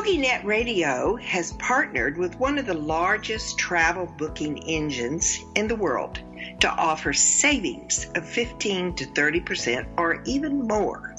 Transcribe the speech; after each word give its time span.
TogiNet 0.00 0.44
Radio 0.44 1.16
has 1.16 1.52
partnered 1.52 2.16
with 2.16 2.40
one 2.40 2.58
of 2.58 2.64
the 2.64 2.72
largest 2.72 3.58
travel 3.58 4.06
booking 4.06 4.64
engines 4.64 5.40
in 5.54 5.68
the 5.68 5.76
world 5.76 6.18
to 6.60 6.70
offer 6.70 7.12
savings 7.12 8.06
of 8.14 8.26
15 8.26 8.94
to 8.94 9.04
30% 9.04 9.86
or 9.98 10.22
even 10.24 10.66
more. 10.66 11.14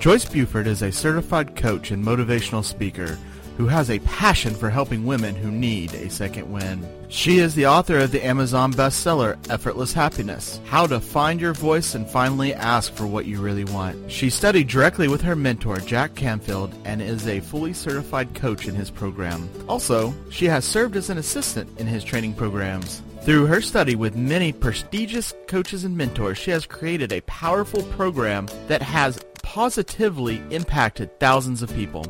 Joyce 0.00 0.24
Buford 0.24 0.66
is 0.66 0.82
a 0.82 0.90
certified 0.90 1.54
coach 1.54 1.92
and 1.92 2.04
motivational 2.04 2.64
speaker 2.64 3.16
who 3.62 3.68
has 3.68 3.90
a 3.90 4.00
passion 4.00 4.52
for 4.52 4.68
helping 4.68 5.06
women 5.06 5.36
who 5.36 5.48
need 5.48 5.94
a 5.94 6.10
second 6.10 6.50
wind. 6.50 6.84
She 7.06 7.38
is 7.38 7.54
the 7.54 7.68
author 7.68 7.96
of 7.98 8.10
the 8.10 8.26
Amazon 8.26 8.72
bestseller 8.72 9.38
Effortless 9.48 9.92
Happiness 9.92 10.60
How 10.64 10.84
to 10.88 10.98
Find 10.98 11.40
Your 11.40 11.52
Voice 11.52 11.94
and 11.94 12.04
Finally 12.04 12.54
Ask 12.54 12.92
for 12.92 13.06
What 13.06 13.26
You 13.26 13.40
Really 13.40 13.62
Want. 13.62 14.10
She 14.10 14.30
studied 14.30 14.66
directly 14.66 15.06
with 15.06 15.20
her 15.20 15.36
mentor, 15.36 15.76
Jack 15.76 16.16
Canfield, 16.16 16.74
and 16.84 17.00
is 17.00 17.28
a 17.28 17.38
fully 17.38 17.72
certified 17.72 18.34
coach 18.34 18.66
in 18.66 18.74
his 18.74 18.90
program. 18.90 19.48
Also, 19.68 20.12
she 20.28 20.46
has 20.46 20.64
served 20.64 20.96
as 20.96 21.08
an 21.08 21.18
assistant 21.18 21.70
in 21.78 21.86
his 21.86 22.02
training 22.02 22.34
programs. 22.34 23.00
Through 23.20 23.46
her 23.46 23.60
study 23.60 23.94
with 23.94 24.16
many 24.16 24.52
prestigious 24.52 25.32
coaches 25.46 25.84
and 25.84 25.96
mentors, 25.96 26.36
she 26.36 26.50
has 26.50 26.66
created 26.66 27.12
a 27.12 27.20
powerful 27.20 27.84
program 27.84 28.48
that 28.66 28.82
has 28.82 29.24
positively 29.44 30.42
impacted 30.50 31.20
thousands 31.20 31.62
of 31.62 31.72
people. 31.74 32.04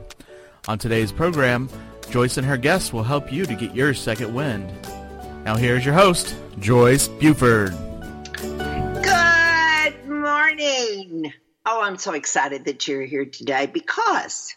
On 0.69 0.79
today's 0.79 1.11
program, 1.11 1.69
Joyce 2.11 2.37
and 2.37 2.47
her 2.47 2.57
guests 2.57 2.93
will 2.93 3.03
help 3.03 3.33
you 3.33 3.45
to 3.47 3.55
get 3.57 3.75
your 3.75 3.95
second 3.95 4.33
wind. 4.33 4.73
Now 5.45 5.57
here's 5.57 5.85
your 5.85 5.95
host, 5.95 6.37
Joyce 6.61 7.09
Buford. 7.09 7.73
Good 9.03 10.09
morning. 10.09 11.33
Oh, 11.67 11.83
I'm 11.83 11.99
so 11.99 12.13
excited 12.13 12.67
that 12.67 12.87
you're 12.87 13.03
here 13.03 13.25
today 13.25 13.67
because 13.67 14.55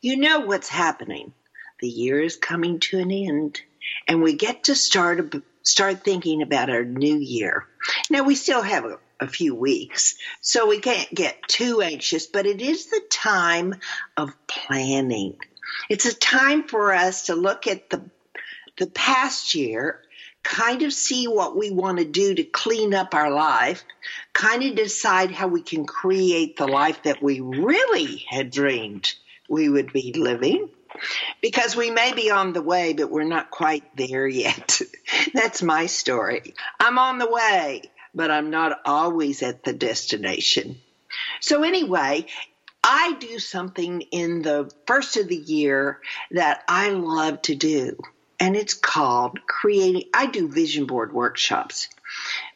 you 0.00 0.16
know 0.16 0.40
what's 0.42 0.68
happening. 0.68 1.32
The 1.80 1.88
year 1.88 2.20
is 2.20 2.36
coming 2.36 2.78
to 2.78 3.00
an 3.00 3.10
end 3.10 3.60
and 4.06 4.22
we 4.22 4.34
get 4.34 4.62
to 4.64 4.76
start 4.76 5.34
start 5.64 6.04
thinking 6.04 6.42
about 6.42 6.70
our 6.70 6.84
new 6.84 7.16
year. 7.16 7.66
Now, 8.10 8.22
we 8.22 8.36
still 8.36 8.62
have 8.62 8.84
a, 8.84 8.98
a, 9.22 9.28
few 9.28 9.54
weeks, 9.54 10.16
so 10.40 10.66
we 10.66 10.78
can't 10.78 11.12
get 11.14 11.36
too 11.48 11.80
anxious, 11.80 12.26
but 12.26 12.46
it 12.46 12.60
is 12.60 12.86
the 12.86 13.02
time 13.10 13.74
of 14.16 14.34
planning. 14.46 15.36
It's 15.88 16.06
a 16.06 16.14
time 16.14 16.64
for 16.64 16.92
us 16.92 17.26
to 17.26 17.34
look 17.34 17.66
at 17.66 17.90
the, 17.90 18.02
the 18.78 18.88
past 18.88 19.54
year, 19.54 20.00
kind 20.42 20.82
of 20.82 20.92
see 20.92 21.28
what 21.28 21.56
we 21.56 21.70
want 21.70 21.98
to 21.98 22.04
do 22.04 22.34
to 22.34 22.44
clean 22.44 22.94
up 22.94 23.14
our 23.14 23.30
life, 23.30 23.84
kind 24.32 24.62
of 24.62 24.74
decide 24.74 25.30
how 25.30 25.48
we 25.48 25.62
can 25.62 25.86
create 25.86 26.56
the 26.56 26.66
life 26.66 27.02
that 27.04 27.22
we 27.22 27.40
really 27.40 28.24
had 28.28 28.50
dreamed 28.50 29.12
we 29.48 29.68
would 29.68 29.92
be 29.92 30.12
living 30.14 30.68
because 31.40 31.76
we 31.76 31.90
may 31.90 32.12
be 32.12 32.30
on 32.30 32.52
the 32.52 32.62
way, 32.62 32.92
but 32.92 33.10
we're 33.10 33.24
not 33.24 33.50
quite 33.50 33.96
there 33.96 34.26
yet. 34.26 34.80
That's 35.34 35.62
my 35.62 35.86
story. 35.86 36.54
I'm 36.78 36.98
on 36.98 37.18
the 37.18 37.30
way, 37.30 37.82
but 38.14 38.30
I'm 38.30 38.50
not 38.50 38.80
always 38.84 39.42
at 39.42 39.64
the 39.64 39.72
destination. 39.72 40.80
So, 41.40 41.62
anyway, 41.62 42.26
I 42.84 43.14
do 43.20 43.38
something 43.38 44.02
in 44.02 44.42
the 44.42 44.72
first 44.86 45.16
of 45.16 45.28
the 45.28 45.36
year 45.36 46.00
that 46.32 46.64
I 46.68 46.90
love 46.90 47.42
to 47.42 47.54
do, 47.54 47.98
and 48.40 48.56
it's 48.56 48.74
called 48.74 49.46
creating. 49.46 50.10
I 50.14 50.26
do 50.26 50.48
vision 50.48 50.86
board 50.86 51.12
workshops 51.12 51.88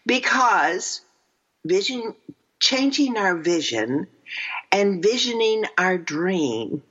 because 0.05 1.01
vision, 1.65 2.15
changing 2.59 3.17
our 3.17 3.37
vision 3.37 4.09
and 4.73 5.03
visioning 5.03 5.65
our 5.79 5.99
dream 5.99 6.83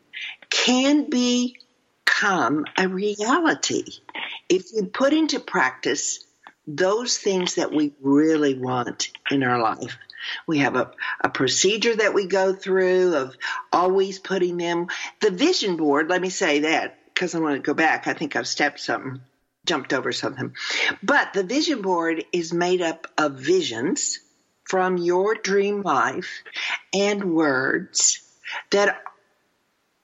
can 0.49 1.09
become 1.09 2.65
a 2.77 2.87
reality 2.87 3.83
if 4.47 4.71
you 4.73 4.85
put 4.85 5.13
into 5.13 5.39
practice 5.39 6.24
those 6.67 7.17
things 7.17 7.55
that 7.55 7.71
we 7.71 7.93
really 8.01 8.57
want 8.57 9.11
in 9.29 9.43
our 9.43 9.59
life. 9.59 9.97
We 10.47 10.59
have 10.59 10.75
a, 10.75 10.91
a 11.21 11.29
procedure 11.29 11.95
that 11.95 12.13
we 12.13 12.25
go 12.25 12.53
through 12.53 13.15
of 13.15 13.35
always 13.71 14.17
putting 14.17 14.57
them. 14.57 14.87
The 15.21 15.31
vision 15.31 15.77
board, 15.77 16.09
let 16.09 16.21
me 16.21 16.29
say 16.29 16.59
that 16.61 16.97
because 17.13 17.35
I 17.35 17.39
want 17.39 17.55
to 17.55 17.61
go 17.61 17.73
back. 17.73 18.07
I 18.07 18.13
think 18.13 18.35
I've 18.35 18.47
stepped 18.47 18.79
something, 18.79 19.21
jumped 19.65 19.93
over 19.93 20.11
something. 20.11 20.55
But 21.03 21.33
the 21.33 21.43
vision 21.43 21.81
board 21.81 22.25
is 22.31 22.53
made 22.53 22.81
up 22.81 23.07
of 23.17 23.35
visions 23.35 24.19
from 24.63 24.97
your 24.97 25.35
dream 25.35 25.83
life 25.83 26.43
and 26.93 27.35
words 27.35 28.21
that 28.71 29.01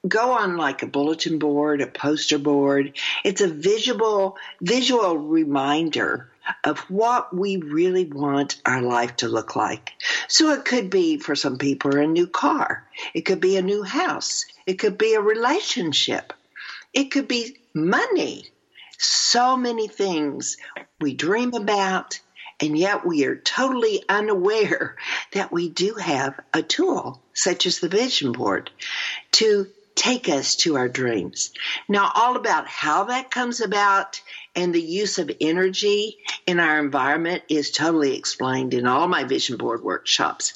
go 0.06 0.32
on 0.32 0.56
like 0.56 0.82
a 0.82 0.86
bulletin 0.86 1.38
board, 1.38 1.80
a 1.80 1.86
poster 1.86 2.38
board. 2.38 2.96
It's 3.24 3.40
a 3.40 3.48
visual 3.48 4.36
visual 4.60 5.16
reminder 5.16 6.31
of 6.64 6.78
what 6.90 7.34
we 7.34 7.56
really 7.56 8.04
want 8.04 8.60
our 8.66 8.82
life 8.82 9.16
to 9.16 9.28
look 9.28 9.56
like. 9.56 9.92
So 10.28 10.50
it 10.50 10.64
could 10.64 10.90
be 10.90 11.18
for 11.18 11.34
some 11.34 11.58
people 11.58 11.96
a 11.96 12.06
new 12.06 12.26
car. 12.26 12.86
It 13.14 13.22
could 13.22 13.40
be 13.40 13.56
a 13.56 13.62
new 13.62 13.82
house. 13.82 14.44
It 14.66 14.74
could 14.74 14.98
be 14.98 15.14
a 15.14 15.20
relationship. 15.20 16.32
It 16.92 17.10
could 17.10 17.28
be 17.28 17.58
money. 17.74 18.48
So 18.98 19.56
many 19.56 19.88
things 19.88 20.56
we 21.00 21.14
dream 21.14 21.54
about 21.54 22.20
and 22.62 22.78
yet 22.78 23.04
we 23.04 23.24
are 23.24 23.36
totally 23.36 24.04
unaware 24.08 24.96
that 25.32 25.52
we 25.52 25.68
do 25.68 25.94
have 25.94 26.38
a 26.54 26.62
tool 26.62 27.20
such 27.34 27.66
as 27.66 27.80
the 27.80 27.88
vision 27.88 28.32
board 28.32 28.70
to 29.32 29.66
take 30.02 30.28
us 30.28 30.56
to 30.56 30.76
our 30.76 30.88
dreams. 30.88 31.52
Now, 31.88 32.10
all 32.12 32.34
about 32.34 32.66
how 32.66 33.04
that 33.04 33.30
comes 33.30 33.60
about 33.60 34.20
and 34.56 34.74
the 34.74 34.82
use 34.82 35.20
of 35.20 35.30
energy 35.40 36.18
in 36.44 36.58
our 36.58 36.80
environment 36.80 37.44
is 37.48 37.70
totally 37.70 38.16
explained 38.16 38.74
in 38.74 38.84
all 38.84 39.06
my 39.06 39.22
vision 39.22 39.58
board 39.58 39.80
workshops. 39.80 40.54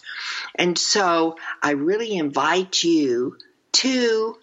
And 0.57 0.77
so 0.77 1.37
I 1.63 1.73
really 1.73 2.17
invite 2.17 2.83
you 2.83 3.37
to 3.75 4.37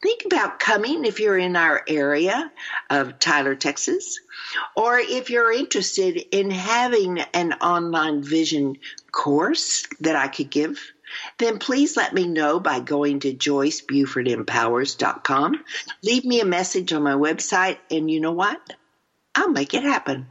think 0.00 0.24
about 0.24 0.60
coming 0.60 1.04
if 1.04 1.18
you're 1.18 1.36
in 1.36 1.56
our 1.56 1.82
area 1.88 2.52
of 2.90 3.18
Tyler, 3.18 3.56
Texas, 3.56 4.20
or 4.76 5.00
if 5.00 5.30
you're 5.30 5.52
interested 5.52 6.16
in 6.30 6.52
having 6.52 7.18
an 7.18 7.54
online 7.54 8.22
vision 8.22 8.76
course 9.10 9.84
that 9.98 10.14
I 10.14 10.28
could 10.28 10.50
give 10.50 10.93
then 11.38 11.58
please 11.58 11.96
let 11.96 12.12
me 12.12 12.26
know 12.26 12.60
by 12.60 12.80
going 12.80 13.20
to 13.20 13.32
joycebufordempowers.com. 13.34 15.64
Leave 16.02 16.24
me 16.24 16.40
a 16.40 16.44
message 16.44 16.92
on 16.92 17.02
my 17.02 17.14
website, 17.14 17.78
and 17.90 18.10
you 18.10 18.20
know 18.20 18.32
what? 18.32 18.60
I'll 19.34 19.50
make 19.50 19.74
it 19.74 19.82
happen. 19.82 20.26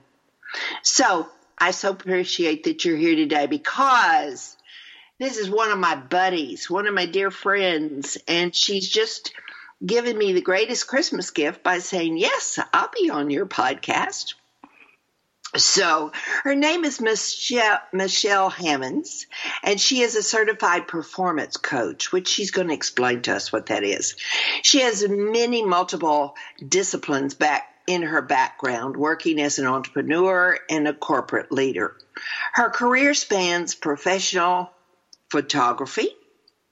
So 0.81 1.28
I 1.58 1.72
so 1.72 1.92
appreciate 1.92 2.66
that 2.66 2.86
you're 2.86 2.97
here 2.97 3.16
today 3.16 3.47
because 3.47 4.56
this 5.19 5.38
is 5.38 5.50
one 5.50 5.72
of 5.72 5.78
my 5.78 5.96
buddies, 5.96 6.69
one 6.69 6.88
of 6.88 6.94
my 6.94 7.06
dear 7.06 7.31
friends, 7.31 8.18
and 8.27 8.56
she's 8.56 8.88
just 8.88 9.33
given 9.86 10.18
me 10.18 10.33
the 10.33 10.42
greatest 10.42 10.88
Christmas 10.88 11.31
gift 11.31 11.63
by 11.63 11.80
saying, 11.80 12.18
Yes, 12.18 12.60
I'll 12.74 12.89
be 12.98 13.10
on 13.10 13.30
your 13.30 13.45
podcast. 13.45 14.36
So 15.55 16.11
her 16.44 16.55
name 16.55 16.83
is 16.83 17.00
Michelle, 17.00 18.50
Hammonds, 18.50 19.27
and 19.61 19.79
she 19.79 20.01
is 20.01 20.15
a 20.15 20.23
certified 20.23 20.88
performance 20.88 21.57
coach, 21.57 22.11
which 22.11 22.27
she's 22.27 22.50
going 22.51 22.69
to 22.69 22.73
explain 22.73 23.21
to 23.23 23.35
us 23.35 23.53
what 23.53 23.67
that 23.67 23.83
is. 23.83 24.15
She 24.63 24.81
has 24.81 25.07
many 25.07 25.63
multiple 25.63 26.35
disciplines 26.67 27.35
back 27.35 27.67
in 27.85 28.01
her 28.01 28.21
background, 28.21 28.97
working 28.97 29.39
as 29.39 29.59
an 29.59 29.67
entrepreneur 29.67 30.57
and 30.69 30.88
a 30.88 30.94
corporate 30.94 31.51
leader. 31.51 31.95
Her 32.53 32.69
career 32.69 33.13
spans 33.13 33.75
professional 33.75 34.71
photography, 35.29 36.09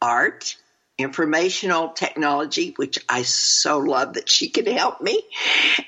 art, 0.01 0.55
informational 0.97 1.89
technology, 1.89 2.73
which 2.77 2.97
I 3.09 3.23
so 3.23 3.77
love 3.79 4.13
that 4.13 4.29
she 4.29 4.49
can 4.49 4.65
help 4.65 5.01
me, 5.01 5.21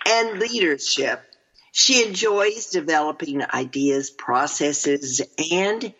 and 0.05 0.39
leadership. 0.39 1.23
She 1.75 2.05
enjoys 2.05 2.67
developing 2.67 3.43
ideas, 3.51 4.11
processes, 4.11 5.21
and 5.51 5.91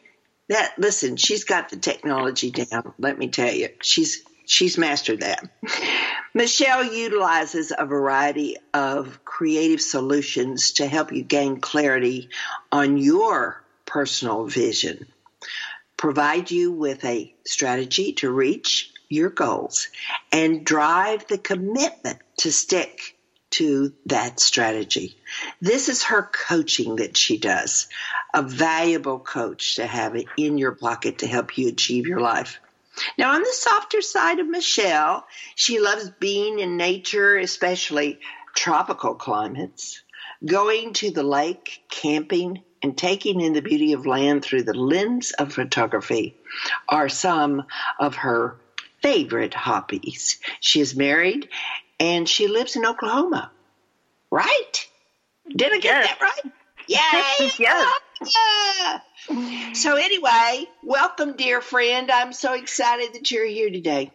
that, 0.48 0.76
listen, 0.78 1.18
she's 1.18 1.46
got 1.46 1.70
the 1.70 1.78
technology 1.78 2.52
down. 2.52 2.94
Let 3.00 3.18
me 3.18 3.30
tell 3.30 3.52
you, 3.52 3.70
she's 3.82 4.24
she's 4.46 4.78
mastered 4.78 5.22
that. 5.22 5.50
Michelle 6.36 6.94
utilizes 6.94 7.74
a 7.76 7.88
variety 7.88 8.58
of 8.72 9.26
creative 9.26 9.82
solutions 9.82 10.74
to 10.74 10.86
help 10.86 11.12
you 11.12 11.24
gain 11.24 11.60
clarity 11.60 12.30
on 12.72 13.00
your 13.00 13.64
personal 13.88 14.46
vision, 14.46 15.08
provide 15.98 16.52
you 16.52 16.72
with 16.72 17.04
a 17.04 17.34
strategy 17.48 18.14
to 18.14 18.30
reach 18.30 18.92
your 19.10 19.32
goals, 19.32 19.88
and 20.32 20.64
drive 20.64 21.28
the 21.30 21.40
commitment 21.40 22.20
to 22.38 22.52
stick 22.52 23.13
to 23.54 23.94
that 24.08 24.40
strategy. 24.40 25.16
This 25.62 25.88
is 25.88 26.04
her 26.04 26.24
coaching 26.24 26.96
that 26.98 27.16
she 27.16 27.38
does, 27.38 27.88
a 28.34 28.42
valuable 28.42 29.20
coach 29.20 29.76
to 29.76 29.86
have 29.86 30.16
in 30.38 30.58
your 30.58 30.72
pocket 30.72 31.20
to 31.20 31.28
help 31.28 31.58
you 31.58 31.68
achieve 31.68 32.08
your 32.08 32.20
life. 32.20 32.60
Now, 33.18 33.34
on 33.34 33.42
the 33.42 33.54
softer 33.54 34.02
side 34.02 34.40
of 34.40 34.48
Michelle, 34.48 35.26
she 35.56 35.80
loves 35.80 36.10
being 36.10 36.60
in 36.60 36.78
nature, 36.78 37.38
especially 37.38 38.20
tropical 38.56 39.16
climates, 39.16 40.02
going 40.44 40.94
to 40.94 41.12
the 41.12 41.24
lake, 41.24 41.84
camping, 41.90 42.64
and 42.82 42.98
taking 42.98 43.40
in 43.40 43.54
the 43.54 43.62
beauty 43.62 43.94
of 43.94 44.06
land 44.06 44.44
through 44.44 44.64
the 44.64 44.74
lens 44.74 45.32
of 45.32 45.54
photography 45.54 46.36
are 46.90 47.08
some 47.08 47.64
of 48.00 48.16
her 48.16 48.58
favorite 49.02 49.54
hobbies. 49.54 50.40
She 50.60 50.80
is 50.82 50.96
married 50.96 51.50
and 52.00 52.28
she 52.28 52.48
lives 52.48 52.76
in 52.76 52.86
Oklahoma. 52.86 53.52
Right? 54.32 54.88
Did 55.48 55.74
I 55.74 55.80
get 55.80 55.84
yes. 55.84 56.08
that 56.08 56.22
right? 56.22 56.54
Yay! 56.88 57.52
yes. 57.60 58.00
Yeah. 58.36 59.74
So 59.74 59.96
anyway, 59.96 60.66
welcome, 60.84 61.36
dear 61.36 61.62
friend. 61.62 62.10
I'm 62.12 62.34
so 62.34 62.54
excited 62.54 63.14
that 63.14 63.32
you're 63.32 63.46
here 63.46 63.70
today. 63.70 64.12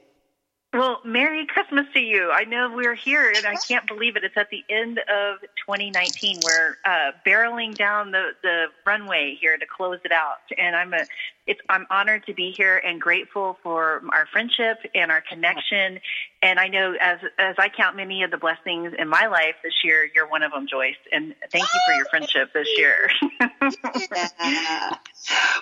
Well, 0.75 1.01
Merry 1.03 1.47
Christmas 1.47 1.87
to 1.95 2.01
you. 2.01 2.31
I 2.31 2.45
know 2.45 2.71
we're 2.75 2.95
here, 2.95 3.33
and 3.35 3.47
I 3.47 3.55
can't 3.57 3.87
believe 3.89 4.17
it. 4.17 4.25
It's 4.25 4.37
at 4.37 4.51
the 4.51 4.63
end 4.69 4.99
of 4.99 5.41
2019. 5.67 6.41
We're 6.45 6.77
uh, 6.85 7.13
barreling 7.27 7.75
down 7.75 8.11
the, 8.11 8.33
the 8.43 8.67
runway 8.85 9.39
here 9.41 9.57
to 9.57 9.65
close 9.65 9.99
it 10.05 10.13
out, 10.13 10.37
and 10.59 10.77
I'm 10.77 10.93
a, 10.93 11.07
it's, 11.47 11.61
I'm 11.71 11.87
honored 11.89 12.27
to 12.27 12.35
be 12.35 12.53
here 12.55 12.77
and 12.77 13.01
grateful 13.01 13.57
for 13.63 14.03
our 14.13 14.27
friendship 14.27 14.77
and 14.95 15.11
our 15.11 15.23
connection. 15.23 16.01
And 16.43 16.61
I 16.61 16.69
know 16.69 16.95
as 17.01 17.21
as 17.39 17.57
I 17.59 17.71
count 17.71 17.97
many 17.97 18.23
of 18.23 18.31
the 18.31 18.37
blessings 18.37 18.93
in 18.99 19.09
my 19.09 19.27
life 19.27 19.55
this 19.65 19.73
year, 19.83 20.07
you're 20.15 20.29
one 20.29 20.43
of 20.43 20.53
them, 20.53 20.67
Joyce. 20.69 20.97
And 21.11 21.35
thank 21.51 21.65
you 21.65 21.81
for 21.87 21.95
your 21.95 22.05
friendship 22.11 22.53
this 22.53 22.69
year. 22.77 23.09
yeah. 24.43 24.97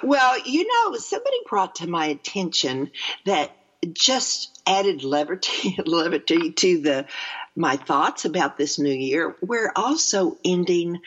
Well, 0.03 0.41
you 0.45 0.67
know, 0.67 0.97
somebody 0.97 1.37
brought 1.49 1.77
to 1.77 1.87
my 1.87 2.07
attention 2.07 2.91
that 3.25 3.57
just 3.93 4.61
added 4.67 5.05
levity, 5.05 5.77
levity 5.87 6.53
to 6.53 6.81
the 6.81 7.07
my 7.55 7.77
thoughts 7.77 8.25
about 8.25 8.57
this 8.57 8.79
new 8.79 8.95
year. 8.95 9.35
We're 9.41 9.73
also 9.75 10.37
ending 10.45 11.01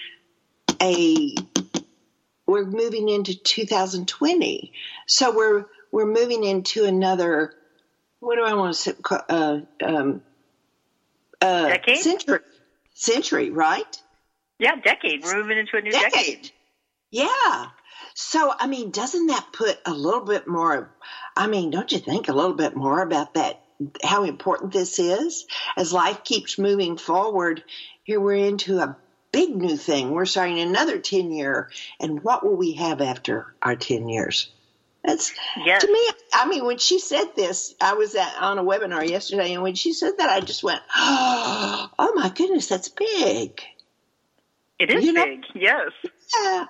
a 0.82 1.36
we're 2.46 2.66
moving 2.66 3.10
into 3.10 3.36
2020, 3.36 4.74
so 5.06 5.36
we're 5.36 5.66
we're 5.92 6.06
moving 6.06 6.44
into 6.44 6.86
another. 6.86 7.54
What 8.20 8.36
do 8.36 8.44
I 8.44 8.54
want 8.56 8.74
to 8.74 8.80
say? 8.80 8.94
Uh, 9.30 9.60
um, 9.84 10.22
uh, 11.42 11.68
decade? 11.70 11.98
Century, 11.98 12.40
century, 12.94 13.50
right? 13.50 14.02
Yeah, 14.58 14.76
decade. 14.76 15.24
We're 15.24 15.42
moving 15.42 15.58
into 15.58 15.78
a 15.78 15.82
new 15.82 15.92
decade. 15.92 16.12
decade. 16.12 16.52
Yeah. 17.12 17.68
So, 18.22 18.54
I 18.60 18.68
mean, 18.68 18.92
doesn't 18.92 19.28
that 19.28 19.48
put 19.54 19.80
a 19.86 19.94
little 19.94 20.26
bit 20.26 20.46
more, 20.46 20.92
I 21.38 21.48
mean, 21.48 21.72
don't 21.72 21.90
you 21.90 22.00
think 22.00 22.28
a 22.28 22.34
little 22.34 22.54
bit 22.54 22.76
more 22.76 23.02
about 23.02 23.36
that, 23.36 23.62
how 24.04 24.26
important 24.26 24.74
this 24.74 25.00
is? 25.00 25.46
As 25.78 25.94
life 25.94 26.26
keeps 26.26 26.60
moving 26.60 26.98
forward, 26.98 27.64
here 28.04 28.20
we're 28.20 28.46
into 28.46 28.80
a 28.80 28.98
big 29.32 29.56
new 29.56 29.78
thing. 29.78 30.12
We're 30.12 30.26
starting 30.26 30.60
another 30.60 31.00
10 31.00 31.32
year. 31.32 31.72
And 31.98 32.22
what 32.22 32.46
will 32.46 32.58
we 32.58 32.74
have 32.74 33.00
after 33.00 33.56
our 33.62 33.78
10 33.78 34.10
years? 34.10 34.52
That's 35.02 35.34
yes. 35.66 35.86
to 35.86 35.92
me. 35.92 36.10
I 36.34 36.46
mean, 36.50 36.66
when 36.66 36.78
she 36.78 37.00
said 37.00 37.38
this, 37.38 37.74
I 37.80 37.94
was 37.94 38.16
at, 38.16 38.36
on 38.42 38.58
a 38.58 38.64
webinar 38.66 39.08
yesterday, 39.08 39.54
and 39.54 39.64
when 39.64 39.76
she 39.76 39.94
said 39.94 40.18
that, 40.18 40.30
I 40.30 40.42
just 40.42 40.62
went, 40.62 40.82
"Oh 40.94 42.12
my 42.16 42.28
goodness, 42.28 42.68
that's 42.68 42.90
big." 42.90 43.62
It 44.78 44.92
is 44.92 45.06
you 45.06 45.14
know? 45.14 45.24
big, 45.24 45.46
yes. 45.56 45.92
Yeah. 46.36 46.66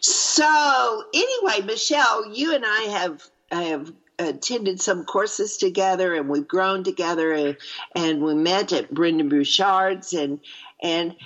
So 0.00 1.04
anyway, 1.14 1.66
Michelle, 1.66 2.32
you 2.32 2.54
and 2.54 2.64
I 2.66 2.82
have 2.90 3.22
have 3.50 3.92
attended 4.18 4.80
some 4.80 5.04
courses 5.04 5.56
together, 5.56 6.14
and 6.14 6.28
we've 6.28 6.48
grown 6.48 6.84
together, 6.84 7.32
and, 7.32 7.56
and 7.94 8.22
we 8.22 8.34
met 8.34 8.72
at 8.72 8.92
Brendon 8.92 9.28
Burchard's, 9.28 10.12
and 10.12 10.40
and 10.82 11.16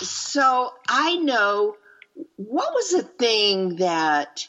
so 0.00 0.72
I 0.88 1.16
know 1.16 1.76
what 2.36 2.74
was 2.74 2.90
the 2.90 3.02
thing 3.02 3.76
that 3.76 4.48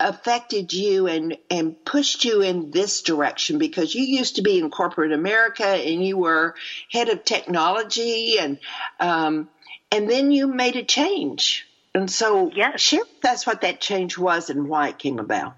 affected 0.00 0.72
you 0.72 1.06
and 1.06 1.36
and 1.50 1.84
pushed 1.84 2.24
you 2.24 2.42
in 2.42 2.70
this 2.70 3.02
direction? 3.02 3.58
Because 3.58 3.94
you 3.94 4.02
used 4.02 4.36
to 4.36 4.42
be 4.42 4.58
in 4.58 4.70
corporate 4.70 5.12
America 5.12 5.66
and 5.66 6.04
you 6.04 6.16
were 6.18 6.54
head 6.90 7.08
of 7.08 7.24
technology 7.24 8.38
and 8.38 8.58
um, 9.00 9.48
and 9.92 10.10
then 10.10 10.32
you 10.32 10.46
made 10.46 10.76
a 10.76 10.82
change 10.82 11.66
and 11.94 12.10
so, 12.10 12.50
yes. 12.54 12.80
share 12.80 13.02
us 13.24 13.46
what 13.46 13.60
that 13.60 13.80
change 13.80 14.18
was 14.18 14.50
and 14.50 14.68
why 14.68 14.88
it 14.88 14.98
came 14.98 15.18
about. 15.18 15.54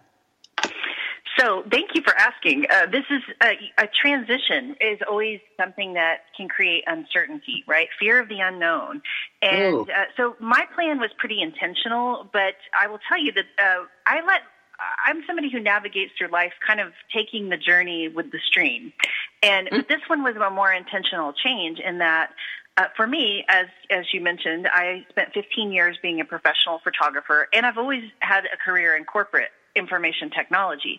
So, 1.39 1.65
thank 1.71 1.91
you 1.95 2.03
for 2.03 2.15
asking. 2.17 2.67
Uh, 2.71 2.87
this 2.87 3.05
is 3.11 3.23
a, 3.43 3.59
a, 3.79 3.89
transition 3.89 4.75
is 4.81 4.99
always 5.09 5.41
something 5.59 5.95
that 5.95 6.25
can 6.37 6.49
create 6.49 6.85
uncertainty, 6.87 7.65
right? 7.67 7.89
Fear 7.99 8.21
of 8.21 8.29
the 8.29 8.41
unknown. 8.41 9.03
And 9.43 9.91
uh, 9.91 10.05
so, 10.17 10.37
my 10.41 10.67
plan 10.75 10.99
was 10.99 11.11
pretty 11.19 11.43
intentional, 11.43 12.29
but 12.33 12.55
I 12.79 12.87
will 12.87 13.01
tell 13.09 13.19
you 13.19 13.33
that 13.33 13.45
uh, 13.59 13.85
I 14.07 14.25
let 14.27 14.43
I'm 15.05 15.23
somebody 15.27 15.51
who 15.51 15.61
navigates 15.61 16.13
through 16.19 16.29
life 16.29 16.53
kind 16.67 16.81
of 16.81 16.93
taking 17.15 17.49
the 17.49 17.57
journey 17.57 18.09
with 18.09 18.31
the 18.31 18.39
stream. 18.47 18.93
And 19.43 19.69
mm-hmm. 19.69 19.81
this 19.89 20.01
one 20.07 20.23
was 20.23 20.37
a 20.37 20.51
more 20.51 20.73
intentional 20.73 21.33
change 21.33 21.79
in 21.79 21.99
that 21.99 22.31
uh, 22.77 22.85
for 22.97 23.07
me, 23.07 23.45
as 23.49 23.67
as 23.91 24.05
you 24.13 24.21
mentioned, 24.21 24.69
I 24.71 25.07
spent 25.11 25.33
15 25.33 25.73
years 25.73 25.97
being 26.03 26.21
a 26.21 26.25
professional 26.25 26.81
photographer, 26.85 27.49
and 27.53 27.65
I've 27.65 27.79
always 27.79 28.03
had 28.21 28.45
a 28.45 28.57
career 28.57 28.97
in 28.97 29.05
corporate 29.05 29.51
information 29.77 30.31
technology. 30.31 30.99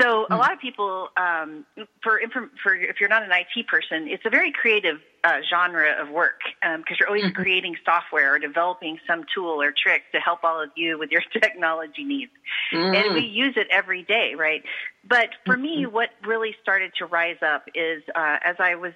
So 0.00 0.06
mm-hmm. 0.06 0.32
a 0.32 0.36
lot 0.36 0.52
of 0.52 0.58
people, 0.58 1.08
um, 1.16 1.64
for, 2.02 2.20
for 2.62 2.74
if 2.74 3.00
you're 3.00 3.08
not 3.08 3.22
an 3.22 3.30
IT 3.30 3.66
person, 3.68 4.08
it's 4.08 4.24
a 4.26 4.30
very 4.30 4.52
creative 4.52 4.96
uh, 5.24 5.38
genre 5.48 6.02
of 6.02 6.10
work 6.10 6.40
because 6.60 6.74
um, 6.74 6.96
you're 6.98 7.08
always 7.08 7.24
mm-hmm. 7.24 7.40
creating 7.40 7.76
software 7.84 8.34
or 8.34 8.38
developing 8.38 8.98
some 9.06 9.24
tool 9.34 9.62
or 9.62 9.72
trick 9.72 10.02
to 10.12 10.18
help 10.18 10.44
all 10.44 10.60
of 10.60 10.70
you 10.76 10.98
with 10.98 11.10
your 11.10 11.22
technology 11.40 12.04
needs. 12.04 12.32
Mm-hmm. 12.72 12.94
And 12.94 13.14
we 13.14 13.22
use 13.22 13.54
it 13.56 13.68
every 13.70 14.02
day, 14.02 14.34
right? 14.36 14.62
But 15.08 15.30
for 15.46 15.56
me, 15.56 15.84
mm-hmm. 15.84 15.94
what 15.94 16.10
really 16.26 16.54
started 16.60 16.92
to 16.98 17.06
rise 17.06 17.38
up 17.42 17.64
is 17.74 18.02
uh, 18.14 18.36
as 18.42 18.56
I 18.58 18.74
was 18.74 18.92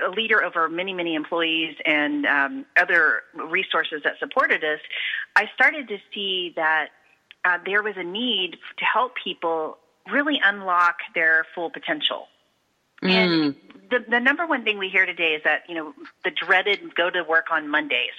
a 0.00 0.10
leader 0.10 0.42
over 0.42 0.68
many, 0.68 0.92
many 0.92 1.14
employees 1.14 1.74
and 1.84 2.26
um, 2.26 2.66
other 2.76 3.22
resources 3.34 4.02
that 4.04 4.14
supported 4.18 4.64
us, 4.64 4.80
I 5.36 5.46
started 5.54 5.88
to 5.88 5.98
see 6.14 6.52
that 6.56 6.88
uh, 7.44 7.58
there 7.66 7.82
was 7.82 7.94
a 7.96 8.04
need 8.04 8.52
to 8.78 8.84
help 8.84 9.12
people 9.22 9.78
really 10.10 10.40
unlock 10.42 10.96
their 11.14 11.46
full 11.54 11.70
potential. 11.70 12.28
Mm. 13.02 13.10
And 13.10 13.54
the, 13.90 13.98
the 14.08 14.20
number 14.20 14.46
one 14.46 14.64
thing 14.64 14.78
we 14.78 14.88
hear 14.88 15.06
today 15.06 15.34
is 15.34 15.42
that, 15.44 15.64
you 15.68 15.74
know, 15.74 15.92
the 16.24 16.30
dreaded 16.30 16.94
go 16.94 17.10
to 17.10 17.22
work 17.24 17.46
on 17.50 17.68
Mondays. 17.68 18.16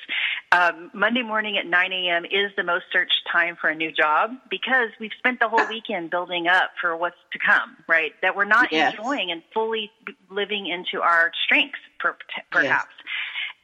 Um, 0.53 0.91
Monday 0.93 1.23
morning 1.23 1.57
at 1.57 1.65
9 1.65 1.91
a.m. 1.91 2.25
is 2.25 2.51
the 2.55 2.61
most 2.61 2.85
searched 2.93 3.27
time 3.31 3.57
for 3.59 3.71
a 3.71 3.75
new 3.75 3.91
job 3.91 4.29
because 4.51 4.89
we've 4.99 5.11
spent 5.17 5.39
the 5.39 5.49
whole 5.49 5.67
weekend 5.67 6.11
building 6.11 6.47
up 6.47 6.69
for 6.79 6.95
what's 6.95 7.15
to 7.31 7.39
come, 7.39 7.75
right? 7.87 8.11
That 8.21 8.35
we're 8.35 8.45
not 8.45 8.71
yes. 8.71 8.93
enjoying 8.93 9.31
and 9.31 9.41
fully 9.51 9.89
living 10.29 10.67
into 10.67 11.01
our 11.01 11.31
strengths, 11.43 11.79
perhaps. 12.51 12.91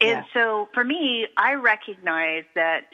And 0.00 0.10
yeah. 0.10 0.24
so 0.34 0.68
for 0.74 0.82
me, 0.82 1.28
I 1.36 1.54
recognize 1.54 2.42
that 2.56 2.86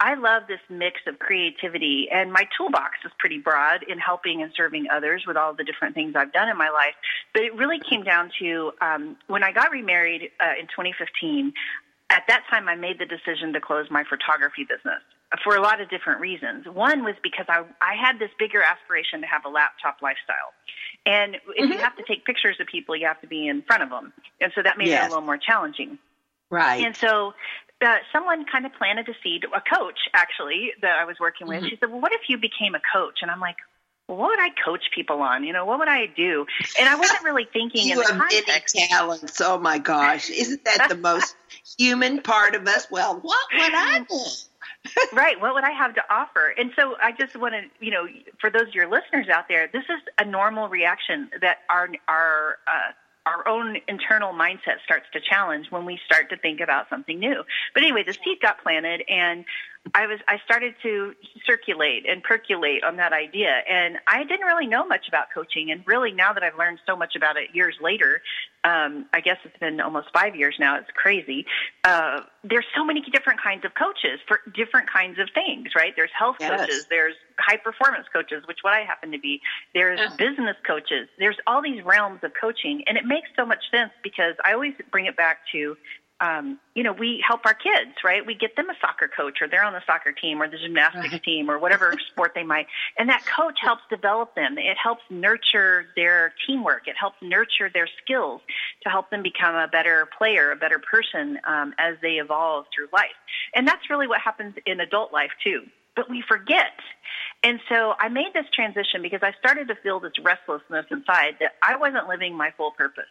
I 0.00 0.14
love 0.14 0.44
this 0.48 0.60
mix 0.68 1.00
of 1.06 1.18
creativity, 1.18 2.08
and 2.12 2.32
my 2.32 2.48
toolbox 2.56 2.96
is 3.04 3.12
pretty 3.18 3.38
broad 3.38 3.84
in 3.84 3.98
helping 3.98 4.42
and 4.42 4.52
serving 4.56 4.86
others 4.92 5.24
with 5.26 5.36
all 5.36 5.54
the 5.54 5.64
different 5.64 5.94
things 5.94 6.14
I've 6.16 6.32
done 6.32 6.48
in 6.48 6.56
my 6.56 6.70
life. 6.70 6.94
But 7.32 7.42
it 7.42 7.54
really 7.54 7.78
came 7.78 8.02
down 8.02 8.30
to 8.40 8.72
um, 8.80 9.16
when 9.28 9.44
I 9.44 9.52
got 9.52 9.70
remarried 9.70 10.30
uh, 10.40 10.54
in 10.58 10.66
2015. 10.66 11.52
At 12.14 12.22
that 12.28 12.44
time, 12.48 12.68
I 12.68 12.76
made 12.76 13.00
the 13.00 13.06
decision 13.06 13.52
to 13.54 13.60
close 13.60 13.90
my 13.90 14.04
photography 14.08 14.62
business 14.62 15.02
for 15.42 15.56
a 15.56 15.60
lot 15.60 15.80
of 15.80 15.90
different 15.90 16.20
reasons. 16.20 16.64
One 16.70 17.02
was 17.02 17.16
because 17.24 17.46
I, 17.48 17.64
I 17.82 17.98
had 17.98 18.20
this 18.20 18.30
bigger 18.38 18.62
aspiration 18.62 19.20
to 19.22 19.26
have 19.26 19.44
a 19.44 19.48
laptop 19.48 19.98
lifestyle. 20.00 20.54
And 21.04 21.34
if 21.34 21.42
mm-hmm. 21.42 21.72
you 21.72 21.78
have 21.78 21.96
to 21.96 22.04
take 22.06 22.24
pictures 22.24 22.56
of 22.60 22.68
people, 22.68 22.94
you 22.94 23.06
have 23.06 23.20
to 23.22 23.26
be 23.26 23.48
in 23.48 23.62
front 23.62 23.82
of 23.82 23.90
them. 23.90 24.12
And 24.40 24.52
so 24.54 24.62
that 24.62 24.78
made 24.78 24.88
yes. 24.88 25.02
it 25.02 25.06
a 25.06 25.08
little 25.08 25.26
more 25.26 25.38
challenging. 25.38 25.98
Right. 26.50 26.86
And 26.86 26.94
so 26.94 27.34
uh, 27.84 27.96
someone 28.12 28.46
kind 28.46 28.64
of 28.64 28.72
planted 28.78 29.08
a 29.08 29.14
seed, 29.22 29.44
a 29.44 29.60
coach 29.60 29.98
actually 30.14 30.70
that 30.82 30.96
I 30.96 31.04
was 31.04 31.16
working 31.18 31.48
with. 31.48 31.58
Mm-hmm. 31.58 31.68
She 31.68 31.76
said, 31.80 31.90
"Well, 31.90 32.00
what 32.00 32.12
if 32.12 32.22
you 32.28 32.38
became 32.38 32.76
a 32.76 32.80
coach?" 32.94 33.18
And 33.22 33.30
I'm 33.30 33.40
like, 33.40 33.56
well, 34.08 34.18
what 34.18 34.28
would 34.28 34.40
I 34.40 34.50
coach 34.64 34.82
people 34.94 35.22
on? 35.22 35.44
You 35.44 35.52
know, 35.52 35.64
what 35.64 35.78
would 35.78 35.88
I 35.88 36.06
do? 36.06 36.44
And 36.78 36.88
I 36.88 36.96
wasn't 36.96 37.22
really 37.24 37.46
thinking 37.52 37.86
you 37.86 37.92
in 37.92 37.98
the 37.98 38.12
have 38.12 38.20
context. 38.20 38.74
many 38.74 38.88
talents. 38.88 39.40
Oh 39.40 39.58
my 39.58 39.78
gosh, 39.78 40.30
isn't 40.30 40.64
that 40.64 40.88
the 40.88 40.96
most 40.96 41.34
human 41.78 42.20
part 42.20 42.54
of 42.54 42.66
us? 42.66 42.86
Well, 42.90 43.18
what 43.20 43.46
would 43.52 43.74
I 43.74 44.00
do? 44.10 44.18
right. 45.14 45.40
What 45.40 45.54
would 45.54 45.64
I 45.64 45.70
have 45.70 45.94
to 45.94 46.02
offer? 46.10 46.52
And 46.58 46.70
so 46.76 46.94
I 47.02 47.12
just 47.12 47.34
want 47.36 47.54
to, 47.54 47.62
you 47.84 47.90
know, 47.90 48.06
for 48.40 48.50
those 48.50 48.68
of 48.68 48.74
your 48.74 48.90
listeners 48.90 49.28
out 49.32 49.48
there, 49.48 49.68
this 49.72 49.84
is 49.84 50.00
a 50.18 50.24
normal 50.26 50.68
reaction 50.68 51.30
that 51.40 51.58
our 51.70 51.88
our 52.06 52.58
uh, 52.66 52.92
our 53.26 53.48
own 53.48 53.78
internal 53.88 54.34
mindset 54.34 54.82
starts 54.84 55.06
to 55.14 55.20
challenge 55.20 55.68
when 55.70 55.86
we 55.86 55.98
start 56.04 56.28
to 56.30 56.36
think 56.36 56.60
about 56.60 56.90
something 56.90 57.18
new. 57.18 57.42
But 57.72 57.82
anyway, 57.82 58.04
the 58.06 58.12
seed 58.12 58.40
got 58.42 58.62
planted 58.62 59.02
and 59.08 59.46
I 59.92 60.06
was 60.06 60.18
I 60.26 60.38
started 60.44 60.74
to 60.82 61.12
circulate 61.46 62.08
and 62.08 62.22
percolate 62.22 62.82
on 62.84 62.96
that 62.96 63.12
idea 63.12 63.50
and 63.68 63.98
I 64.06 64.24
didn't 64.24 64.46
really 64.46 64.66
know 64.66 64.86
much 64.86 65.08
about 65.08 65.26
coaching 65.34 65.70
and 65.70 65.82
really 65.86 66.10
now 66.12 66.32
that 66.32 66.42
I've 66.42 66.56
learned 66.56 66.78
so 66.86 66.96
much 66.96 67.14
about 67.16 67.36
it 67.36 67.50
years 67.52 67.76
later 67.82 68.22
um, 68.64 69.04
I 69.12 69.20
guess 69.20 69.36
it's 69.44 69.58
been 69.58 69.80
almost 69.80 70.08
five 70.14 70.34
years 70.36 70.56
now 70.58 70.78
it's 70.78 70.88
crazy 70.94 71.44
uh, 71.84 72.20
there's 72.42 72.64
so 72.74 72.82
many 72.84 73.02
different 73.12 73.42
kinds 73.42 73.64
of 73.66 73.72
coaches 73.74 74.20
for 74.26 74.40
different 74.54 74.88
kinds 74.90 75.18
of 75.18 75.28
things 75.34 75.68
right 75.76 75.92
there's 75.96 76.10
health 76.18 76.36
Yes. 76.40 76.60
coaches 76.66 76.86
there's 76.88 77.14
high 77.38 77.58
performance 77.58 78.06
coaches 78.10 78.42
which 78.48 78.58
what 78.62 78.72
I 78.72 78.80
happen 78.84 79.12
to 79.12 79.18
be 79.18 79.40
there's 79.74 80.00
Yeah. 80.00 80.16
business 80.16 80.56
coaches 80.66 81.08
there's 81.18 81.36
all 81.46 81.60
these 81.60 81.84
realms 81.84 82.20
of 82.22 82.32
coaching 82.40 82.82
and 82.86 82.96
it 82.96 83.04
makes 83.04 83.28
so 83.36 83.44
much 83.44 83.62
sense 83.70 83.92
because 84.02 84.34
I 84.44 84.54
always 84.54 84.72
bring 84.90 85.04
it 85.06 85.16
back 85.16 85.40
to 85.52 85.76
um, 86.20 86.58
you 86.74 86.82
know, 86.82 86.92
we 86.92 87.22
help 87.26 87.40
our 87.44 87.54
kids, 87.54 87.96
right? 88.04 88.24
We 88.24 88.34
get 88.34 88.56
them 88.56 88.70
a 88.70 88.74
soccer 88.80 89.08
coach 89.14 89.38
or 89.42 89.48
they're 89.48 89.64
on 89.64 89.72
the 89.72 89.82
soccer 89.86 90.12
team 90.12 90.40
or 90.40 90.48
the 90.48 90.58
gymnastics 90.58 91.12
Right. 91.12 91.22
team 91.22 91.50
or 91.50 91.58
whatever 91.58 91.92
sport 92.12 92.32
they 92.34 92.44
might. 92.44 92.66
And 92.98 93.08
that 93.08 93.24
coach 93.36 93.58
helps 93.60 93.82
develop 93.90 94.34
them. 94.34 94.56
It 94.58 94.76
helps 94.82 95.02
nurture 95.10 95.86
their 95.96 96.32
teamwork. 96.46 96.86
It 96.86 96.96
helps 96.98 97.16
nurture 97.20 97.68
their 97.72 97.88
skills 98.02 98.40
to 98.84 98.88
help 98.90 99.10
them 99.10 99.22
become 99.22 99.54
a 99.54 99.68
better 99.68 100.08
player, 100.16 100.52
a 100.52 100.56
better 100.56 100.78
person 100.78 101.38
um, 101.46 101.74
as 101.78 101.96
they 102.00 102.14
evolve 102.14 102.66
through 102.74 102.88
life. 102.92 103.18
And 103.54 103.66
that's 103.66 103.90
really 103.90 104.06
what 104.06 104.20
happens 104.20 104.54
in 104.66 104.80
adult 104.80 105.12
life 105.12 105.30
too. 105.42 105.62
But 105.96 106.10
we 106.10 106.22
forget. 106.26 106.72
And 107.44 107.60
so 107.68 107.92
I 108.00 108.08
made 108.08 108.32
this 108.32 108.46
transition 108.54 109.02
because 109.02 109.20
I 109.22 109.32
started 109.38 109.68
to 109.68 109.74
feel 109.76 110.00
this 110.00 110.12
restlessness 110.22 110.86
inside 110.90 111.36
that 111.40 111.52
I 111.62 111.76
wasn't 111.76 112.08
living 112.08 112.34
my 112.34 112.50
full 112.56 112.70
purpose. 112.70 113.04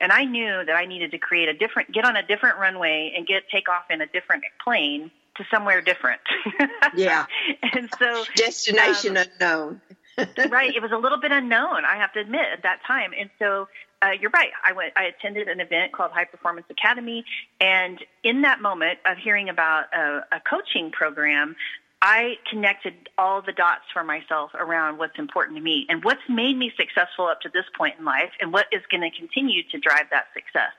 And 0.00 0.12
I 0.12 0.24
knew 0.24 0.62
that 0.64 0.76
I 0.76 0.86
needed 0.86 1.10
to 1.10 1.18
create 1.18 1.48
a 1.48 1.54
different, 1.54 1.90
get 1.92 2.04
on 2.04 2.14
a 2.16 2.24
different 2.24 2.58
runway 2.58 3.12
and 3.16 3.26
get, 3.26 3.42
take 3.52 3.68
off 3.68 3.84
in 3.90 4.00
a 4.00 4.06
different 4.06 4.44
plane 4.62 5.10
to 5.36 5.44
somewhere 5.52 5.80
different. 5.82 6.20
Yeah. 6.96 7.26
and 7.74 7.88
so 7.98 8.24
Destination 8.36 9.16
Um, 9.16 9.24
unknown. 9.40 9.80
right. 10.50 10.74
It 10.74 10.82
was 10.82 10.92
a 10.92 10.96
little 10.96 11.20
bit 11.20 11.32
unknown, 11.32 11.84
I 11.84 11.96
have 11.96 12.12
to 12.14 12.20
admit, 12.20 12.46
at 12.52 12.62
that 12.62 12.80
time. 12.86 13.10
And 13.18 13.30
so 13.38 13.68
uh, 14.02 14.10
you're 14.20 14.30
right. 14.30 14.50
I 14.64 14.72
went. 14.72 14.92
I 14.96 15.04
attended 15.04 15.48
an 15.48 15.60
event 15.60 15.92
called 15.92 16.10
High 16.12 16.24
Performance 16.24 16.66
Academy, 16.70 17.24
and 17.60 17.98
in 18.24 18.42
that 18.42 18.62
moment 18.62 18.98
of 19.04 19.18
hearing 19.18 19.50
about 19.50 19.84
a, 19.94 20.20
a 20.32 20.40
coaching 20.48 20.90
program, 20.90 21.54
I 22.02 22.36
connected 22.48 22.94
all 23.18 23.42
the 23.42 23.52
dots 23.52 23.82
for 23.92 24.02
myself 24.02 24.52
around 24.54 24.96
what's 24.98 25.18
important 25.18 25.58
to 25.58 25.62
me 25.62 25.84
and 25.90 26.02
what's 26.02 26.22
made 26.28 26.56
me 26.56 26.72
successful 26.76 27.26
up 27.26 27.42
to 27.42 27.50
this 27.52 27.64
point 27.76 27.96
in 27.98 28.04
life, 28.06 28.30
and 28.40 28.52
what 28.52 28.66
is 28.72 28.80
going 28.90 29.02
to 29.02 29.10
continue 29.18 29.62
to 29.70 29.78
drive 29.78 30.06
that 30.10 30.26
success. 30.32 30.72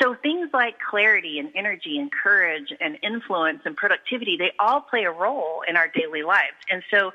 So 0.00 0.14
things 0.22 0.50
like 0.52 0.76
clarity 0.78 1.38
and 1.40 1.50
energy 1.56 1.98
and 1.98 2.10
courage 2.12 2.72
and 2.80 2.98
influence 3.02 3.62
and 3.64 3.76
productivity, 3.76 4.36
they 4.38 4.52
all 4.58 4.80
play 4.80 5.04
a 5.04 5.10
role 5.10 5.62
in 5.68 5.76
our 5.76 5.88
daily 5.88 6.22
lives. 6.22 6.54
And 6.70 6.82
so 6.90 7.12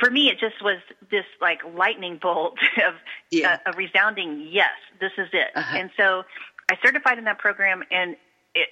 for 0.00 0.10
me, 0.10 0.28
it 0.28 0.38
just 0.38 0.62
was 0.62 0.78
this 1.10 1.24
like 1.40 1.60
lightning 1.76 2.18
bolt 2.22 2.56
of 2.88 2.94
Yeah. 3.30 3.58
a, 3.66 3.70
a 3.70 3.76
resounding 3.76 4.48
yes, 4.50 4.70
this 5.00 5.12
is 5.18 5.28
it. 5.32 5.48
Uh-huh. 5.54 5.76
And 5.76 5.90
so 5.96 6.22
I 6.70 6.76
certified 6.84 7.18
in 7.18 7.24
that 7.24 7.38
program, 7.38 7.82
and 7.90 8.16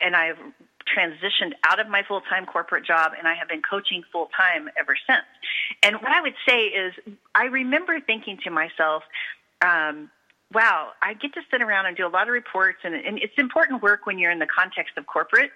and 0.00 0.16
I've 0.16 0.38
transitioned 0.94 1.52
out 1.68 1.80
of 1.80 1.88
my 1.88 2.02
full 2.06 2.20
time 2.22 2.46
corporate 2.46 2.84
job, 2.86 3.12
and 3.18 3.26
I 3.26 3.34
have 3.34 3.48
been 3.48 3.62
coaching 3.62 4.02
full 4.12 4.28
time 4.36 4.68
ever 4.78 4.96
since. 5.06 5.26
And 5.82 5.96
what 5.96 6.12
I 6.12 6.20
would 6.20 6.34
say 6.48 6.66
is, 6.66 6.94
I 7.34 7.44
remember 7.46 8.00
thinking 8.00 8.38
to 8.44 8.50
myself. 8.50 9.02
Um, 9.60 10.10
Wow, 10.52 10.92
I 11.02 11.14
get 11.14 11.34
to 11.34 11.40
sit 11.50 11.62
around 11.62 11.86
and 11.86 11.96
do 11.96 12.06
a 12.06 12.08
lot 12.08 12.28
of 12.28 12.32
reports, 12.32 12.78
and, 12.84 12.94
and 12.94 13.18
it's 13.18 13.32
important 13.38 13.82
work 13.82 14.06
when 14.06 14.18
you're 14.20 14.30
in 14.30 14.38
the 14.38 14.46
context 14.46 14.96
of 14.96 15.04
corporate. 15.06 15.50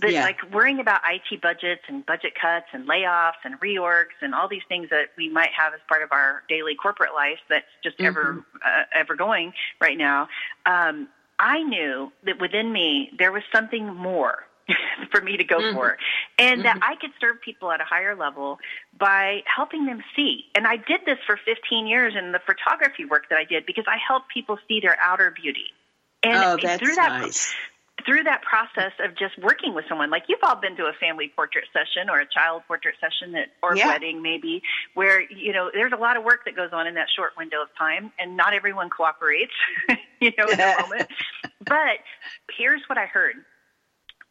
But 0.00 0.12
Yeah. 0.12 0.22
like 0.22 0.38
worrying 0.50 0.80
about 0.80 1.02
IT 1.08 1.40
budgets 1.42 1.82
and 1.88 2.04
budget 2.06 2.32
cuts 2.40 2.66
and 2.72 2.88
layoffs 2.88 3.42
and 3.44 3.60
reorgs 3.60 4.16
and 4.22 4.34
all 4.34 4.48
these 4.48 4.62
things 4.68 4.88
that 4.90 5.10
we 5.16 5.28
might 5.28 5.50
have 5.56 5.74
as 5.74 5.80
part 5.88 6.02
of 6.02 6.10
our 6.10 6.42
daily 6.48 6.74
corporate 6.74 7.12
life 7.14 7.38
that's 7.48 7.66
just 7.82 8.00
ever 8.00 8.44
uh, 8.64 8.84
ever 8.92 9.14
going 9.14 9.52
right 9.80 9.98
now. 9.98 10.28
Um, 10.66 11.08
I 11.38 11.62
knew 11.62 12.10
that 12.24 12.40
within 12.40 12.72
me 12.72 13.10
there 13.18 13.30
was 13.30 13.42
something 13.54 13.86
more 13.94 14.46
for 15.10 15.20
me 15.20 15.36
to 15.36 15.44
go 15.44 15.58
Mhm. 15.60 15.74
for, 15.74 15.98
and 16.38 16.64
that 16.64 16.78
I 16.82 16.96
could 16.96 17.12
serve 17.20 17.40
people 17.40 17.70
at 17.70 17.80
a 17.80 17.84
higher 17.84 18.14
level 18.16 18.58
by 18.98 19.42
helping 19.46 19.86
them 19.86 20.02
see. 20.16 20.46
And 20.54 20.66
I 20.66 20.76
did 20.76 21.04
this 21.04 21.18
for 21.26 21.36
15 21.36 21.86
years 21.86 22.14
in 22.16 22.32
the 22.32 22.38
photography 22.40 23.04
work 23.04 23.28
that 23.28 23.38
I 23.38 23.44
did 23.44 23.66
because 23.66 23.84
I 23.86 23.96
helped 23.98 24.28
people 24.28 24.58
see 24.68 24.80
their 24.80 24.96
outer 25.00 25.30
beauty. 25.30 25.72
And 26.22 26.42
oh, 26.42 26.56
that's 26.56 26.82
through 26.82 26.94
that 26.94 27.20
nice. 27.20 27.54
through 28.06 28.24
that 28.24 28.42
process 28.42 28.92
of 28.98 29.16
just 29.16 29.38
working 29.38 29.72
with 29.72 29.84
someone, 29.88 30.10
like 30.10 30.24
you've 30.28 30.42
all 30.42 30.56
been 30.56 30.76
to 30.76 30.84
a 30.86 30.92
family 30.98 31.30
portrait 31.34 31.64
session 31.72 32.10
or 32.10 32.18
a 32.20 32.26
child 32.26 32.62
portrait 32.66 32.94
session 33.00 33.32
that, 33.32 33.48
or 33.62 33.76
Yeah. 33.76 33.86
wedding 33.86 34.20
maybe, 34.20 34.62
where, 34.94 35.20
you 35.20 35.52
know, 35.52 35.70
there's 35.72 35.92
a 35.92 35.96
lot 35.96 36.16
of 36.16 36.24
work 36.24 36.44
that 36.44 36.56
goes 36.56 36.70
on 36.72 36.86
in 36.86 36.94
that 36.94 37.06
short 37.14 37.32
window 37.38 37.62
of 37.62 37.68
time 37.78 38.12
and 38.18 38.36
not 38.36 38.52
everyone 38.52 38.90
cooperates, 38.90 39.52
you 40.20 40.32
know, 40.36 40.50
in 40.50 40.58
the 40.58 40.74
moment. 40.80 41.08
But 41.60 42.00
here's 42.58 42.82
what 42.88 42.98
I 42.98 43.06
heard. 43.06 43.36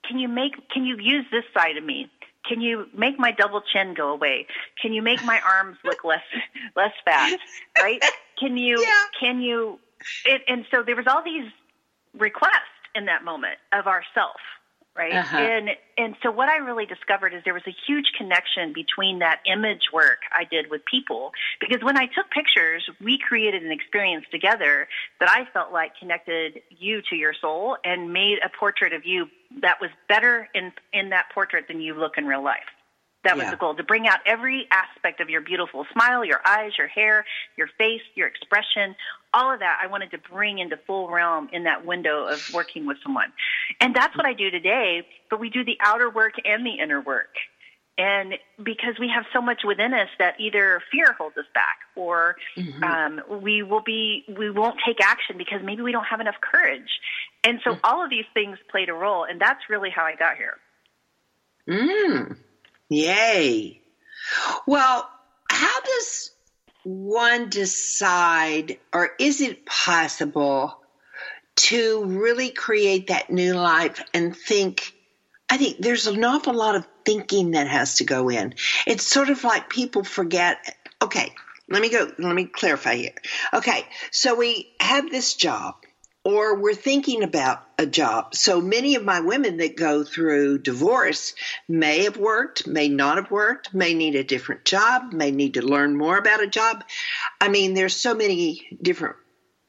Can 0.07 0.19
you 0.19 0.27
make, 0.27 0.69
can 0.69 0.86
you 0.86 0.98
use 1.00 1.25
this 1.31 1.43
side 1.53 1.77
of 1.77 1.83
me? 1.83 2.10
Can 2.48 2.60
you 2.62 2.88
make 2.93 3.17
my 3.17 3.31
double 3.31 3.62
chin 3.62 3.93
go 3.93 4.10
away? 4.12 4.48
Can 4.81 4.93
you 4.93 5.01
make 5.01 5.24
my 5.24 5.39
arms 5.39 5.77
look 5.83 6.03
less, 6.03 6.24
less 6.75 6.91
fat? 7.05 7.31
Right? 7.79 8.03
Can 8.39 8.57
you, 8.57 8.81
Yeah. 8.88 9.03
can 9.19 9.41
you, 9.41 9.79
it, 10.25 10.41
and 10.48 10.65
so 10.72 10.83
there 10.83 10.95
was 10.95 11.07
all 11.07 11.24
these 11.24 11.50
requests 12.17 12.53
in 12.95 13.05
that 13.05 13.24
moment 13.24 13.55
of 13.74 13.88
ourself 13.88 14.38
right 14.95 15.13
Uh-huh. 15.15 15.38
and 15.38 15.69
and 15.98 16.15
so 16.22 16.29
what 16.29 16.48
i 16.50 16.57
really 16.57 16.86
discovered 16.86 17.33
is 17.33 17.41
there 17.43 17.53
was 17.55 17.65
a 17.65 17.74
huge 17.88 18.12
connection 18.15 18.72
between 18.74 19.17
that 19.17 19.39
image 19.51 19.89
work 19.91 20.19
i 20.31 20.43
did 20.43 20.69
with 20.69 20.81
people 20.86 21.31
because 21.60 21.81
when 21.81 21.98
i 21.98 22.05
took 22.05 22.29
pictures 22.29 22.88
we 23.03 23.17
created 23.17 23.63
an 23.63 23.72
experience 23.72 24.24
together 24.29 24.88
that 25.19 25.27
i 25.29 25.45
felt 25.51 25.72
like 25.74 25.98
connected 26.00 26.62
you 26.69 27.01
to 27.10 27.15
your 27.15 27.33
soul 27.33 27.75
and 27.83 28.13
made 28.13 28.38
a 28.45 28.50
portrait 28.60 28.93
of 28.93 29.03
you 29.03 29.25
that 29.62 29.79
was 29.81 29.89
better 30.07 30.50
in 30.53 30.72
in 30.91 31.10
that 31.10 31.25
portrait 31.33 31.67
than 31.67 31.81
you 31.81 31.93
look 31.93 32.17
in 32.17 32.25
real 32.25 32.43
life 32.43 32.63
that 33.24 33.38
was 33.38 33.45
Yeah. 33.45 33.51
the 33.51 33.57
goal 33.57 33.74
to 33.75 33.83
bring 33.83 34.07
out 34.07 34.19
every 34.25 34.67
aspect 34.72 35.22
of 35.22 35.29
your 35.29 35.41
beautiful 35.41 35.86
smile, 35.93 36.25
your 36.25 36.41
eyes, 36.45 36.77
your 36.77 36.88
hair, 36.88 37.25
your 37.55 37.67
face, 37.77 38.01
your 38.15 38.27
expression, 38.27 38.95
all 39.33 39.51
of 39.51 39.60
that 39.60 39.79
I 39.81 39.88
wanted 39.88 40.12
to 40.12 40.17
bring 40.17 40.60
into 40.60 40.77
full 40.77 41.10
realm 41.10 41.50
in 41.51 41.63
that 41.63 41.86
window 41.86 42.25
of 42.25 42.53
working 42.53 42.86
with 42.86 42.98
someone. 43.01 43.31
And 43.79 43.95
that's 43.95 44.15
what 44.15 44.25
I 44.25 44.33
do 44.33 44.51
today, 44.51 45.07
but 45.29 45.39
we 45.39 45.50
do 45.50 45.63
the 45.63 45.77
outer 45.79 46.10
work 46.10 46.33
and 46.43 46.65
the 46.65 46.79
inner 46.79 47.01
work. 47.01 47.36
And 47.97 48.33
because 48.57 48.95
we 49.00 49.07
have 49.13 49.25
so 49.31 49.41
much 49.41 49.62
within 49.63 49.93
us 49.93 50.09
that 50.17 50.39
either 50.39 50.81
fear 50.91 51.13
holds 51.13 51.38
us 51.38 51.45
back 51.53 51.77
or 51.95 52.38
Mhm. 52.57 52.83
um, 52.83 53.41
we 53.41 53.62
will 53.62 53.81
be 53.81 54.25
we 54.27 54.50
won't 54.50 54.79
take 54.83 55.00
action 55.00 55.38
because 55.38 55.62
maybe 55.62 55.83
we 55.83 55.91
don't 55.91 56.05
have 56.05 56.19
enough 56.19 56.41
courage. 56.41 57.00
And 57.43 57.62
so 57.63 57.77
all 57.83 58.03
of 58.03 58.09
these 58.09 58.25
things 58.33 58.57
played 58.69 58.89
a 58.89 58.93
role, 58.93 59.25
and 59.25 59.39
that's 59.39 59.69
really 59.69 59.91
how 59.91 60.05
I 60.05 60.15
got 60.15 60.38
here. 60.38 60.57
Mm. 61.67 62.38
Yay. 62.89 63.81
Well, 64.65 65.09
how 65.50 65.81
does 65.81 66.31
one 66.83 67.50
decide, 67.50 68.79
or 68.91 69.12
is 69.19 69.39
it 69.39 69.65
possible 69.65 70.79
to 71.55 72.05
really 72.05 72.50
create 72.50 73.07
that 73.07 73.29
new 73.29 73.53
life 73.53 74.01
and 74.13 74.35
think? 74.35 74.93
I 75.53 75.57
think 75.57 75.77
there's 75.77 76.07
an 76.07 76.24
awful 76.24 76.55
lot 76.55 76.74
of 76.74 76.88
thinking 77.05 77.51
that 77.51 77.67
has 77.67 77.98
to 77.98 78.03
go 78.03 78.29
in. 78.29 78.55
It's 78.88 79.05
sort 79.05 79.29
of 79.29 79.43
like 79.43 79.69
people 79.69 80.03
forget. 80.03 80.57
Okay, 81.00 81.31
let 81.69 81.79
me 81.79 81.89
go, 81.89 82.12
let 82.17 82.33
me 82.33 82.45
clarify 82.45 82.95
here. 82.95 83.13
Okay, 83.53 83.86
so 84.10 84.33
we 84.33 84.74
have 84.79 85.12
this 85.12 85.36
job 85.36 85.75
or 86.24 86.55
we're 86.55 86.74
thinking 86.74 87.22
about 87.22 87.62
a 87.77 87.86
job. 87.86 88.33
So 88.33 88.62
many 88.62 88.95
of 88.95 89.05
my 89.05 89.19
women 89.19 89.57
that 89.57 89.77
go 89.77 90.03
through 90.03 90.57
divorce 90.57 91.36
may 91.67 92.05
have 92.05 92.17
worked, 92.17 92.65
may 92.65 92.89
not 92.89 93.17
have 93.17 93.29
worked, 93.29 93.75
may 93.75 93.93
need 93.93 94.15
a 94.15 94.24
different 94.24 94.65
job, 94.65 95.13
may 95.13 95.29
need 95.29 95.53
to 95.53 95.62
learn 95.62 95.95
more 95.95 96.17
about 96.17 96.41
a 96.41 96.48
job. 96.48 96.83
I 97.39 97.50
mean, 97.50 97.75
there's 97.75 97.95
so 97.95 98.15
many 98.15 98.75
different 98.81 99.17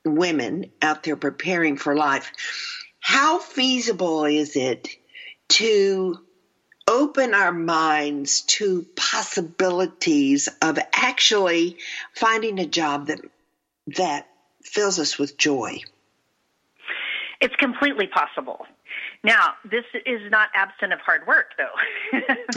women 0.02 0.72
out 0.80 1.02
there 1.02 1.16
preparing 1.16 1.76
for 1.76 1.94
life. 1.94 2.32
How 3.00 3.38
feasible 3.38 4.24
is 4.24 4.56
it 4.56 4.88
to 5.54 6.18
open 6.88 7.32
our 7.32 7.52
minds 7.52 8.42
to 8.42 8.84
possibilities 8.96 10.48
of 10.60 10.78
actually 10.92 11.78
finding 12.14 12.58
a 12.58 12.66
job 12.66 13.06
that 13.06 13.20
that 13.96 14.26
fills 14.62 14.98
us 14.98 15.18
with 15.18 15.36
joy. 15.36 15.78
It's 17.40 17.54
completely 17.56 18.06
possible. 18.06 18.66
Now, 19.22 19.54
this 19.64 19.84
is 20.04 20.20
not 20.30 20.50
absent 20.54 20.92
of 20.92 21.00
hard 21.00 21.26
work, 21.26 21.52
though. 21.56 22.18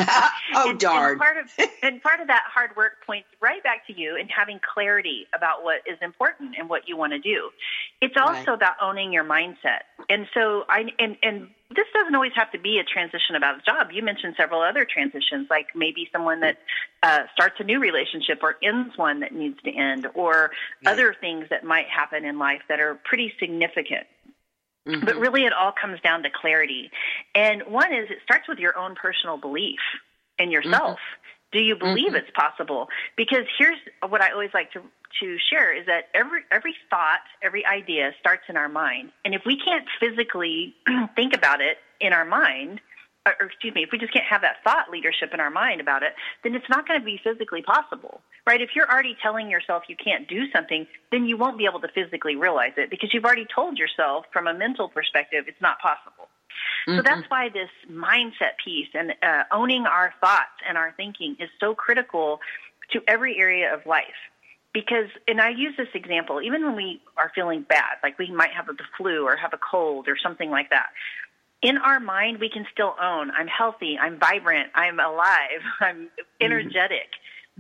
oh, 0.56 0.70
and, 0.72 0.80
darn! 0.80 1.12
And 1.12 1.20
part 1.20 1.38
of 1.38 1.70
and 1.82 2.04
part 2.04 2.20
of 2.20 2.28
that 2.28 2.44
hard 2.54 2.76
work 2.76 3.06
points 3.06 3.28
right 3.40 3.64
back 3.64 3.88
to 3.88 3.94
you 3.98 4.18
and 4.20 4.30
having 4.30 4.60
clarity 4.74 5.28
about 5.36 5.64
what 5.64 5.82
is 5.86 5.98
important 6.02 6.56
and 6.58 6.68
what 6.68 6.88
you 6.88 6.98
want 6.98 7.14
to 7.14 7.20
do. 7.20 7.52
It's 8.02 8.16
also 8.20 8.34
right. 8.34 8.48
about 8.50 8.74
owning 8.82 9.14
your 9.14 9.24
mindset. 9.24 9.88
And 10.10 10.28
so, 10.34 10.66
I 10.68 10.86
and 11.00 11.16
and 11.24 11.48
this 11.76 11.86
doesn't 11.94 12.16
always 12.16 12.32
have 12.36 12.52
to 12.52 12.60
be 12.60 12.80
a 12.80 12.84
transition 12.84 13.36
about 13.36 13.60
a 13.60 13.62
job. 13.62 13.92
You 13.92 14.02
mentioned 14.02 14.36
several 14.38 14.62
other 14.62 14.86
transitions, 14.86 15.48
like 15.50 15.68
maybe 15.76 16.08
someone 16.12 16.40
that 16.40 16.58
uh, 17.04 17.24
starts 17.34 17.56
a 17.60 17.64
new 17.64 17.80
relationship 17.80 18.40
or 18.42 18.56
ends 18.64 18.98
one 18.98 19.20
that 19.20 19.34
needs 19.34 19.62
to 19.64 19.72
end, 19.72 20.08
or 20.14 20.52
right. 20.86 20.94
other 20.94 21.16
things 21.20 21.48
that 21.50 21.66
might 21.66 21.88
happen 21.88 22.24
in 22.24 22.40
life 22.40 22.62
that 22.70 22.80
are 22.80 22.96
pretty 23.04 23.34
significant. 23.40 24.08
Mm-hmm. 24.88 25.06
But 25.06 25.18
really, 25.18 25.44
it 25.44 25.52
all 25.52 25.74
comes 25.74 26.00
down 26.00 26.24
to 26.24 26.30
clarity. 26.30 26.90
And 27.36 27.64
one 27.64 27.94
is 27.94 28.10
it 28.10 28.20
starts 28.24 28.48
with 28.48 28.60
your 28.60 28.78
own 28.78 28.96
personal 28.96 29.38
belief 29.38 29.80
in 30.40 30.52
yourself. 30.52 31.00
Mm-hmm. 31.00 31.27
Do 31.52 31.60
you 31.60 31.76
believe 31.76 32.08
mm-hmm. 32.08 32.16
it's 32.16 32.32
possible? 32.36 32.88
Because 33.16 33.46
here's 33.58 33.78
what 34.08 34.22
I 34.22 34.32
always 34.32 34.52
like 34.54 34.72
to 34.74 34.82
to 35.22 35.38
share 35.50 35.74
is 35.74 35.86
that 35.86 36.10
every 36.14 36.42
every 36.52 36.76
thought, 36.90 37.22
every 37.42 37.66
idea 37.66 38.12
starts 38.20 38.44
in 38.50 38.58
our 38.58 38.70
mind. 38.70 39.12
And 39.24 39.34
if 39.34 39.44
we 39.46 39.58
can't 39.58 39.86
physically 40.00 40.76
think 41.16 41.34
about 41.34 41.62
it 41.62 41.78
in 42.02 42.14
our 42.14 42.26
mind, 42.26 42.82
or 43.26 43.48
excuse 43.48 43.74
me, 43.74 43.84
if 43.84 43.90
we 43.92 43.98
just 43.98 44.14
can't 44.14 44.26
have 44.26 44.42
that 44.42 44.58
thought 44.64 44.90
leadership 44.90 45.34
in 45.34 45.40
our 45.40 45.50
mind 45.50 45.82
about 45.82 46.04
it, 46.04 46.14
then 46.44 46.56
it's 46.56 46.70
not 46.70 46.88
going 46.88 47.00
to 47.00 47.06
be 47.06 47.20
physically 47.24 47.62
possible, 47.62 48.22
right? 48.46 48.62
If 48.62 48.72
you're 48.76 48.90
already 48.90 49.18
telling 49.22 49.50
yourself 49.50 49.84
you 49.88 49.96
can't 49.96 50.28
do 50.28 50.50
something, 50.52 50.88
then 51.12 51.26
you 51.26 51.38
won't 51.38 51.58
be 51.58 51.66
able 51.66 51.82
to 51.82 51.90
physically 51.90 52.36
realize 52.36 52.74
it 52.78 52.90
because 52.90 53.14
you've 53.14 53.26
already 53.26 53.48
told 53.54 53.78
yourself 53.78 54.26
from 54.32 54.48
a 54.48 54.54
mental 54.54 54.90
perspective 54.90 55.46
it's 55.48 55.62
not 55.62 55.80
possible. 55.80 56.30
Mm-hmm. 56.88 56.98
So 56.98 57.02
that's 57.04 57.30
why 57.30 57.50
this 57.50 57.70
mindset 57.92 58.58
piece 58.64 58.88
and 58.94 59.14
uh, 59.22 59.44
owning 59.52 59.86
our 59.86 60.14
thoughts 60.22 60.62
and 60.68 60.78
our 60.78 60.94
thinking 60.98 61.36
is 61.40 61.50
so 61.60 61.76
critical 61.76 62.40
to 62.92 63.02
every 63.08 63.38
area 63.40 63.74
of 63.74 63.86
life. 63.86 64.06
Because, 64.74 65.08
and 65.28 65.42
I 65.42 65.50
use 65.50 65.74
this 65.78 65.88
example, 65.94 66.42
even 66.42 66.64
when 66.64 66.76
we 66.76 67.02
are 67.18 67.32
feeling 67.34 67.64
bad, 67.68 67.98
like 68.04 68.20
we 68.20 68.32
might 68.32 68.52
have 68.52 68.68
the 68.68 68.78
flu 68.98 69.26
or 69.26 69.36
have 69.36 69.54
a 69.54 69.58
cold 69.58 70.08
or 70.08 70.18
something 70.22 70.52
like 70.52 70.70
that, 70.70 70.88
in 71.62 71.78
our 71.78 72.00
mind, 72.00 72.40
we 72.40 72.50
can 72.50 72.66
still 72.72 72.96
own 73.02 73.32
I'm 73.32 73.48
healthy, 73.48 73.98
I'm 74.00 74.20
vibrant, 74.20 74.70
I'm 74.76 75.00
alive, 75.00 75.62
I'm 75.80 76.10
mm-hmm. 76.52 76.70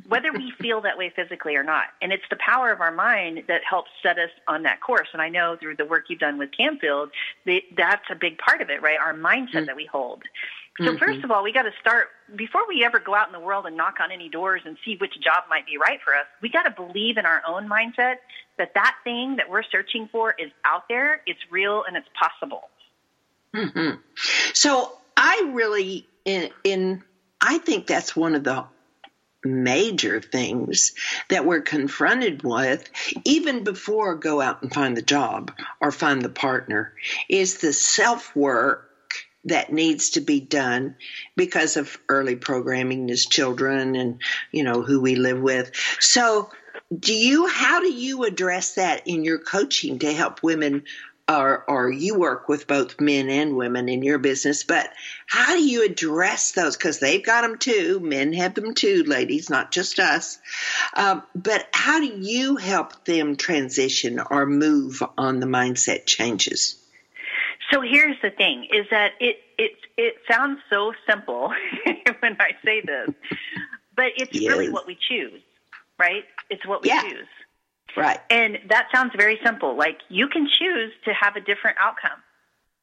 Whether 0.08 0.32
we 0.32 0.51
feel 0.60 0.82
that 0.82 0.98
way 0.98 1.12
physically 1.16 1.56
or 1.56 1.63
not. 1.63 1.86
And 2.01 2.12
it's 2.13 2.24
the 2.30 2.38
power 2.38 2.72
of 2.72 2.82
our 2.82 2.92
mind 2.92 3.44
that 3.48 3.62
helps 3.68 3.89
set 4.04 4.20
us 4.20 4.30
on 4.48 4.63
that 4.63 4.80
course. 4.82 5.08
And 5.13 5.22
I 5.22 5.30
know 5.30 5.58
through 5.60 5.77
the 5.77 5.86
work 5.86 6.06
you've 6.10 6.20
done 6.20 6.38
with 6.38 6.50
Canfield, 6.56 7.10
that's 7.46 8.06
a 8.12 8.16
big 8.16 8.38
part 8.38 8.62
of 8.62 8.70
it, 8.70 8.82
right? 8.82 9.00
Our 9.00 9.13
mindset 9.13 9.50
mm-hmm. 9.54 9.66
that 9.66 9.75
we 9.75 9.86
hold. 9.86 10.24
So 10.80 10.86
mm-hmm. 10.86 10.98
first 10.98 11.24
of 11.24 11.32
all, 11.32 11.44
we 11.44 11.51
got 11.51 11.63
to 11.63 11.72
start 11.82 12.10
before 12.36 12.68
we 12.68 12.84
ever 12.86 13.00
go 13.00 13.16
out 13.16 13.25
in 13.25 13.34
the 13.34 13.39
world 13.39 13.66
and 13.66 13.75
knock 13.75 13.96
on 14.00 14.12
any 14.12 14.30
doors 14.30 14.62
and 14.66 14.77
see 14.86 14.96
which 15.01 15.13
job 15.13 15.46
might 15.50 15.66
be 15.66 15.77
right 15.77 16.00
for 16.06 16.13
us. 16.13 16.27
We 16.42 16.50
got 16.50 16.63
to 16.63 16.72
believe 16.72 17.18
in 17.18 17.25
our 17.25 17.42
own 17.48 17.68
mindset 17.68 18.18
that 18.60 18.75
that 18.75 18.96
thing 19.04 19.38
that 19.38 19.50
we're 19.50 19.63
searching 19.63 20.08
for 20.12 20.36
is 20.38 20.51
out 20.63 20.84
there, 20.88 21.22
it's 21.25 21.39
real, 21.50 21.84
and 21.88 21.98
it's 21.98 22.08
possible. 22.13 22.70
Mm-hmm. 23.56 24.00
So 24.54 24.98
I 25.16 25.50
really, 25.54 26.08
in, 26.25 26.50
in, 26.63 27.04
I 27.42 27.58
think 27.58 27.88
that's 27.88 28.16
one 28.16 28.36
of 28.36 28.44
the 28.44 28.66
major 29.48 30.22
things 30.22 30.94
that 31.30 31.46
we're 31.46 31.62
confronted 31.62 32.44
with 32.44 32.89
even 33.25 33.63
before 33.63 34.16
go 34.16 34.42
out 34.42 34.62
and 34.62 34.74
find 34.74 34.96
the 34.96 35.01
job 35.01 35.51
or 35.82 35.92
find 35.92 36.22
the 36.22 36.29
partner 36.29 36.94
is 37.29 37.57
the 37.57 37.74
self 37.74 38.36
work 38.36 38.83
that 39.46 39.72
needs 39.72 40.12
to 40.12 40.22
be 40.22 40.40
done 40.40 40.96
because 41.36 41.77
of 41.77 41.98
early 42.10 42.36
programming 42.36 43.10
as 43.10 43.25
children 43.25 43.96
and 43.96 44.22
you 44.51 44.64
know 44.64 44.81
who 44.81 45.01
we 45.01 45.16
live 45.16 45.40
with. 45.42 45.72
So 46.00 46.50
do 46.98 47.14
you 47.14 47.48
how 47.48 47.81
do 47.81 47.92
you 47.92 48.24
address 48.24 48.75
that 48.75 49.07
in 49.07 49.24
your 49.24 49.40
coaching 49.40 50.00
to 50.00 50.14
help 50.14 50.44
women 50.44 50.83
or, 51.29 51.63
or 51.70 51.92
you 51.92 52.18
work 52.18 52.48
with 52.48 52.68
both 52.68 53.01
men 53.01 53.29
and 53.29 53.55
women 53.55 53.90
in 53.90 54.01
your 54.01 54.18
business, 54.18 54.63
but 54.63 54.90
how 55.25 55.55
do 55.55 55.61
you 55.61 55.83
address 55.83 56.51
those? 56.51 56.77
Because 56.77 57.00
they've 57.00 57.24
got 57.24 57.42
them 57.42 57.57
too. 57.57 58.00
Men 58.00 58.33
have 58.33 58.53
them 58.53 58.74
too, 58.74 59.03
ladies, 59.03 59.50
not 59.50 59.72
just 59.72 60.00
us. 60.00 60.40
Um, 60.96 61.24
but 61.35 61.68
how 61.74 62.00
do 62.00 62.05
you 62.05 62.55
help 62.55 63.03
them 63.05 63.35
transition 63.35 64.20
or 64.20 64.46
move 64.46 65.03
on 65.18 65.40
the 65.40 65.48
mindset 65.48 66.05
changes? 66.05 66.75
So 67.72 67.81
here's 67.81 68.16
the 68.22 68.29
thing: 68.29 68.68
is 68.72 68.85
that 68.92 69.11
it 69.20 69.42
it 69.57 69.72
it 69.98 70.16
sounds 70.29 70.59
so 70.70 70.94
simple 71.09 71.50
when 72.20 72.37
I 72.40 72.51
say 72.63 72.81
this, 72.81 73.09
but 73.96 74.13
it's 74.16 74.33
yes. 74.33 74.50
really 74.50 74.70
what 74.70 74.87
we 74.87 74.96
choose, 74.96 75.42
right? 76.00 76.24
It's 76.50 76.66
what 76.66 76.83
we 76.83 76.90
yeah. 76.90 77.01
choose. 77.01 77.27
Right. 77.98 78.20
And 78.29 78.60
that 78.70 78.88
sounds 78.94 79.12
very 79.18 79.40
simple. 79.44 79.75
Like 79.75 79.98
you 80.07 80.27
can 80.27 80.48
choose 80.48 80.94
to 81.05 81.14
have 81.14 81.36
a 81.36 81.42
different 81.42 81.77
outcome. 81.81 82.22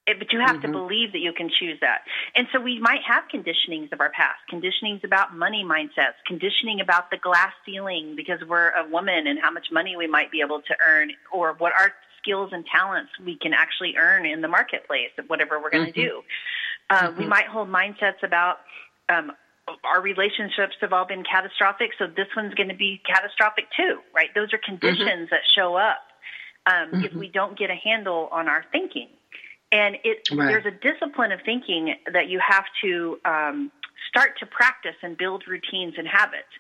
It, 0.07 0.19
but 0.19 0.35
you 0.35 0.41
have 0.41 0.57
mm-hmm. 0.57 0.73
to 0.73 0.79
believe 0.81 1.13
that 1.13 1.21
you 1.21 1.33
can 1.33 1.49
choose 1.49 1.79
that. 1.81 2.03
And 2.35 2.47
so 2.53 2.61
we 2.61 2.79
might 2.79 3.01
have 3.09 3.25
conditionings 3.33 3.91
of 3.91 4.03
our 4.03 4.11
past, 4.11 4.37
conditionings 4.53 5.03
about 5.03 5.35
money 5.35 5.65
mindsets, 5.65 6.21
conditioning 6.27 6.81
about 6.83 7.11
the 7.11 7.17
glass 7.17 7.53
ceiling 7.65 8.15
because 8.15 8.41
we're 8.47 8.69
a 8.71 8.87
woman 8.91 9.27
and 9.27 9.39
how 9.41 9.51
much 9.51 9.69
money 9.73 9.97
we 9.97 10.07
might 10.07 10.31
be 10.31 10.43
able 10.43 10.61
to 10.61 10.77
earn 10.87 11.11
or 11.33 11.55
what 11.55 11.73
our 11.79 11.95
skills 12.21 12.51
and 12.53 12.67
talents 12.67 13.13
we 13.25 13.39
can 13.39 13.55
actually 13.55 13.97
earn 13.97 14.27
in 14.27 14.43
the 14.43 14.49
marketplace 14.49 15.11
of 15.17 15.25
whatever 15.29 15.59
we're 15.59 15.71
going 15.71 15.91
to 15.91 15.99
mm-hmm. 15.99 16.09
do. 16.09 16.23
Uh, 16.91 17.09
mm-hmm. 17.09 17.21
We 17.21 17.27
might 17.27 17.47
hold 17.47 17.71
mindsets 17.71 18.23
about 18.23 18.59
um, 19.09 19.33
our 19.85 20.01
relationships 20.01 20.75
have 20.81 20.93
all 20.93 21.07
been 21.07 21.25
catastrophic, 21.25 21.91
so 21.99 22.07
this 22.07 22.29
one's 22.37 22.55
going 22.55 22.69
to 22.69 22.75
be 22.75 23.01
catastrophic 23.07 23.65
too, 23.77 24.01
right? 24.15 24.29
Those 24.35 24.53
are 24.53 24.59
conditions 24.59 25.01
mm-hmm. 25.01 25.31
that 25.31 25.41
show 25.55 25.77
up 25.77 26.03
um, 26.67 26.75
mm-hmm. 26.75 27.05
if 27.05 27.15
we 27.15 27.29
don't 27.29 27.59
get 27.59 27.71
a 27.71 27.75
handle 27.75 28.29
on 28.31 28.49
our 28.49 28.65
thinking. 28.73 29.09
And 29.73 29.97
it, 30.05 30.29
right. 30.31 30.47
there's 30.47 30.67
a 30.67 30.71
discipline 30.71 31.33
of 31.33 31.41
thinking 31.45 31.95
that 32.13 32.29
you 32.29 32.41
have 32.47 32.65
to 32.83 33.19
um, 33.25 33.73
start 34.09 34.39
to 34.39 34.47
practice 34.47 34.97
and 35.03 35.17
build 35.17 35.45
routines 35.49 35.95
and 35.99 36.07
habits. 36.07 36.53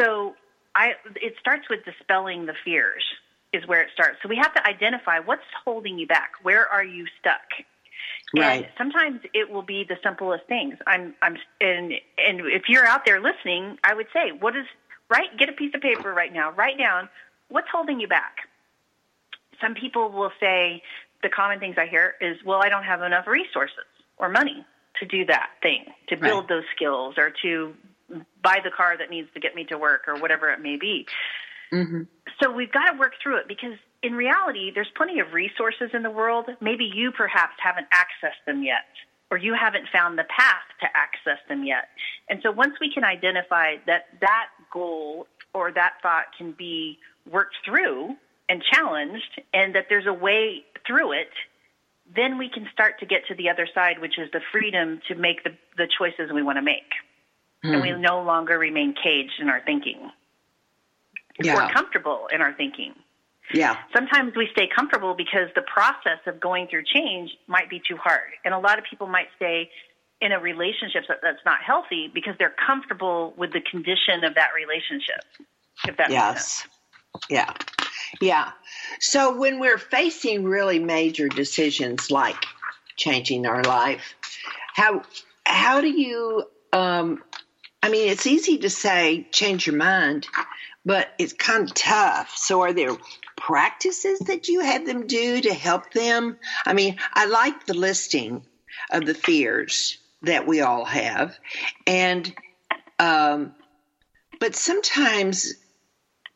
So 0.00 0.34
I, 0.74 0.94
it 1.16 1.34
starts 1.38 1.68
with 1.70 1.84
dispelling 1.84 2.46
the 2.46 2.54
fears 2.64 3.04
is 3.52 3.66
where 3.66 3.82
it 3.82 3.88
starts. 3.94 4.18
So 4.22 4.28
we 4.28 4.36
have 4.36 4.52
to 4.54 4.66
identify 4.66 5.20
what's 5.20 5.46
holding 5.64 5.98
you 5.98 6.06
back. 6.06 6.32
Where 6.42 6.66
are 6.66 6.84
you 6.84 7.06
stuck? 7.20 7.66
Right. 8.34 8.64
And 8.64 8.72
sometimes 8.76 9.20
it 9.34 9.50
will 9.50 9.62
be 9.62 9.84
the 9.88 9.96
simplest 10.02 10.46
things. 10.46 10.74
I'm, 10.86 11.14
I'm, 11.22 11.36
and 11.60 11.92
and 12.18 12.40
if 12.40 12.64
you're 12.68 12.86
out 12.86 13.04
there 13.06 13.20
listening, 13.20 13.78
I 13.84 13.94
would 13.94 14.08
say, 14.12 14.32
what 14.32 14.56
is 14.56 14.66
write? 15.08 15.38
Get 15.38 15.48
a 15.48 15.52
piece 15.52 15.72
of 15.74 15.80
paper 15.80 16.12
right 16.12 16.32
now. 16.32 16.50
Write 16.52 16.78
down 16.78 17.08
what's 17.48 17.68
holding 17.70 18.00
you 18.00 18.08
back. 18.08 18.36
Some 19.60 19.74
people 19.74 20.10
will 20.10 20.32
say 20.40 20.82
the 21.22 21.28
common 21.28 21.60
things 21.60 21.76
I 21.78 21.86
hear 21.86 22.14
is, 22.20 22.36
well, 22.44 22.60
I 22.62 22.68
don't 22.68 22.84
have 22.84 23.02
enough 23.02 23.26
resources 23.26 23.86
or 24.18 24.28
money 24.28 24.66
to 25.00 25.06
do 25.06 25.24
that 25.26 25.50
thing, 25.62 25.84
to 26.08 26.16
build 26.16 26.44
right. 26.44 26.48
those 26.48 26.64
skills, 26.74 27.14
or 27.18 27.32
to 27.42 27.74
buy 28.42 28.58
the 28.64 28.70
car 28.70 28.96
that 28.98 29.10
needs 29.10 29.28
to 29.34 29.40
get 29.40 29.54
me 29.54 29.64
to 29.64 29.78
work, 29.78 30.02
or 30.08 30.16
whatever 30.16 30.50
it 30.50 30.60
may 30.60 30.76
be. 30.76 31.06
Mm-hmm. 31.72 32.02
So 32.42 32.50
we've 32.50 32.72
got 32.72 32.90
to 32.90 32.98
work 32.98 33.14
through 33.22 33.38
it 33.38 33.48
because 33.48 33.74
in 34.06 34.14
reality, 34.14 34.70
there's 34.72 34.90
plenty 34.96 35.18
of 35.18 35.32
resources 35.32 35.90
in 35.92 36.04
the 36.04 36.10
world. 36.10 36.46
Maybe 36.60 36.84
you 36.84 37.10
perhaps 37.10 37.54
haven't 37.60 37.88
accessed 37.90 38.44
them 38.46 38.62
yet, 38.62 38.86
or 39.32 39.36
you 39.36 39.52
haven't 39.52 39.88
found 39.92 40.16
the 40.16 40.24
path 40.24 40.68
to 40.80 40.86
access 40.94 41.40
them 41.48 41.64
yet. 41.64 41.88
And 42.30 42.38
so 42.42 42.52
once 42.52 42.74
we 42.80 42.92
can 42.92 43.02
identify 43.02 43.76
that 43.86 44.06
that 44.20 44.46
goal 44.72 45.26
or 45.52 45.72
that 45.72 45.94
thought 46.02 46.26
can 46.38 46.52
be 46.52 46.98
worked 47.28 47.56
through 47.64 48.14
and 48.48 48.62
challenged, 48.72 49.42
and 49.52 49.74
that 49.74 49.86
there's 49.88 50.06
a 50.06 50.12
way 50.12 50.64
through 50.86 51.10
it, 51.10 51.32
then 52.14 52.38
we 52.38 52.48
can 52.48 52.68
start 52.72 53.00
to 53.00 53.06
get 53.06 53.26
to 53.26 53.34
the 53.34 53.50
other 53.50 53.66
side, 53.74 54.00
which 54.00 54.20
is 54.20 54.30
the 54.32 54.40
freedom 54.52 55.00
to 55.08 55.16
make 55.16 55.42
the, 55.42 55.50
the 55.76 55.88
choices 55.98 56.30
we 56.32 56.44
want 56.44 56.56
to 56.56 56.62
make. 56.62 56.92
Mm. 57.64 57.72
And 57.72 57.82
we 57.82 57.90
hmm. 57.90 58.00
no 58.00 58.22
longer 58.22 58.56
remain 58.56 58.94
caged 59.02 59.40
in 59.40 59.48
our 59.48 59.60
thinking 59.66 60.12
yeah. 61.42 61.66
or 61.66 61.72
comfortable 61.72 62.28
in 62.32 62.40
our 62.40 62.52
thinking. 62.54 62.94
Yeah. 63.52 63.76
Sometimes 63.94 64.34
we 64.36 64.48
stay 64.52 64.68
comfortable 64.74 65.14
because 65.14 65.48
the 65.54 65.62
process 65.62 66.18
of 66.26 66.40
going 66.40 66.68
through 66.68 66.84
change 66.84 67.30
might 67.46 67.70
be 67.70 67.80
too 67.86 67.96
hard. 67.96 68.32
And 68.44 68.52
a 68.52 68.58
lot 68.58 68.78
of 68.78 68.84
people 68.88 69.06
might 69.06 69.28
stay 69.36 69.70
in 70.20 70.32
a 70.32 70.40
relationship 70.40 71.04
that's 71.22 71.44
not 71.44 71.58
healthy 71.64 72.10
because 72.12 72.34
they're 72.38 72.54
comfortable 72.66 73.34
with 73.36 73.52
the 73.52 73.60
condition 73.60 74.24
of 74.24 74.34
that 74.34 74.48
relationship. 74.54 75.22
If 75.86 75.96
that 75.98 76.10
yes. 76.10 76.34
makes 76.34 76.44
sense. 76.44 76.68
Yeah. 77.30 77.52
Yeah. 78.20 78.50
So 79.00 79.36
when 79.36 79.60
we're 79.60 79.78
facing 79.78 80.44
really 80.44 80.78
major 80.78 81.28
decisions 81.28 82.10
like 82.10 82.46
changing 82.96 83.46
our 83.46 83.62
life, 83.62 84.14
how 84.74 85.02
how 85.44 85.80
do 85.80 85.88
you 85.88 86.44
um, 86.72 87.22
I 87.82 87.88
mean, 87.88 88.08
it's 88.08 88.26
easy 88.26 88.58
to 88.58 88.70
say 88.70 89.28
change 89.32 89.66
your 89.66 89.76
mind, 89.76 90.26
but 90.84 91.08
it's 91.18 91.32
kind 91.32 91.64
of 91.64 91.74
tough. 91.74 92.36
So, 92.36 92.62
are 92.62 92.72
there 92.72 92.96
practices 93.36 94.18
that 94.20 94.48
you 94.48 94.60
have 94.60 94.86
them 94.86 95.06
do 95.06 95.40
to 95.42 95.54
help 95.54 95.92
them? 95.92 96.38
I 96.64 96.72
mean, 96.72 96.96
I 97.12 97.26
like 97.26 97.66
the 97.66 97.74
listing 97.74 98.44
of 98.90 99.04
the 99.06 99.14
fears 99.14 99.98
that 100.22 100.46
we 100.46 100.60
all 100.60 100.84
have, 100.84 101.38
and 101.86 102.34
um, 102.98 103.54
but 104.40 104.54
sometimes 104.54 105.54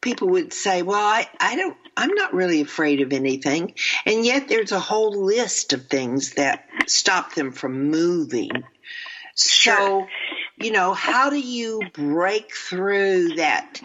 people 0.01 0.29
would 0.29 0.53
say, 0.53 0.83
"Well, 0.83 0.99
I, 0.99 1.29
I 1.41 1.57
don't, 1.57 1.77
I'm 1.97 2.15
not 2.15 2.35
really 2.35 2.61
afraid 2.61 3.01
of 3.01 3.13
anything," 3.13 3.75
and 4.07 4.25
yet 4.25 4.49
there's 4.49 4.73
a 4.73 4.81
whole 4.81 5.25
list 5.25 5.73
of 5.73 5.87
things 5.87 6.35
that 6.35 6.67
stop 6.87 7.35
them 7.35 7.53
from 7.53 7.91
moving. 7.91 8.51
Sure. 9.37 9.77
So, 9.77 10.07
you 10.59 10.73
know, 10.73 10.93
how 10.93 11.31
do 11.31 11.39
you 11.39 11.81
break 11.95 12.55
through 12.55 13.37
that 13.37 13.81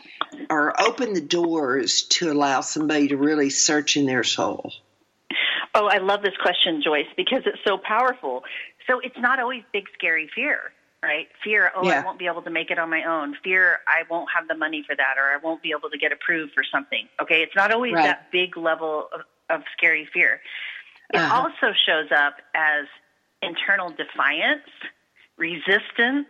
or 0.50 0.80
open 0.82 1.13
the 1.13 1.21
doors 1.21 2.04
to 2.04 2.32
allow 2.32 2.62
somebody 2.62 3.10
to 3.10 3.17
really 3.17 3.50
search 3.50 3.98
in 3.98 4.06
their 4.06 4.24
soul? 4.24 4.71
Oh, 5.74 5.88
I 5.88 5.98
love 5.98 6.21
this 6.21 6.38
question, 6.41 6.82
Joyce, 6.82 7.08
because 7.17 7.43
it's 7.45 7.60
so 7.67 7.78
powerful. 7.78 8.43
So 8.88 9.00
it's 9.00 9.17
not 9.17 9.39
always 9.39 9.63
big, 9.74 9.86
scary 9.93 10.30
fear, 10.34 10.71
right? 11.04 11.28
Fear, 11.43 11.71
oh, 11.76 11.86
Yeah. 11.86 12.00
I 12.02 12.06
won't 12.06 12.17
be 12.19 12.28
able 12.28 12.43
to 12.43 12.50
make 12.50 12.71
it 12.71 12.80
on 12.80 12.89
my 12.89 13.04
own. 13.04 13.36
Fear, 13.43 13.80
I 13.88 14.04
won't 14.10 14.30
have 14.34 14.48
the 14.48 14.56
money 14.56 14.84
for 14.88 14.95
that, 14.95 15.15
or 15.17 15.24
I 15.34 15.38
won't 15.38 15.62
be 15.62 15.71
able 15.78 15.89
to 15.89 15.98
get 15.98 16.12
approved 16.13 16.54
for 16.54 16.63
something. 16.63 17.10
Okay, 17.21 17.41
it's 17.41 17.56
not 17.56 17.71
always 17.71 17.93
Right. 17.93 18.04
that 18.06 18.32
big 18.32 18.56
level 18.56 19.10
of, 19.12 19.21
of 19.50 19.63
scary 19.76 20.06
fear. 20.13 20.41
It 21.13 21.17
Uh-huh. 21.17 21.50
also 21.50 21.74
shows 21.86 22.12
up 22.12 22.38
as 22.54 22.86
internal 23.41 23.89
defiance, 23.89 24.63
resistance. 25.38 26.30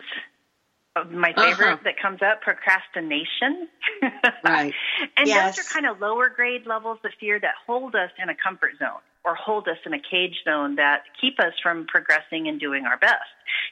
My 1.11 1.33
favorite 1.33 1.73
Uh-huh. 1.73 1.77
that 1.83 1.97
comes 1.99 2.21
up, 2.21 2.41
procrastination. 2.41 3.67
Right. 4.43 4.73
And 5.17 5.27
Yes. 5.27 5.55
those 5.57 5.65
are 5.65 5.73
kind 5.73 5.85
of 5.87 5.99
lower 5.99 6.29
grade 6.29 6.65
levels 6.65 6.99
of 7.03 7.11
fear 7.19 7.39
that 7.39 7.55
hold 7.65 7.95
us 7.95 8.11
in 8.21 8.29
a 8.29 8.35
comfort 8.35 8.77
zone 8.77 9.01
or 9.23 9.33
hold 9.35 9.67
us 9.67 9.77
in 9.85 9.93
a 9.93 9.99
cage 9.99 10.35
zone 10.43 10.75
that 10.75 11.03
keep 11.19 11.39
us 11.39 11.53
from 11.63 11.85
progressing 11.87 12.47
and 12.47 12.59
doing 12.59 12.85
our 12.85 12.97
best. 12.97 13.23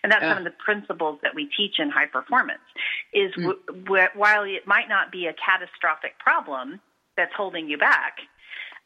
And 0.02 0.12
that's 0.12 0.24
Yeah. 0.24 0.30
one 0.30 0.40
of 0.40 0.44
the 0.46 0.58
principles 0.64 1.20
that 1.22 1.34
we 1.36 1.46
teach 1.56 1.80
in 1.80 1.90
high 1.92 2.08
performance 2.08 2.64
is 3.14 3.32
Mm. 3.36 3.44
w- 3.44 3.84
w- 3.86 4.08
while 4.16 4.44
it 4.44 4.66
might 4.68 4.90
not 4.90 5.12
be 5.12 5.28
a 5.28 5.34
catastrophic 5.34 6.18
problem 6.20 6.82
that's 7.16 7.34
holding 7.36 7.70
you 7.70 7.78
back, 7.78 8.20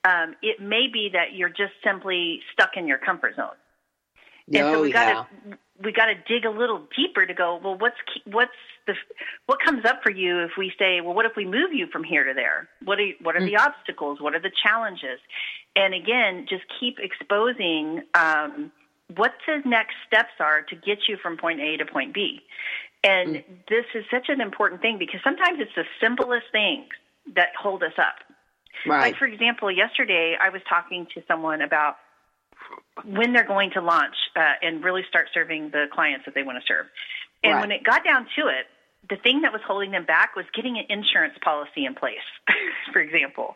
um, 0.03 0.35
it 0.41 0.59
may 0.59 0.87
be 0.87 1.09
that 1.09 1.33
you're 1.33 1.49
just 1.49 1.73
simply 1.83 2.43
stuck 2.51 2.75
in 2.77 2.87
your 2.87 2.97
comfort 2.97 3.35
zone. 3.35 3.55
And 4.47 4.57
oh, 4.63 4.73
so 4.73 4.81
we 4.81 4.89
yeah. 4.89 5.13
got 5.13 5.29
to 5.29 5.57
we 5.83 5.91
got 5.91 6.05
to 6.07 6.15
dig 6.15 6.45
a 6.45 6.49
little 6.49 6.87
deeper 6.95 7.25
to 7.25 7.33
go. 7.33 7.59
Well, 7.63 7.77
what's 7.77 7.97
what's 8.25 8.51
the 8.87 8.93
what 9.45 9.59
comes 9.63 9.85
up 9.85 10.01
for 10.03 10.11
you 10.11 10.39
if 10.39 10.51
we 10.57 10.71
say, 10.79 11.01
well, 11.01 11.13
what 11.13 11.25
if 11.25 11.33
we 11.35 11.45
move 11.45 11.73
you 11.73 11.87
from 11.91 12.03
here 12.03 12.23
to 12.23 12.33
there? 12.33 12.67
What 12.83 12.99
are 12.99 13.09
what 13.21 13.35
are 13.35 13.45
the 13.45 13.57
obstacles? 13.57 14.19
What 14.21 14.33
are 14.33 14.41
the 14.41 14.51
challenges? 14.63 15.19
And 15.75 15.93
again, 15.93 16.45
just 16.49 16.63
keep 16.79 16.97
exposing 16.99 18.01
um, 18.15 18.71
what 19.15 19.33
the 19.45 19.61
next 19.65 19.95
steps 20.07 20.33
are 20.39 20.61
to 20.63 20.75
get 20.75 20.99
you 21.07 21.17
from 21.21 21.37
point 21.37 21.59
A 21.61 21.77
to 21.77 21.85
point 21.85 22.13
B. 22.13 22.41
And 23.03 23.43
this 23.69 23.85
is 23.93 24.03
such 24.09 24.27
an 24.29 24.41
important 24.41 24.81
thing 24.81 24.97
because 24.97 25.19
sometimes 25.23 25.59
it's 25.59 25.75
the 25.75 25.85
simplest 26.01 26.47
things 26.51 26.87
that 27.35 27.49
hold 27.59 27.83
us 27.83 27.93
up. 27.97 28.15
right. 28.87 29.11
Like, 29.11 29.17
for 29.17 29.25
example, 29.25 29.71
yesterday 29.71 30.35
I 30.41 30.49
was 30.49 30.61
talking 30.67 31.05
to 31.13 31.21
someone 31.27 31.61
about 31.61 31.97
when 33.05 33.33
they're 33.33 33.47
going 33.47 33.71
to 33.71 33.81
launch 33.81 34.15
uh, 34.35 34.53
and 34.61 34.83
really 34.83 35.03
start 35.09 35.27
serving 35.33 35.69
the 35.71 35.85
clients 35.93 36.25
that 36.25 36.35
they 36.35 36.43
want 36.43 36.57
to 36.57 36.65
serve. 36.67 36.87
And 37.43 37.53
Right. 37.53 37.61
when 37.61 37.71
it 37.71 37.83
got 37.83 38.03
down 38.03 38.27
to 38.37 38.47
it, 38.47 38.65
the 39.09 39.15
thing 39.17 39.41
that 39.41 39.53
was 39.53 39.61
holding 39.65 39.91
them 39.91 40.05
back 40.05 40.35
was 40.35 40.45
getting 40.53 40.77
an 40.77 40.85
insurance 40.89 41.35
policy 41.43 41.85
in 41.85 41.95
place, 41.95 42.25
for 42.91 42.99
example. 42.99 43.55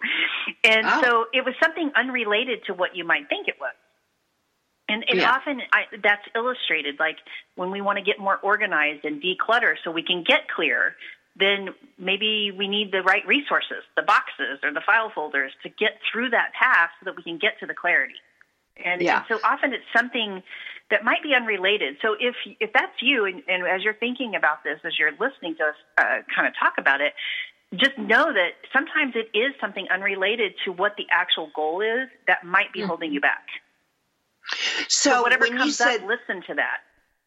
And 0.63 0.87
Oh. 0.87 1.01
so 1.01 1.25
it 1.33 1.43
was 1.43 1.55
something 1.61 1.91
unrelated 1.95 2.63
to 2.65 2.73
what 2.73 2.95
you 2.95 3.03
might 3.03 3.27
think 3.27 3.47
it 3.47 3.55
was. 3.59 3.73
And, 4.87 5.03
and 5.09 5.19
Yeah. 5.19 5.31
often 5.31 5.61
I, 5.71 5.83
that's 6.03 6.23
illustrated, 6.35 6.99
like 6.99 7.17
when 7.55 7.71
we 7.71 7.81
want 7.81 7.97
to 7.97 8.03
get 8.03 8.19
more 8.19 8.37
organized 8.37 9.03
and 9.05 9.21
declutter 9.21 9.75
so 9.83 9.91
we 9.91 10.03
can 10.03 10.23
get 10.23 10.47
clear, 10.53 10.95
then 11.35 11.69
maybe 11.97 12.51
we 12.51 12.67
need 12.67 12.91
the 12.91 13.01
right 13.01 13.25
resources, 13.25 13.83
the 13.95 14.03
boxes 14.03 14.59
or 14.63 14.71
the 14.73 14.81
file 14.85 15.09
folders 15.13 15.51
to 15.63 15.69
get 15.69 15.99
through 16.11 16.29
that 16.31 16.51
path 16.53 16.89
so 16.99 17.05
that 17.05 17.15
we 17.15 17.23
can 17.23 17.37
get 17.37 17.57
to 17.59 17.65
the 17.65 17.73
clarity. 17.73 18.15
And, 18.83 19.01
Yeah. 19.01 19.17
and 19.17 19.25
so 19.27 19.39
often 19.43 19.73
it's 19.73 19.83
something 19.95 20.43
that 20.89 21.03
might 21.03 21.23
be 21.23 21.33
unrelated. 21.33 21.97
So 22.01 22.15
if 22.19 22.35
if 22.59 22.71
that's 22.73 23.01
you, 23.01 23.25
and, 23.25 23.41
and 23.47 23.65
as 23.65 23.83
you're 23.83 23.93
thinking 23.93 24.35
about 24.35 24.63
this, 24.63 24.79
as 24.83 24.99
you're 24.99 25.11
listening 25.11 25.55
to 25.55 25.63
us 25.63 25.75
uh, 25.97 26.21
kind 26.35 26.47
of 26.47 26.53
talk 26.59 26.73
about 26.77 26.99
it, 27.01 27.13
just 27.75 27.97
know 27.97 28.33
that 28.33 28.51
sometimes 28.73 29.13
it 29.15 29.35
is 29.37 29.53
something 29.61 29.87
unrelated 29.89 30.53
to 30.65 30.71
what 30.71 30.95
the 30.97 31.05
actual 31.09 31.49
goal 31.55 31.81
is 31.81 32.09
that 32.27 32.43
might 32.43 32.73
be 32.73 32.81
holding 32.81 33.11
you 33.13 33.21
back. 33.21 33.47
so, 34.89 35.11
So 35.11 35.21
whatever 35.21 35.47
comes 35.47 35.77
said, 35.77 36.01
up, 36.01 36.07
listen 36.07 36.43
to 36.47 36.55
that. 36.55 36.79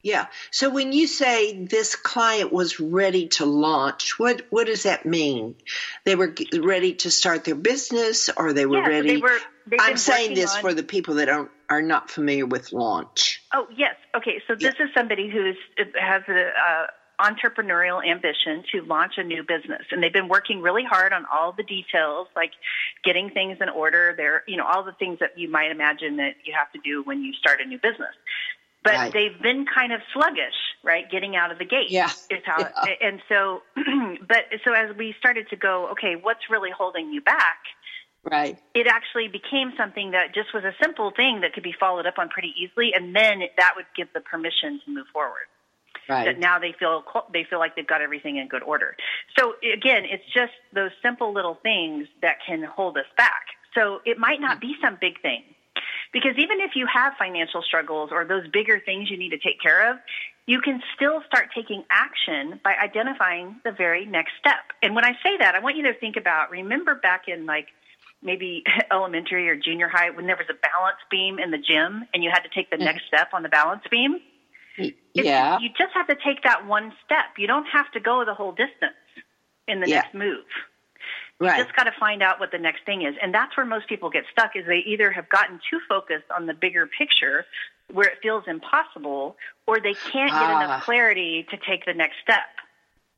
Yeah. 0.04 0.26
So 0.50 0.68
when 0.68 0.92
you 0.92 1.06
say 1.06 1.64
this 1.64 1.96
client 1.96 2.52
was 2.52 2.78
ready 2.78 3.28
to 3.28 3.46
launch, 3.46 4.18
what 4.18 4.42
what 4.50 4.66
does 4.66 4.82
that 4.82 5.06
mean? 5.06 5.56
They 6.04 6.14
were 6.14 6.34
ready 6.52 6.92
to 6.96 7.10
start 7.10 7.44
their 7.44 7.54
business, 7.54 8.28
or 8.36 8.52
they 8.52 8.66
were 8.66 8.76
yeah, 8.76 8.84
so 8.84 8.90
ready. 8.90 9.08
they 9.08 9.16
were. 9.16 9.38
I'm 9.80 9.96
saying 9.96 10.34
this 10.34 10.54
on- 10.54 10.60
for 10.60 10.74
the 10.74 10.82
people 10.82 11.14
that 11.14 11.24
don't 11.24 11.50
are 11.70 11.80
not 11.80 12.10
familiar 12.10 12.44
with 12.44 12.74
launch. 12.74 13.42
Oh 13.54 13.66
yes. 13.74 13.96
Okay. 14.14 14.42
So 14.46 14.54
this 14.54 14.74
is 14.78 14.90
somebody 14.94 15.30
who 15.30 15.54
has 15.98 16.22
a 16.28 16.48
uh, 16.48 16.86
entrepreneurial 17.18 18.06
ambition 18.06 18.62
to 18.72 18.82
launch 18.82 19.14
a 19.16 19.24
new 19.24 19.42
business, 19.42 19.86
and 19.90 20.02
they've 20.02 20.12
been 20.12 20.28
working 20.28 20.60
really 20.60 20.84
hard 20.84 21.14
on 21.14 21.24
all 21.32 21.52
the 21.52 21.62
details, 21.62 22.28
like 22.36 22.50
getting 23.04 23.30
things 23.30 23.56
in 23.62 23.70
order. 23.70 24.12
There, 24.16 24.42
you 24.46 24.58
know, 24.58 24.66
all 24.66 24.84
the 24.84 24.92
things 24.92 25.18
that 25.20 25.38
you 25.38 25.50
might 25.50 25.70
imagine 25.70 26.18
that 26.18 26.34
you 26.44 26.52
have 26.58 26.70
to 26.72 26.78
do 26.84 27.02
when 27.04 27.22
you 27.22 27.32
start 27.32 27.60
a 27.62 27.64
new 27.64 27.78
business. 27.78 28.14
But 28.85 28.94
Right. 28.94 29.12
they've 29.12 29.40
been 29.42 29.64
kind 29.66 29.92
of 29.92 30.03
sluggish, 30.12 30.55
right? 30.83 31.11
Getting 31.11 31.35
out 31.37 31.51
of 31.51 31.59
the 31.59 31.64
gate. 31.64 31.90
Yeah. 31.90 32.11
Is 32.31 32.44
how. 32.44 32.59
Yeah. 32.59 32.94
And 33.01 33.23
so, 33.29 33.62
but 34.29 34.44
so 34.62 34.73
as 34.75 34.94
we 34.97 35.14
started 35.18 35.49
to 35.49 35.57
go, 35.57 35.88
okay, 35.92 36.16
what's 36.16 36.51
really 36.51 36.70
holding 36.70 37.11
you 37.11 37.23
back? 37.23 37.59
Right. 38.31 38.59
it 38.73 38.87
actually 38.87 39.29
became 39.29 39.75
something 39.77 40.12
that 40.12 40.35
just 40.35 40.55
was 40.55 40.64
a 40.64 40.73
simple 40.83 41.11
thing 41.11 41.42
that 41.42 41.53
could 41.53 41.62
be 41.62 41.75
followed 41.79 42.07
up 42.07 42.18
on 42.18 42.31
pretty 42.31 42.55
easily, 42.57 42.94
and 42.94 43.14
then 43.14 43.42
that 43.59 43.73
would 43.77 43.85
give 43.94 44.09
the 44.14 44.20
permission 44.20 44.81
to 44.87 44.90
move 44.90 45.07
forward. 45.12 45.44
Right. 46.09 46.25
That 46.25 46.38
now 46.38 46.59
they 46.59 46.73
feel 46.79 47.05
they 47.33 47.44
feel 47.44 47.59
like 47.59 47.77
they've 47.77 47.87
got 47.87 48.01
everything 48.03 48.37
in 48.37 48.49
good 48.49 48.62
order. 48.62 48.97
So 49.38 49.55
again, 49.62 50.05
it's 50.05 50.25
just 50.33 50.53
those 50.73 50.90
simple 51.03 51.33
little 51.33 51.59
things 51.62 52.09
that 52.23 52.37
can 52.47 52.62
hold 52.62 52.97
us 52.97 53.07
back. 53.16 53.44
So 53.75 54.01
it 54.05 54.18
might 54.18 54.40
not 54.40 54.59
mm. 54.59 54.62
be 54.62 54.75
some 54.83 54.99
big 55.01 55.20
thing. 55.20 55.42
Because 56.14 56.38
even 56.38 56.61
if 56.61 56.77
you 56.77 56.87
have 56.87 57.14
financial 57.18 57.61
struggles 57.61 58.11
or 58.12 58.24
those 58.24 58.46
bigger 58.48 58.81
things 58.81 59.11
you 59.11 59.18
need 59.18 59.31
to 59.31 59.38
take 59.38 59.61
care 59.61 59.90
of, 59.90 59.98
you 60.46 60.61
can 60.61 60.81
still 60.94 61.22
start 61.27 61.48
taking 61.53 61.83
action 61.90 62.61
by 62.62 62.74
identifying 62.81 63.57
the 63.64 63.72
very 63.72 64.07
next 64.07 64.33
step. 64.38 64.62
And 64.81 64.94
when 64.94 65.05
I 65.05 65.12
say 65.24 65.37
that, 65.40 65.57
I 65.57 65.59
want 65.59 65.77
you 65.77 65.83
to 65.83 65.94
think 65.94 66.16
about 66.16 66.50
remember 66.50 66.94
back 66.94 67.24
in 67.27 67.46
like 67.46 67.66
maybe 68.22 68.62
elementary 68.92 69.48
or 69.48 69.57
junior 69.57 69.88
high 69.88 70.11
when 70.11 70.27
there 70.27 70.37
was 70.37 70.46
a 70.48 70.55
balance 70.55 70.98
beam 71.11 71.40
in 71.40 71.50
the 71.50 71.59
gym 71.59 72.05
and 72.14 72.22
you 72.22 72.31
had 72.33 72.44
to 72.44 72.48
take 72.55 72.70
the 72.70 72.77
mm-hmm. 72.77 72.85
next 72.85 73.07
step 73.09 73.29
on 73.33 73.42
the 73.42 73.48
balance 73.48 73.83
beam? 73.90 74.20
It's- 74.79 74.94
yeah. 75.14 75.59
You 75.59 75.68
just 75.70 75.94
have 75.94 76.07
to 76.07 76.16
take 76.16 76.44
that 76.44 76.64
one 76.64 76.92
step. 77.05 77.38
You 77.38 77.48
don't 77.48 77.66
have 77.66 77.90
to 77.92 78.00
go 78.00 78.24
the 78.24 78.35
whole 78.35 78.53
distance 78.53 78.94
in 79.66 79.81
the 79.81 79.88
Yeah. 79.88 80.03
next 80.03 80.14
move. 80.14 80.44
You 81.40 81.49
Right. 81.49 81.62
just 81.64 81.75
got 81.77 81.85
to 81.85 81.92
find 81.99 82.23
out 82.23 82.38
what 82.40 82.53
the 82.53 82.59
next 82.59 82.85
thing 82.87 83.03
is. 83.03 83.14
And 83.20 83.35
that's 83.35 83.57
where 83.57 83.66
most 83.66 83.88
people 83.88 84.09
get 84.11 84.25
stuck 84.33 84.55
is 84.57 84.66
they 84.66 84.79
either 84.87 85.11
have 85.11 85.29
gotten 85.29 85.61
too 85.68 85.81
focused 85.88 86.31
on 86.35 86.47
the 86.47 86.55
bigger 86.55 86.87
picture 86.87 87.44
where 87.92 88.07
it 88.09 88.18
feels 88.23 88.44
impossible 88.47 89.37
or 89.66 89.81
they 89.81 89.94
can't 89.94 90.31
get 90.31 90.40
Ah. 90.40 90.64
enough 90.64 90.85
clarity 90.85 91.44
to 91.51 91.57
take 91.57 91.85
the 91.85 91.92
next 91.94 92.16
step. 92.23 92.44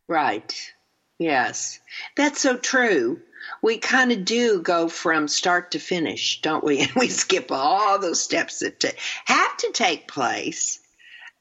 Right. 0.09 0.73
Yes. 1.19 1.79
That's 2.17 2.41
so 2.41 2.57
true. 2.57 3.21
We 3.63 3.79
kind 3.79 4.11
of 4.13 4.25
do 4.25 4.61
go 4.61 4.89
from 4.89 5.29
start 5.29 5.73
to 5.73 5.79
finish, 5.79 6.41
don't 6.41 6.65
we? 6.65 6.79
And 6.83 6.93
we 6.97 7.09
skip 7.09 7.53
all 7.53 7.99
those 7.99 8.23
steps 8.23 8.61
that 8.61 8.81
ta- 8.81 8.89
have 9.27 9.57
to 9.59 9.73
take 9.73 10.09
place. 10.09 10.81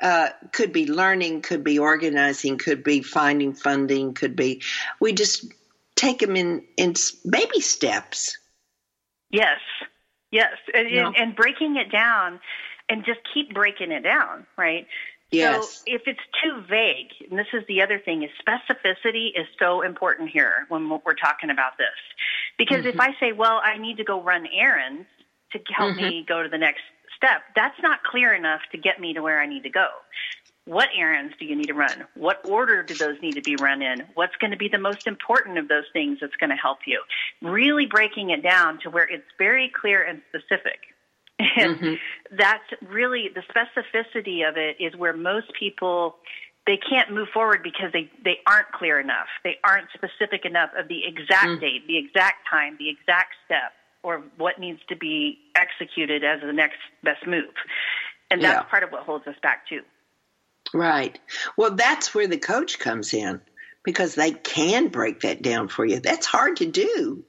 Uh, 0.01 0.29
could 0.51 0.73
be 0.73 0.87
learning, 0.87 1.41
could 1.41 1.63
be 1.63 1.79
organizing, 1.79 2.57
could 2.57 2.83
be 2.83 3.01
finding 3.01 3.53
funding, 3.53 4.13
could 4.13 4.35
be. 4.35 4.61
We 4.99 5.13
just 5.13 5.45
take 5.95 6.19
them 6.19 6.35
in 6.35 6.63
in 6.77 6.93
baby 7.29 7.61
steps. 7.61 8.37
Yes, 9.31 9.59
yes, 10.31 10.53
and, 10.73 10.87
Yeah. 10.87 11.07
and, 11.07 11.15
and 11.17 11.35
breaking 11.35 11.75
it 11.77 11.91
down, 11.91 12.39
and 12.89 13.03
just 13.05 13.19
keep 13.33 13.53
breaking 13.53 13.91
it 13.91 14.01
down, 14.01 14.45
right? 14.57 14.87
Yes. 15.31 15.83
So 15.85 15.91
if 15.91 16.03
it's 16.05 16.19
too 16.43 16.61
vague, 16.69 17.09
and 17.29 17.37
this 17.37 17.47
is 17.53 17.63
the 17.67 17.81
other 17.81 17.99
thing, 17.99 18.23
is 18.23 18.29
specificity 18.47 19.29
is 19.35 19.47
so 19.59 19.81
important 19.81 20.29
here 20.29 20.65
when 20.69 20.89
we're 20.89 21.15
talking 21.15 21.49
about 21.49 21.77
this, 21.77 21.87
because 22.57 22.85
Mm-hmm. 22.85 22.87
if 22.87 22.99
I 22.99 23.09
say, 23.19 23.31
well, 23.33 23.59
I 23.63 23.77
need 23.77 23.97
to 23.97 24.03
go 24.03 24.21
run 24.21 24.47
errands 24.53 25.07
to 25.51 25.59
help 25.75 25.95
me 25.95 26.23
Mm-hmm. 26.23 26.25
go 26.27 26.43
to 26.43 26.49
the 26.49 26.57
next 26.57 26.81
step, 27.17 27.41
that's 27.55 27.75
not 27.81 28.03
clear 28.03 28.33
enough 28.33 28.61
to 28.71 28.77
get 28.77 28.99
me 28.99 29.13
to 29.13 29.21
where 29.21 29.41
I 29.41 29.45
need 29.47 29.63
to 29.63 29.69
go. 29.69 29.87
What 30.65 30.89
errands 30.97 31.35
do 31.39 31.45
you 31.45 31.55
need 31.55 31.67
to 31.67 31.73
run? 31.73 32.05
What 32.15 32.47
order 32.47 32.81
do 32.81 32.95
those 32.95 33.21
need 33.21 33.33
to 33.33 33.41
be 33.41 33.55
run 33.55 33.81
in? 33.81 34.03
What's 34.15 34.35
going 34.37 34.51
to 34.51 34.57
be 34.57 34.67
the 34.67 34.79
most 34.79 35.05
important 35.05 35.59
of 35.59 35.67
those 35.67 35.85
things 35.93 36.17
that's 36.19 36.35
going 36.37 36.49
to 36.49 36.55
help 36.55 36.79
you? 36.87 37.01
Really 37.41 37.85
breaking 37.85 38.31
it 38.31 38.41
down 38.41 38.79
to 38.81 38.89
where 38.89 39.07
it's 39.07 39.27
very 39.37 39.71
clear 39.79 40.03
and 40.03 40.21
specific. 40.29 40.79
And 41.57 41.75
mm-hmm. 41.75 41.93
that's 42.37 42.63
really 42.87 43.29
the 43.33 43.41
specificity 43.41 44.47
of 44.47 44.55
it 44.55 44.77
is 44.79 44.95
where 44.95 45.11
most 45.15 45.47
people 45.59 46.15
they 46.65 46.77
can't 46.77 47.11
move 47.11 47.27
forward 47.33 47.61
because 47.61 47.91
they, 47.93 48.09
they 48.23 48.37
aren't 48.47 48.71
clear 48.71 48.99
enough. 48.99 49.27
They 49.43 49.57
aren't 49.63 49.87
specific 49.93 50.45
enough 50.45 50.71
of 50.77 50.87
the 50.87 51.01
exact 51.05 51.45
mm. 51.45 51.61
date, 51.61 51.87
the 51.87 51.97
exact 51.97 52.47
time, 52.49 52.75
the 52.79 52.89
exact 52.89 53.35
step, 53.45 53.73
or 54.01 54.23
what 54.37 54.59
needs 54.59 54.79
to 54.89 54.95
be 54.95 55.37
executed 55.55 56.23
as 56.23 56.41
the 56.41 56.53
next 56.53 56.79
best 57.03 57.27
move. 57.27 57.53
And 58.31 58.41
that's 58.41 58.63
yeah. 58.63 58.69
part 58.69 58.83
of 58.83 58.91
what 58.91 59.03
holds 59.03 59.27
us 59.27 59.35
back 59.43 59.67
too. 59.67 59.81
Right. 60.73 61.17
Well, 61.57 61.71
that's 61.71 62.13
where 62.13 62.27
the 62.27 62.37
coach 62.37 62.79
comes 62.79 63.13
in 63.13 63.41
because 63.83 64.15
they 64.15 64.31
can 64.31 64.87
break 64.87 65.21
that 65.21 65.41
down 65.41 65.67
for 65.67 65.85
you. 65.85 65.99
That's 65.99 66.25
hard 66.25 66.57
to 66.57 66.65
do. 66.65 67.23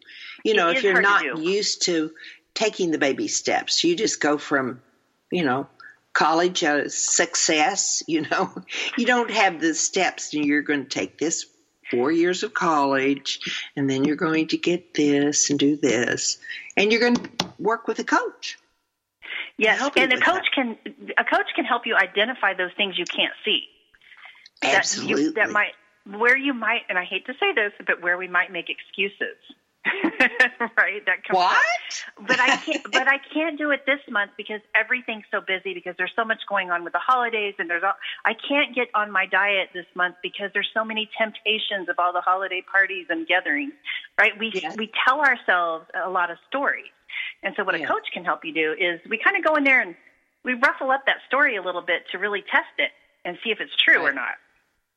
You 0.45 0.55
know, 0.55 0.71
if 0.71 0.83
you're 0.83 1.01
not 1.01 1.39
used 1.39 1.83
to 1.87 2.13
taking 2.55 2.91
the 2.91 2.99
baby 2.99 3.29
steps, 3.29 3.85
you 3.85 3.95
just 3.95 4.21
go 4.21 4.39
from, 4.39 4.81
you 5.31 5.45
know, 5.45 5.69
college 6.13 6.65
uh, 6.65 6.89
success, 6.89 8.03
you 8.07 8.23
know, 8.23 8.51
you 8.97 9.05
don't 9.07 9.31
have 9.31 9.61
the 9.61 9.75
steps 9.75 10.33
and 10.35 10.45
you're 10.45 10.63
going 10.63 10.83
to 10.83 10.89
take 10.89 11.19
this 11.19 11.47
four 11.91 12.11
years 12.11 12.43
of 12.43 12.55
college 12.55 13.69
and 13.77 13.89
then 13.89 14.05
you're 14.05 14.17
going 14.17 14.49
to 14.49 14.57
get 14.57 14.95
this 14.95 15.51
and 15.51 15.59
do 15.59 15.77
this 15.77 16.39
and 16.77 16.91
you're 16.91 17.01
going 17.01 17.15
to 17.17 17.31
work 17.59 17.87
with 17.87 17.99
a 17.99 18.05
coach. 18.05 18.59
Yes, 19.59 19.81
and 19.97 20.13
a 20.13 20.21
coach 20.21 20.45
that. 20.45 20.53
can 20.55 20.79
a 21.17 21.25
coach 21.25 21.47
can 21.55 21.65
help 21.65 21.87
you 21.87 21.97
identify 21.97 22.53
those 22.55 22.73
things 22.77 22.99
you 22.99 23.07
can't 23.07 23.33
see. 23.45 23.63
Absolutely. 24.63 25.15
That, 25.15 25.21
you, 25.21 25.33
that 25.33 25.51
might 25.51 25.73
where 26.19 26.37
you 26.37 26.55
might, 26.55 26.83
and 26.89 26.99
I 26.99 27.05
hate 27.05 27.27
to 27.27 27.33
say 27.35 27.53
this, 27.55 27.73
but 27.87 28.03
where 28.03 28.17
we 28.17 28.29
might 28.29 28.53
make 28.53 28.67
excuses. 28.71 29.37
right? 30.77 31.05
That 31.07 31.23
comes 31.25 31.37
what? 31.37 31.57
Up. 31.57 32.27
But 32.27 32.41
I 32.41 32.57
can't. 32.57 32.83
but 32.93 33.09
I 33.09 33.19
can't 33.33 33.57
do 33.57 33.71
it 33.71 33.87
this 33.87 34.01
month 34.11 34.33
because 34.37 34.61
everything's 34.75 35.25
so 35.31 35.41
busy 35.41 35.75
because 35.75 35.95
there's 35.97 36.13
so 36.17 36.25
much 36.25 36.41
going 36.49 36.71
on 36.71 36.83
with 36.83 36.93
the 36.93 36.99
holidays 36.99 37.55
and 37.59 37.71
there's 37.71 37.85
all. 37.85 37.95
I 38.25 38.33
can't 38.35 38.75
get 38.75 38.89
on 38.95 39.11
my 39.11 39.27
diet 39.27 39.69
this 39.75 39.87
month 39.95 40.17
because 40.23 40.51
there's 40.55 40.69
so 40.75 40.85
many 40.85 41.09
temptations 41.17 41.89
of 41.89 41.97
all 41.99 42.13
the 42.13 42.21
holiday 42.21 42.65
parties 42.71 43.07
and 43.11 43.27
gatherings. 43.27 43.75
Right? 44.19 44.33
We 44.39 44.51
yes. 44.55 44.77
we 44.77 44.91
tell 45.07 45.21
ourselves 45.21 45.87
a 45.95 46.11
lot 46.11 46.31
of 46.31 46.39
stories, 46.49 46.91
and 47.43 47.55
so 47.57 47.65
what 47.65 47.79
yes. 47.79 47.89
a 47.89 47.93
coach 47.93 48.07
can 48.13 48.25
help 48.25 48.45
you 48.45 48.53
do 48.53 48.73
is 48.73 49.01
we 49.09 49.19
kind 49.19 49.37
of 49.37 49.45
go 49.45 49.57
in 49.57 49.65
there 49.65 49.81
and 49.81 49.95
we 50.45 50.55
ruffle 50.55 50.91
up 50.91 51.03
that 51.07 51.17
story 51.27 51.57
a 51.57 51.63
little 51.63 51.83
bit 51.83 52.03
to 52.13 52.19
really 52.19 52.43
test 52.43 52.73
it 52.79 52.91
and 53.25 53.37
see 53.43 53.51
if 53.51 53.61
it's 53.61 53.73
true 53.85 53.99
right. 53.99 54.11
or 54.11 54.13
not. 54.13 54.35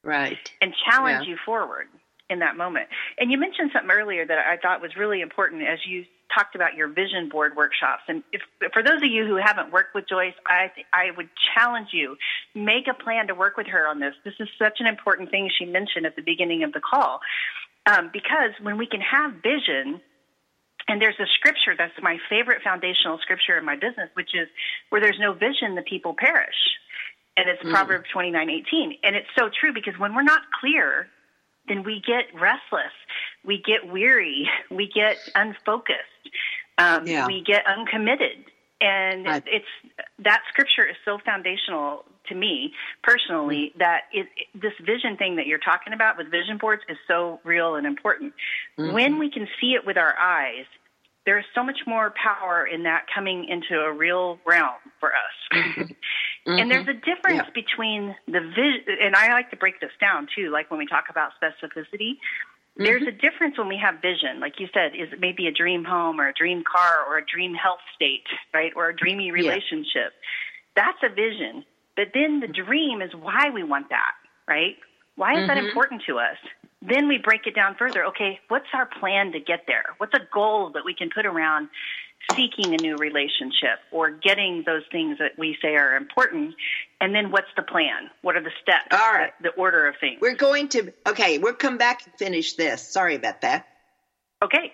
Right. 0.03 0.37
And 0.61 0.73
challenge 0.89 1.25
yeah. 1.25 1.31
you 1.31 1.37
forward 1.45 1.87
in 2.29 2.39
that 2.39 2.55
moment. 2.55 2.87
And 3.17 3.31
you 3.31 3.37
mentioned 3.37 3.71
something 3.73 3.91
earlier 3.91 4.25
that 4.25 4.37
I 4.37 4.57
thought 4.57 4.81
was 4.81 4.95
really 4.95 5.21
important 5.21 5.63
as 5.63 5.79
you 5.87 6.05
talked 6.33 6.55
about 6.55 6.75
your 6.75 6.87
vision 6.87 7.27
board 7.27 7.55
workshops. 7.55 8.03
And 8.07 8.23
if, 8.31 8.41
for 8.71 8.83
those 8.83 8.97
of 8.97 9.09
you 9.09 9.25
who 9.25 9.35
haven't 9.35 9.71
worked 9.71 9.95
with 9.95 10.07
Joyce, 10.07 10.35
I, 10.45 10.71
I 10.93 11.09
would 11.17 11.29
challenge 11.55 11.89
you, 11.91 12.17
make 12.53 12.87
a 12.87 12.93
plan 12.93 13.27
to 13.27 13.35
work 13.35 13.57
with 13.57 13.65
her 13.67 13.87
on 13.87 13.99
this. 13.99 14.13
This 14.23 14.35
is 14.39 14.47
such 14.59 14.77
an 14.79 14.85
important 14.85 15.31
thing 15.31 15.49
she 15.57 15.65
mentioned 15.65 16.05
at 16.05 16.15
the 16.15 16.21
beginning 16.21 16.63
of 16.63 16.71
the 16.71 16.79
call. 16.79 17.19
Um, 17.87 18.11
because 18.13 18.51
when 18.61 18.77
we 18.77 18.85
can 18.85 19.01
have 19.01 19.33
vision, 19.41 20.01
and 20.87 21.01
there's 21.01 21.19
a 21.19 21.27
scripture 21.35 21.75
that's 21.77 21.93
my 22.01 22.17
favorite 22.29 22.61
foundational 22.63 23.17
scripture 23.19 23.57
in 23.57 23.65
my 23.65 23.75
business, 23.75 24.09
which 24.13 24.33
is 24.33 24.47
where 24.89 25.01
there's 25.01 25.19
no 25.19 25.33
vision, 25.33 25.75
the 25.75 25.83
people 25.83 26.15
perish. 26.17 26.55
And 27.37 27.49
it's 27.49 27.61
mm. 27.63 27.71
Proverbs 27.71 28.09
29, 28.11 28.49
18. 28.49 28.97
And 29.03 29.15
it's 29.15 29.29
so 29.37 29.49
true 29.49 29.73
because 29.73 29.93
when 29.97 30.15
we're 30.15 30.23
not 30.23 30.41
clear 30.59 31.07
then 31.69 31.83
we 31.83 32.01
get 32.05 32.25
restless, 32.33 32.91
we 33.45 33.61
get 33.65 33.89
weary, 33.89 34.49
we 34.71 34.89
get 34.93 35.17
unfocused, 35.35 35.99
um, 36.77 37.07
yeah. 37.07 37.25
we 37.25 37.41
get 37.45 37.63
uncommitted. 37.65 38.43
And 38.81 39.27
it's 39.45 39.65
that 40.19 40.41
scripture 40.49 40.85
is 40.85 40.95
so 41.03 41.19
foundational 41.25 42.05
to 42.29 42.35
me 42.35 42.73
personally 43.03 43.69
mm-hmm. 43.69 43.79
that 43.79 44.01
it, 44.13 44.27
this 44.53 44.73
vision 44.85 45.17
thing 45.17 45.35
that 45.35 45.47
you're 45.47 45.59
talking 45.59 45.93
about 45.93 46.17
with 46.17 46.31
vision 46.31 46.57
boards 46.57 46.81
is 46.89 46.97
so 47.07 47.39
real 47.43 47.75
and 47.75 47.85
important. 47.85 48.33
Mm-hmm. 48.77 48.93
When 48.93 49.19
we 49.19 49.29
can 49.29 49.47
see 49.59 49.73
it 49.73 49.85
with 49.85 49.97
our 49.97 50.17
eyes, 50.17 50.65
there 51.25 51.37
is 51.37 51.45
so 51.53 51.63
much 51.63 51.79
more 51.85 52.13
power 52.21 52.65
in 52.65 52.83
that 52.83 53.05
coming 53.13 53.45
into 53.47 53.79
a 53.79 53.93
real 53.93 54.39
realm 54.45 54.79
for 54.99 55.09
us. 55.09 55.37
Mm-hmm. 55.53 55.93
Mm-hmm. 56.47 56.57
And 56.57 56.71
there's 56.71 56.87
a 56.87 56.93
difference 56.93 57.43
yeah. 57.45 57.53
between 57.53 58.15
the 58.25 58.39
vision, 58.39 58.97
and 59.03 59.13
I 59.13 59.33
like 59.33 59.51
to 59.51 59.57
break 59.57 59.81
this 59.81 59.91
down 59.99 60.27
too, 60.33 60.49
like 60.49 60.71
when 60.71 60.79
we 60.79 60.87
talk 60.87 61.05
about 61.09 61.31
specificity. 61.35 62.15
Mm-hmm. 62.15 62.85
There's 62.85 63.03
a 63.03 63.11
difference 63.11 63.57
when 63.57 63.67
we 63.67 63.77
have 63.77 64.01
vision, 64.01 64.39
like 64.39 64.53
you 64.57 64.67
said, 64.73 64.95
is 64.95 65.11
it 65.11 65.19
maybe 65.19 65.47
a 65.47 65.51
dream 65.51 65.83
home 65.83 66.19
or 66.19 66.29
a 66.29 66.33
dream 66.33 66.63
car 66.63 67.05
or 67.07 67.17
a 67.17 67.25
dream 67.25 67.53
health 67.53 67.83
state, 67.93 68.23
right? 68.53 68.71
Or 68.75 68.89
a 68.89 68.95
dreamy 68.95 69.31
relationship. 69.31 70.15
Yeah. 70.15 70.75
That's 70.75 70.97
a 71.03 71.09
vision. 71.13 71.65
But 71.99 72.13
then 72.13 72.39
the 72.39 72.47
dream 72.47 73.01
is 73.01 73.11
why 73.13 73.49
we 73.53 73.61
want 73.61 73.89
that, 73.89 74.13
right? 74.47 74.77
Why 75.17 75.33
is 75.33 75.39
mm-hmm. 75.39 75.47
that 75.47 75.57
important 75.57 76.03
to 76.07 76.17
us? 76.17 76.37
Then 76.81 77.09
we 77.09 77.17
break 77.17 77.41
it 77.45 77.53
down 77.53 77.75
further. 77.77 78.05
Okay, 78.05 78.39
what's 78.47 78.71
our 78.73 78.85
plan 79.01 79.33
to 79.33 79.39
get 79.41 79.65
there? 79.67 79.83
What's 79.97 80.13
a 80.13 80.25
goal 80.33 80.71
that 80.75 80.85
we 80.85 80.95
can 80.95 81.09
put 81.13 81.25
around 81.25 81.67
seeking 82.37 82.73
a 82.73 82.77
new 82.77 82.95
relationship 82.95 83.79
or 83.91 84.11
getting 84.11 84.63
those 84.65 84.83
things 84.93 85.17
that 85.17 85.37
we 85.37 85.57
say 85.61 85.75
are 85.75 85.97
important. 85.97 86.55
And 87.01 87.13
then 87.13 87.31
what's 87.31 87.47
the 87.57 87.63
plan? 87.63 88.09
What 88.21 88.37
are 88.37 88.43
the 88.43 88.51
steps? 88.61 88.87
All 88.91 89.11
right. 89.11 89.33
The, 89.41 89.49
the 89.49 89.55
order 89.61 89.87
of 89.87 89.95
things. 89.99 90.19
We're 90.21 90.35
going 90.35 90.69
to, 90.69 90.93
okay, 91.05 91.37
we'll 91.37 91.53
come 91.53 91.77
back 91.77 92.05
and 92.05 92.13
finish 92.15 92.53
this. 92.53 92.81
Sorry 92.81 93.15
about 93.15 93.41
that. 93.41 93.67
Okay. 94.41 94.73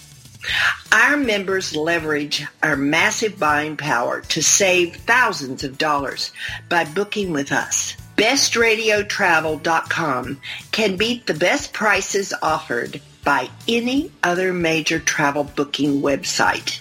Our 0.93 1.17
members 1.17 1.75
leverage 1.75 2.47
our 2.63 2.77
massive 2.77 3.41
buying 3.41 3.77
power 3.77 4.21
to 4.21 4.43
save 4.43 4.95
thousands 4.97 5.65
of 5.65 5.79
dollars 5.79 6.31
by 6.69 6.85
booking 6.85 7.33
with 7.33 7.51
us. 7.51 7.97
BestRadioTravel.com 8.17 10.41
can 10.73 10.97
beat 10.97 11.27
the 11.27 11.35
best 11.35 11.73
prices 11.73 12.35
offered 12.43 13.01
by 13.25 13.49
any 13.67 14.13
other 14.23 14.53
major 14.53 14.99
travel 14.99 15.45
booking 15.45 16.01
website. 16.01 16.81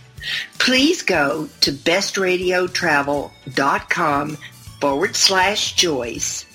Please 0.59 1.03
go 1.03 1.49
to 1.61 1.71
bestradiotravel.com 1.71 4.37
forward 4.79 5.15
slash 5.15 5.75
Joyce, 5.75 6.45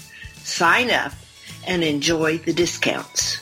sign 0.44 0.90
up, 0.90 1.12
and 1.66 1.82
enjoy 1.82 2.38
the 2.38 2.52
discounts. 2.52 3.38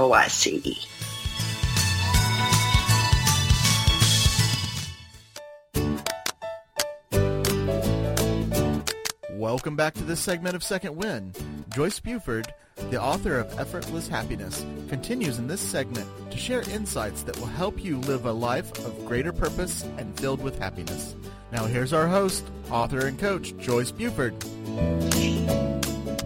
Welcome 9.46 9.76
back 9.76 9.94
to 9.94 10.04
this 10.04 10.20
segment 10.20 10.56
of 10.56 10.64
Second 10.64 10.96
Wind. 10.96 11.38
Joyce 11.72 12.00
Buford, 12.00 12.52
the 12.90 13.00
author 13.00 13.38
of 13.38 13.60
Effortless 13.60 14.08
Happiness, 14.08 14.66
continues 14.90 15.38
in 15.38 15.46
this 15.46 15.62
segment 15.62 16.10
to 16.32 16.38
share 16.38 16.68
insights 16.72 17.22
that 17.22 17.38
will 17.38 17.46
help 17.46 17.84
you 17.84 18.00
live 18.00 18.26
a 18.26 18.32
life 18.32 18.72
of 18.80 19.06
greater 19.06 19.32
purpose 19.32 19.84
and 20.00 20.20
filled 20.20 20.42
with 20.42 20.58
happiness. 20.58 21.16
Now 21.52 21.66
here's 21.66 21.94
our 21.94 22.08
host, 22.08 22.44
author 22.72 23.06
and 23.06 23.20
coach, 23.20 23.56
Joyce 23.60 23.92
Buford. 23.92 24.34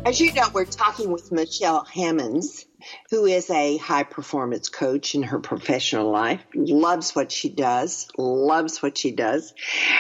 As 0.10 0.20
you 0.20 0.34
know, 0.34 0.50
we're 0.52 0.66
talking 0.66 1.12
with 1.12 1.32
Michelle 1.32 1.86
Hammonds, 1.86 2.66
who 3.12 3.28
is 3.28 3.48
a 3.52 3.78
high 3.78 4.02
performance 4.02 4.68
coach 4.68 5.14
in 5.14 5.22
her 5.22 5.38
professional 5.38 6.10
life, 6.10 6.44
loves 6.56 7.16
what 7.16 7.32
she 7.32 7.48
does, 7.48 8.08
loves 8.18 8.82
what 8.82 8.98
she 8.98 9.12
does. 9.12 9.54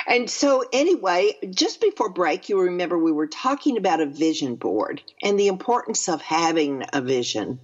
And 0.08 0.28
so, 0.28 0.64
anyway, 0.74 1.38
just 1.52 1.80
before 1.80 2.10
break, 2.10 2.50
you 2.50 2.60
remember 2.60 2.98
we 2.98 3.12
were 3.12 3.28
talking 3.28 3.78
about 3.78 4.02
a 4.02 4.08
vision 4.08 4.56
board 4.56 5.04
and 5.22 5.40
the 5.40 5.48
importance 5.48 6.10
of 6.10 6.24
having 6.24 6.86
a 6.92 7.02
vision. 7.02 7.60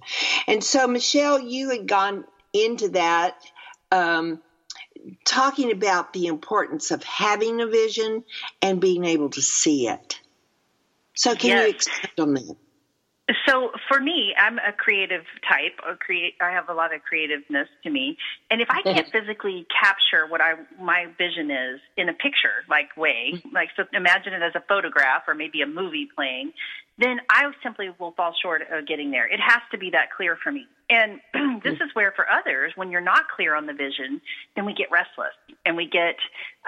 And 0.46 0.62
so, 0.62 0.86
Michelle, 0.86 1.40
you 1.40 1.70
had 1.70 1.88
gone 1.88 2.26
into 2.52 2.90
that. 2.90 3.42
Um, 3.90 4.40
talking 5.24 5.72
about 5.72 6.12
the 6.12 6.26
importance 6.26 6.90
of 6.90 7.02
having 7.02 7.60
a 7.60 7.66
vision 7.66 8.24
and 8.62 8.80
being 8.80 9.04
able 9.04 9.30
to 9.30 9.42
see 9.42 9.88
it. 9.88 10.20
So, 11.16 11.34
can 11.34 11.50
yes. 11.50 11.62
you 11.62 11.70
expand 11.70 12.20
on 12.20 12.34
that? 12.34 12.56
So 13.48 13.72
for 13.88 13.98
me, 13.98 14.34
I'm 14.38 14.58
a 14.58 14.72
creative 14.72 15.24
type. 15.50 15.74
A 15.82 15.96
create, 15.96 16.34
I 16.40 16.52
have 16.52 16.68
a 16.68 16.74
lot 16.74 16.94
of 16.94 17.02
creativeness 17.02 17.66
to 17.82 17.90
me, 17.90 18.16
and 18.52 18.60
if 18.60 18.68
I 18.70 18.82
can't 18.82 19.10
physically 19.10 19.66
capture 19.82 20.28
what 20.28 20.40
I 20.40 20.54
my 20.80 21.06
vision 21.18 21.50
is 21.50 21.80
in 21.96 22.08
a 22.08 22.12
picture 22.12 22.62
like 22.70 22.96
way, 22.96 23.32
mm-hmm. 23.34 23.48
like 23.52 23.70
so 23.76 23.82
imagine 23.92 24.32
it 24.32 24.42
as 24.42 24.54
a 24.54 24.62
photograph 24.68 25.22
or 25.26 25.34
maybe 25.34 25.60
a 25.60 25.66
movie 25.66 26.08
playing, 26.14 26.52
then 26.98 27.18
I 27.28 27.50
simply 27.64 27.90
will 27.98 28.12
fall 28.12 28.32
short 28.40 28.62
of 28.62 28.86
getting 28.86 29.10
there. 29.10 29.26
It 29.26 29.40
has 29.40 29.60
to 29.72 29.78
be 29.78 29.90
that 29.90 30.12
clear 30.16 30.38
for 30.40 30.52
me. 30.52 30.66
And 30.88 31.20
this 31.64 31.74
mm. 31.74 31.82
is 31.82 31.90
where, 31.94 32.12
for 32.14 32.30
others, 32.30 32.72
when 32.76 32.92
you're 32.92 33.00
not 33.00 33.24
clear 33.34 33.56
on 33.56 33.66
the 33.66 33.74
vision, 33.74 34.20
then 34.54 34.64
we 34.64 34.72
get 34.72 34.86
restless 34.92 35.34
and 35.64 35.76
we 35.76 35.88
get 35.88 36.14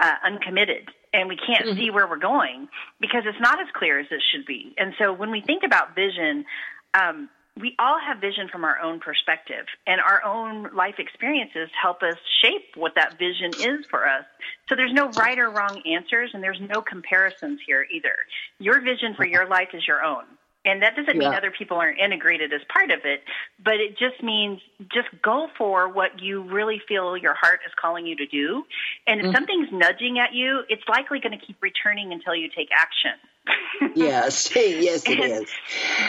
uh, 0.01 0.15
uncommitted 0.25 0.89
and 1.13 1.27
we 1.27 1.35
can't 1.35 1.65
mm-hmm. 1.65 1.77
see 1.77 1.89
where 1.89 2.07
we're 2.07 2.17
going 2.17 2.67
because 2.99 3.23
it's 3.25 3.39
not 3.39 3.59
as 3.59 3.67
clear 3.73 3.99
as 3.99 4.07
it 4.11 4.21
should 4.31 4.45
be. 4.45 4.73
And 4.77 4.93
so 4.99 5.13
when 5.13 5.31
we 5.31 5.41
think 5.41 5.63
about 5.63 5.95
vision, 5.95 6.45
um, 6.93 7.29
we 7.59 7.75
all 7.77 7.99
have 7.99 8.21
vision 8.21 8.47
from 8.49 8.63
our 8.63 8.79
own 8.79 8.99
perspective, 8.99 9.65
and 9.85 9.99
our 9.99 10.23
own 10.23 10.73
life 10.75 10.95
experiences 10.97 11.69
help 11.81 12.01
us 12.03 12.15
shape 12.41 12.75
what 12.75 12.93
that 12.95 13.19
vision 13.19 13.51
is 13.59 13.85
for 13.89 14.07
us. 14.07 14.23
So 14.69 14.75
there's 14.75 14.93
no 14.93 15.09
right 15.09 15.37
or 15.37 15.49
wrong 15.49 15.81
answers, 15.85 16.31
and 16.33 16.41
there's 16.41 16.61
no 16.61 16.81
comparisons 16.81 17.59
here 17.65 17.85
either. 17.91 18.15
Your 18.59 18.79
vision 18.81 19.13
for 19.15 19.25
your 19.25 19.47
life 19.47 19.69
is 19.73 19.85
your 19.87 20.03
own. 20.03 20.23
And 20.65 20.81
that 20.81 20.95
doesn't 20.95 21.17
mean 21.17 21.33
other 21.33 21.51
people 21.51 21.77
aren't 21.77 21.99
integrated 21.99 22.51
as 22.51 22.59
part 22.67 22.91
of 22.91 22.99
it, 23.05 23.21
but 23.63 23.75
it 23.75 23.97
just 23.97 24.21
means 24.21 24.59
just 24.93 25.07
go 25.21 25.47
for 25.57 25.87
what 25.87 26.21
you 26.21 26.43
really 26.43 26.81
feel 26.85 27.15
your 27.15 27.33
heart 27.33 27.61
is 27.65 27.71
calling 27.79 28.05
you 28.05 28.17
to 28.17 28.25
do. 28.25 28.65
And 29.07 29.21
if 29.21 29.27
mm-hmm. 29.27 29.35
something's 29.35 29.69
nudging 29.71 30.19
at 30.19 30.33
you, 30.33 30.63
it's 30.67 30.83
likely 30.89 31.21
going 31.21 31.37
to 31.37 31.45
keep 31.45 31.61
returning 31.61 32.11
until 32.11 32.35
you 32.35 32.49
take 32.53 32.67
action. 32.75 33.13
yes, 33.95 34.49
yes, 34.55 35.03
it 35.07 35.19
and, 35.19 35.43
is. 35.43 35.49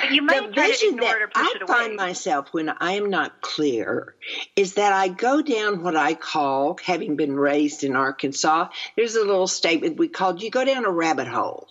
But 0.00 0.12
you 0.12 0.22
might 0.22 0.52
the 0.52 0.60
vision 0.60 0.96
that 0.96 1.30
I 1.34 1.54
find 1.66 1.94
myself 1.94 2.48
when 2.52 2.70
I 2.70 2.92
am 2.92 3.08
not 3.08 3.40
clear 3.40 4.16
is 4.56 4.74
that 4.74 4.92
I 4.92 5.08
go 5.08 5.42
down 5.42 5.82
what 5.82 5.96
I 5.96 6.14
call, 6.14 6.76
having 6.84 7.14
been 7.14 7.36
raised 7.36 7.84
in 7.84 7.94
Arkansas, 7.94 8.68
there's 8.96 9.14
a 9.14 9.24
little 9.24 9.46
statement 9.46 9.96
we 9.96 10.08
called 10.08 10.42
you 10.42 10.50
go 10.50 10.64
down 10.64 10.84
a 10.84 10.90
rabbit 10.90 11.28
hole. 11.28 11.68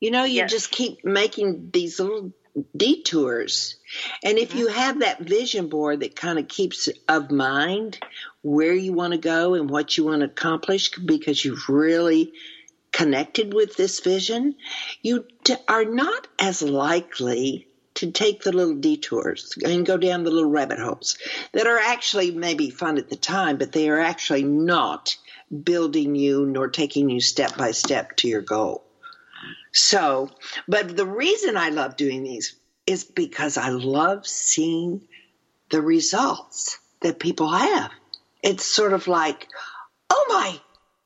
You 0.00 0.10
know, 0.10 0.24
you 0.24 0.36
yes. 0.36 0.50
just 0.50 0.70
keep 0.70 1.04
making 1.04 1.70
these 1.72 2.00
little 2.00 2.32
detours. 2.76 3.76
And 4.24 4.38
if 4.38 4.54
you 4.54 4.66
mm-hmm. 4.66 4.78
have 4.78 5.00
that 5.00 5.20
vision 5.20 5.68
board 5.68 6.00
that 6.00 6.16
kind 6.16 6.38
of 6.38 6.48
keeps 6.48 6.88
of 7.08 7.30
mind 7.30 7.98
where 8.42 8.72
you 8.72 8.92
want 8.92 9.12
to 9.12 9.18
go 9.18 9.54
and 9.54 9.68
what 9.68 9.96
you 9.96 10.04
want 10.04 10.20
to 10.20 10.26
accomplish 10.26 10.90
because 10.90 11.44
you've 11.44 11.68
really 11.68 12.32
connected 12.92 13.54
with 13.54 13.76
this 13.76 14.00
vision, 14.00 14.56
you 15.02 15.26
are 15.68 15.84
not 15.84 16.26
as 16.38 16.62
likely 16.62 17.68
to 17.94 18.10
take 18.10 18.42
the 18.42 18.52
little 18.52 18.76
detours 18.76 19.54
and 19.62 19.84
go 19.84 19.96
down 19.96 20.24
the 20.24 20.30
little 20.30 20.50
rabbit 20.50 20.78
holes 20.78 21.18
that 21.52 21.66
are 21.66 21.78
actually 21.78 22.30
maybe 22.30 22.70
fun 22.70 22.98
at 22.98 23.10
the 23.10 23.16
time, 23.16 23.58
but 23.58 23.72
they 23.72 23.90
are 23.90 24.00
actually 24.00 24.44
not 24.44 25.16
building 25.64 26.14
you 26.14 26.46
nor 26.46 26.68
taking 26.68 27.10
you 27.10 27.20
step 27.20 27.56
by 27.56 27.72
step 27.72 28.16
to 28.16 28.28
your 28.28 28.40
goal. 28.40 28.84
So, 29.72 30.30
but 30.66 30.96
the 30.96 31.06
reason 31.06 31.56
I 31.56 31.70
love 31.70 31.96
doing 31.96 32.22
these 32.22 32.56
is 32.86 33.04
because 33.04 33.56
I 33.56 33.70
love 33.70 34.26
seeing 34.26 35.02
the 35.70 35.80
results 35.80 36.78
that 37.00 37.20
people 37.20 37.48
have. 37.48 37.90
It's 38.42 38.64
sort 38.64 38.92
of 38.92 39.06
like, 39.06 39.48
oh 40.08 40.26
my 40.28 40.60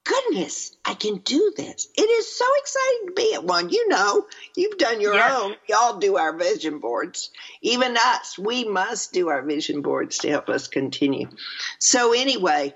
goodness, 0.05 0.77
I 0.85 0.95
can 0.95 1.17
do 1.17 1.53
this. 1.57 1.89
It 1.97 2.03
is 2.03 2.37
so 2.37 2.45
exciting 2.59 3.09
to 3.09 3.13
be 3.15 3.35
at 3.35 3.45
one. 3.45 3.71
You 3.71 3.89
know, 3.89 4.27
you've 4.55 4.79
done 4.79 5.01
your 5.01 5.15
yes. 5.15 5.33
own. 5.33 5.57
We 5.69 5.75
all 5.75 5.99
do 5.99 6.17
our 6.17 6.37
vision 6.37 6.79
boards. 6.79 7.31
Even 7.63 7.97
us, 7.97 8.39
we 8.39 8.65
must 8.65 9.13
do 9.13 9.29
our 9.29 9.43
vision 9.43 9.83
boards 9.83 10.19
to 10.19 10.31
help 10.31 10.49
us 10.49 10.69
continue. 10.69 11.29
So, 11.79 12.13
anyway, 12.13 12.75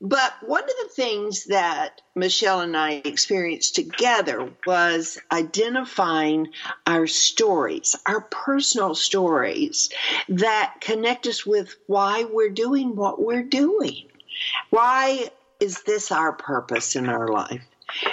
but 0.00 0.34
one 0.42 0.62
of 0.62 0.68
the 0.68 0.90
things 0.94 1.44
that 1.46 2.02
Michelle 2.14 2.60
and 2.60 2.76
I 2.76 3.02
experienced 3.04 3.76
together 3.76 4.52
was 4.66 5.18
identifying 5.32 6.48
our 6.86 7.06
stories, 7.06 7.96
our 8.04 8.20
personal 8.20 8.94
stories 8.94 9.90
that 10.28 10.76
connect 10.80 11.26
us 11.26 11.46
with 11.46 11.74
why 11.86 12.24
we're 12.24 12.50
doing 12.50 12.94
what 12.94 13.22
we're 13.22 13.42
doing. 13.42 14.08
Why 14.68 15.30
is 15.60 15.82
this 15.82 16.12
our 16.12 16.32
purpose 16.32 16.94
in 16.94 17.08
our 17.08 17.28
life? 17.28 17.62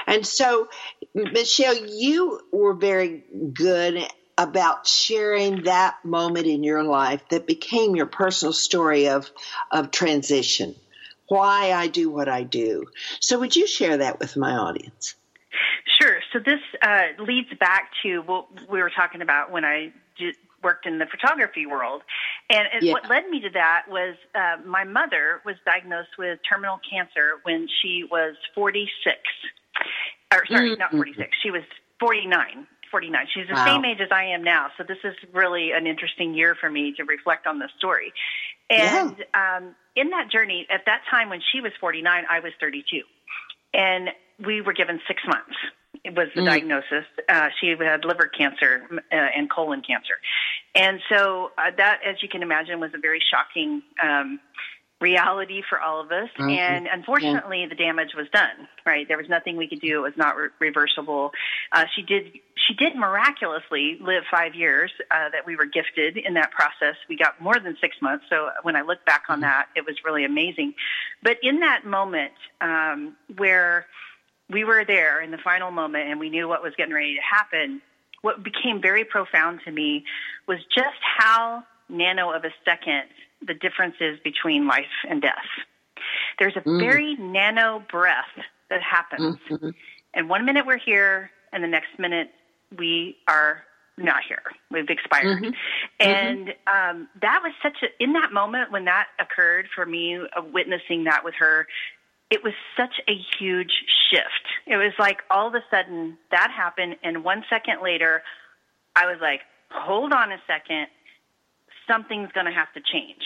And 0.08 0.26
so, 0.26 0.70
Michelle, 1.14 1.76
you 1.76 2.40
were 2.52 2.76
very 2.76 3.24
good 3.54 4.08
about 4.38 4.88
sharing 4.88 5.64
that 5.64 5.96
moment 6.06 6.48
in 6.48 6.64
your 6.64 6.84
life 6.84 7.22
that 7.30 7.46
became 7.46 7.96
your 7.96 8.06
personal 8.06 8.54
story 8.54 9.10
of, 9.10 9.30
of 9.70 9.92
transition 9.92 10.76
why 11.28 11.72
I 11.72 11.88
do 11.88 12.10
what 12.10 12.28
I 12.28 12.44
do. 12.44 12.86
So, 13.20 13.40
would 13.40 13.56
you 13.56 13.68
share 13.68 13.98
that 13.98 14.20
with 14.20 14.36
my 14.36 14.54
audience? 14.54 15.16
Sure. 16.02 16.20
So, 16.32 16.40
this 16.40 16.60
uh, 16.82 17.08
leads 17.20 17.54
back 17.60 17.92
to 18.04 18.20
what 18.20 18.48
we 18.70 18.82
were 18.82 18.92
talking 18.92 19.22
about 19.22 19.52
when 19.52 19.66
I 19.66 19.92
did, 20.18 20.36
worked 20.64 20.86
in 20.86 20.98
the 20.98 21.06
photography 21.06 21.66
world. 21.66 22.02
And 22.50 22.68
yeah. 22.82 22.94
what 22.94 23.10
led 23.10 23.28
me 23.28 23.42
to 23.42 23.50
that 23.52 23.86
was 23.90 24.16
uh, 24.34 24.58
my 24.66 24.84
mother 24.84 25.42
was 25.46 25.56
diagnosed 25.66 26.18
with 26.18 26.40
terminal 26.50 26.80
cancer 26.90 27.40
when 27.44 27.68
she 27.82 28.04
was 28.10 28.36
46. 28.56 29.18
Or, 30.34 30.46
sorry, 30.48 30.72
mm-hmm. 30.72 30.80
not 30.80 30.92
46. 30.92 31.30
She 31.42 31.52
was 31.52 31.64
49. 32.00 32.68
49. 32.90 33.28
She's 33.34 33.48
the 33.48 33.56
wow. 33.56 33.66
same 33.66 33.86
age 33.86 34.00
as 34.00 34.10
I 34.12 34.26
am 34.26 34.44
now. 34.44 34.68
So 34.78 34.84
this 34.88 35.00
is 35.04 35.16
really 35.34 35.72
an 35.72 35.88
interesting 35.88 36.34
year 36.34 36.56
for 36.56 36.70
me 36.70 36.94
to 36.98 37.04
reflect 37.04 37.48
on 37.48 37.60
this 37.60 37.72
story. 37.78 38.14
And 38.70 39.16
yeah. 39.18 39.58
um, 39.58 39.76
in 39.96 40.10
that 40.10 40.32
journey, 40.32 40.68
at 40.70 40.82
that 40.86 41.02
time 41.10 41.30
when 41.30 41.42
she 41.52 41.62
was 41.62 41.72
49, 41.80 42.24
I 42.30 42.40
was 42.40 42.52
32. 42.60 43.02
And 43.74 44.10
we 44.44 44.62
were 44.62 44.74
given 44.74 45.00
six 45.08 45.22
months. 45.28 45.56
It 46.04 46.16
was 46.16 46.28
the 46.36 46.42
mm. 46.42 46.46
diagnosis. 46.46 47.06
Uh, 47.30 47.50
she 47.60 47.76
had 47.80 48.04
liver 48.04 48.28
cancer 48.28 48.84
uh, 48.92 49.00
and 49.12 49.50
colon 49.50 49.82
cancer. 49.82 50.16
And 50.76 51.00
so 51.10 51.52
uh, 51.58 51.72
that, 51.78 52.00
as 52.06 52.22
you 52.22 52.30
can 52.30 52.42
imagine, 52.42 52.80
was 52.80 52.92
a 52.94 52.98
very 53.00 53.22
shocking 53.32 53.84
um, 54.04 54.40
reality 55.00 55.62
for 55.70 55.80
all 55.80 56.02
of 56.02 56.12
us. 56.12 56.30
Mm-hmm. 56.40 56.50
And 56.50 56.88
unfortunately, 56.88 57.62
yeah. 57.62 57.70
the 57.70 57.76
damage 57.76 58.12
was 58.16 58.28
done. 58.34 58.68
Right, 58.86 59.08
there 59.08 59.18
was 59.18 59.30
nothing 59.30 59.58
we 59.58 59.68
could 59.68 59.82
do. 59.82 60.00
It 60.00 60.02
was 60.02 60.18
not 60.18 60.36
re- 60.36 60.50
reversible. 60.60 61.32
Uh, 61.72 61.86
she 61.96 62.02
did. 62.02 62.34
She 62.68 62.74
did 62.74 62.96
miraculously 62.96 63.98
live 64.02 64.24
five 64.32 64.56
years 64.56 64.92
uh, 65.12 65.30
that 65.32 65.46
we 65.46 65.56
were 65.56 65.66
gifted 65.66 66.18
in 66.18 66.34
that 66.36 66.52
process. 66.52 66.96
We 67.10 67.18
got 67.18 67.40
more 67.42 67.60
than 67.60 67.76
six 67.82 67.98
months. 68.02 68.26
So 68.30 68.50
when 68.62 68.76
I 68.76 68.82
look 68.82 69.06
back 69.06 69.24
on 69.30 69.38
mm-hmm. 69.38 69.44
that, 69.44 69.68
it 69.76 69.86
was 69.86 69.96
really 70.06 70.24
amazing. 70.24 70.74
But 71.22 71.38
in 71.42 71.60
that 71.60 71.86
moment 71.86 72.34
um, 72.62 73.16
where 73.36 73.86
we 74.50 74.64
were 74.64 74.86
there 74.86 75.22
in 75.22 75.32
the 75.32 75.38
final 75.38 75.72
moment 75.72 76.10
and 76.10 76.20
we 76.20 76.30
knew 76.30 76.48
what 76.48 76.64
was 76.64 76.74
getting 76.78 76.94
ready 76.94 77.16
to 77.16 77.22
happen, 77.22 77.82
what 78.22 78.44
became 78.44 78.82
very 78.82 79.04
profound 79.04 79.62
to 79.66 79.72
me 79.72 80.06
was 80.48 80.60
just 80.74 81.00
how 81.18 81.64
nano 81.90 82.32
of 82.32 82.46
a 82.46 82.52
second 82.64 83.04
the 83.46 83.54
difference 83.54 83.96
is 84.00 84.20
between 84.24 84.68
life 84.68 84.86
and 85.10 85.22
death. 85.22 85.34
There's 86.40 86.56
a 86.56 86.62
mm. 86.62 86.80
very 86.80 87.16
nano 87.16 87.84
breath 87.92 88.32
that 88.70 88.82
happens. 88.82 89.38
Mm-hmm. 89.50 89.70
And 90.14 90.30
one 90.30 90.46
minute 90.46 90.66
we're 90.66 90.78
here, 90.78 91.30
and 91.52 91.64
the 91.64 91.68
next 91.68 92.00
minute 92.00 92.30
we 92.78 93.18
are 93.28 93.64
not 93.98 94.24
here. 94.28 94.42
We've 94.72 94.90
expired. 94.90 95.44
Mm-hmm. 95.44 95.52
And 96.00 96.48
mm-hmm. 96.48 97.00
Um, 97.00 97.08
that 97.22 97.42
was 97.44 97.54
such 97.62 97.78
a, 97.84 98.04
in 98.04 98.14
that 98.14 98.32
moment 98.32 98.72
when 98.72 98.86
that 98.86 99.08
occurred 99.20 99.68
for 99.74 99.86
me, 99.86 100.18
uh, 100.18 100.42
witnessing 100.52 101.04
that 101.06 101.24
with 101.24 101.36
her, 101.36 101.68
it 102.30 102.44
was 102.44 102.54
such 102.76 102.96
a 103.08 103.14
huge 103.38 103.72
shift. 104.10 104.46
It 104.66 104.78
was 104.78 104.94
like 104.98 105.20
all 105.30 105.48
of 105.48 105.54
a 105.54 105.64
sudden 105.70 106.18
that 106.32 106.50
happened, 106.50 106.96
and 107.04 107.24
one 107.24 107.44
second 107.50 107.84
later, 107.84 108.24
I 108.96 109.06
was 109.06 109.18
like, 109.22 109.42
hold 109.70 110.14
on 110.14 110.32
a 110.32 110.38
second. 110.48 110.88
Something's 111.88 112.32
going 112.32 112.48
to 112.48 112.52
have 112.52 112.74
to 112.74 112.82
change. 112.82 113.22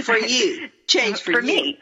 for 0.04 0.18
you, 0.18 0.68
change 0.86 1.20
for, 1.22 1.32
for 1.32 1.40
you. 1.40 1.46
me. 1.46 1.78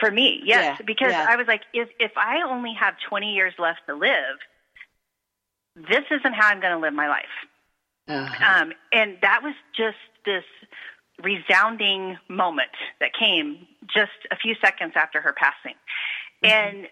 For 0.00 0.10
me, 0.10 0.40
yes, 0.44 0.78
yeah, 0.80 0.84
because 0.84 1.12
yeah. 1.12 1.26
I 1.28 1.36
was 1.36 1.46
like, 1.46 1.62
if 1.72 1.88
if 2.00 2.12
I 2.16 2.42
only 2.48 2.72
have 2.74 2.94
20 3.08 3.32
years 3.32 3.54
left 3.58 3.80
to 3.86 3.94
live, 3.94 4.38
this 5.76 6.04
isn't 6.10 6.34
how 6.34 6.48
I'm 6.48 6.60
going 6.60 6.72
to 6.72 6.78
live 6.78 6.94
my 6.94 7.08
life. 7.08 7.24
Uh-huh. 8.06 8.62
Um, 8.62 8.72
and 8.92 9.16
that 9.22 9.40
was 9.42 9.54
just 9.76 9.96
this 10.24 10.44
resounding 11.22 12.18
moment 12.28 12.70
that 13.00 13.10
came 13.18 13.66
just 13.94 14.12
a 14.30 14.36
few 14.36 14.54
seconds 14.62 14.92
after 14.96 15.20
her 15.20 15.34
passing. 15.36 15.76
Mm-hmm. 16.42 16.46
And 16.46 16.86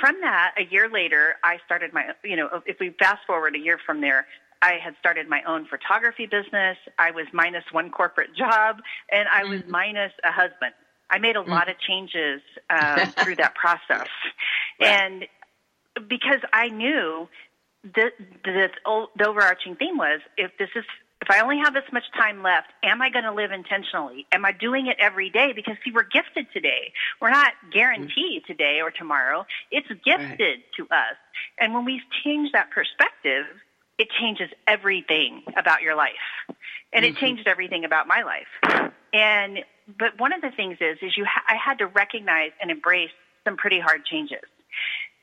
from 0.00 0.20
that, 0.20 0.54
a 0.58 0.64
year 0.70 0.88
later, 0.88 1.36
I 1.42 1.58
started 1.64 1.92
my, 1.92 2.12
you 2.24 2.36
know, 2.36 2.62
if 2.66 2.76
we 2.80 2.94
fast 2.98 3.20
forward 3.26 3.56
a 3.56 3.58
year 3.58 3.78
from 3.84 4.00
there, 4.00 4.26
I 4.60 4.74
had 4.82 4.94
started 4.98 5.28
my 5.28 5.42
own 5.46 5.66
photography 5.66 6.26
business. 6.26 6.76
I 6.98 7.12
was 7.12 7.26
minus 7.32 7.64
one 7.70 7.90
corporate 7.90 8.34
job, 8.36 8.78
and 9.10 9.28
I 9.28 9.44
was 9.44 9.60
mm-hmm. 9.60 9.70
minus 9.70 10.12
a 10.24 10.32
husband. 10.32 10.72
I 11.10 11.18
made 11.18 11.36
a 11.36 11.40
mm-hmm. 11.40 11.50
lot 11.50 11.68
of 11.68 11.78
changes 11.78 12.40
um, 12.68 13.12
through 13.12 13.36
that 13.36 13.54
process. 13.62 14.08
Right. 14.80 14.88
And 14.88 15.26
because 16.08 16.40
I 16.52 16.68
knew 16.68 17.28
the, 17.82 18.10
the, 18.44 18.68
the 19.16 19.26
overarching 19.26 19.76
theme 19.76 19.96
was 19.96 20.20
if 20.36 20.50
this 20.58 20.70
is 20.74 20.84
if 21.20 21.28
I 21.30 21.40
only 21.40 21.58
have 21.58 21.74
this 21.74 21.84
much 21.92 22.04
time 22.16 22.42
left, 22.42 22.68
am 22.82 23.02
I 23.02 23.10
going 23.10 23.24
to 23.24 23.32
live 23.32 23.50
intentionally? 23.50 24.26
Am 24.30 24.44
I 24.44 24.52
doing 24.52 24.86
it 24.86 24.96
every 25.00 25.30
day? 25.30 25.52
Because 25.54 25.74
see, 25.84 25.90
we're 25.90 26.04
gifted 26.04 26.46
today. 26.52 26.92
We're 27.20 27.30
not 27.30 27.52
guaranteed 27.72 28.42
mm-hmm. 28.42 28.52
today 28.52 28.80
or 28.80 28.90
tomorrow. 28.90 29.44
It's 29.70 29.88
gifted 30.04 30.40
right. 30.40 30.62
to 30.76 30.82
us. 30.84 31.16
And 31.58 31.74
when 31.74 31.84
we 31.84 32.00
change 32.24 32.52
that 32.52 32.70
perspective, 32.70 33.46
it 33.98 34.08
changes 34.20 34.48
everything 34.66 35.42
about 35.56 35.82
your 35.82 35.96
life. 35.96 36.12
And 36.92 37.04
mm-hmm. 37.04 37.16
it 37.16 37.18
changed 37.18 37.48
everything 37.48 37.84
about 37.84 38.06
my 38.06 38.22
life. 38.22 38.92
And 39.12 39.58
but 39.98 40.18
one 40.18 40.32
of 40.32 40.40
the 40.40 40.50
things 40.50 40.78
is 40.80 40.98
is 41.02 41.16
you 41.16 41.24
ha- 41.24 41.44
I 41.48 41.56
had 41.56 41.78
to 41.78 41.86
recognize 41.86 42.52
and 42.60 42.70
embrace 42.70 43.10
some 43.44 43.56
pretty 43.56 43.80
hard 43.80 44.04
changes. 44.04 44.44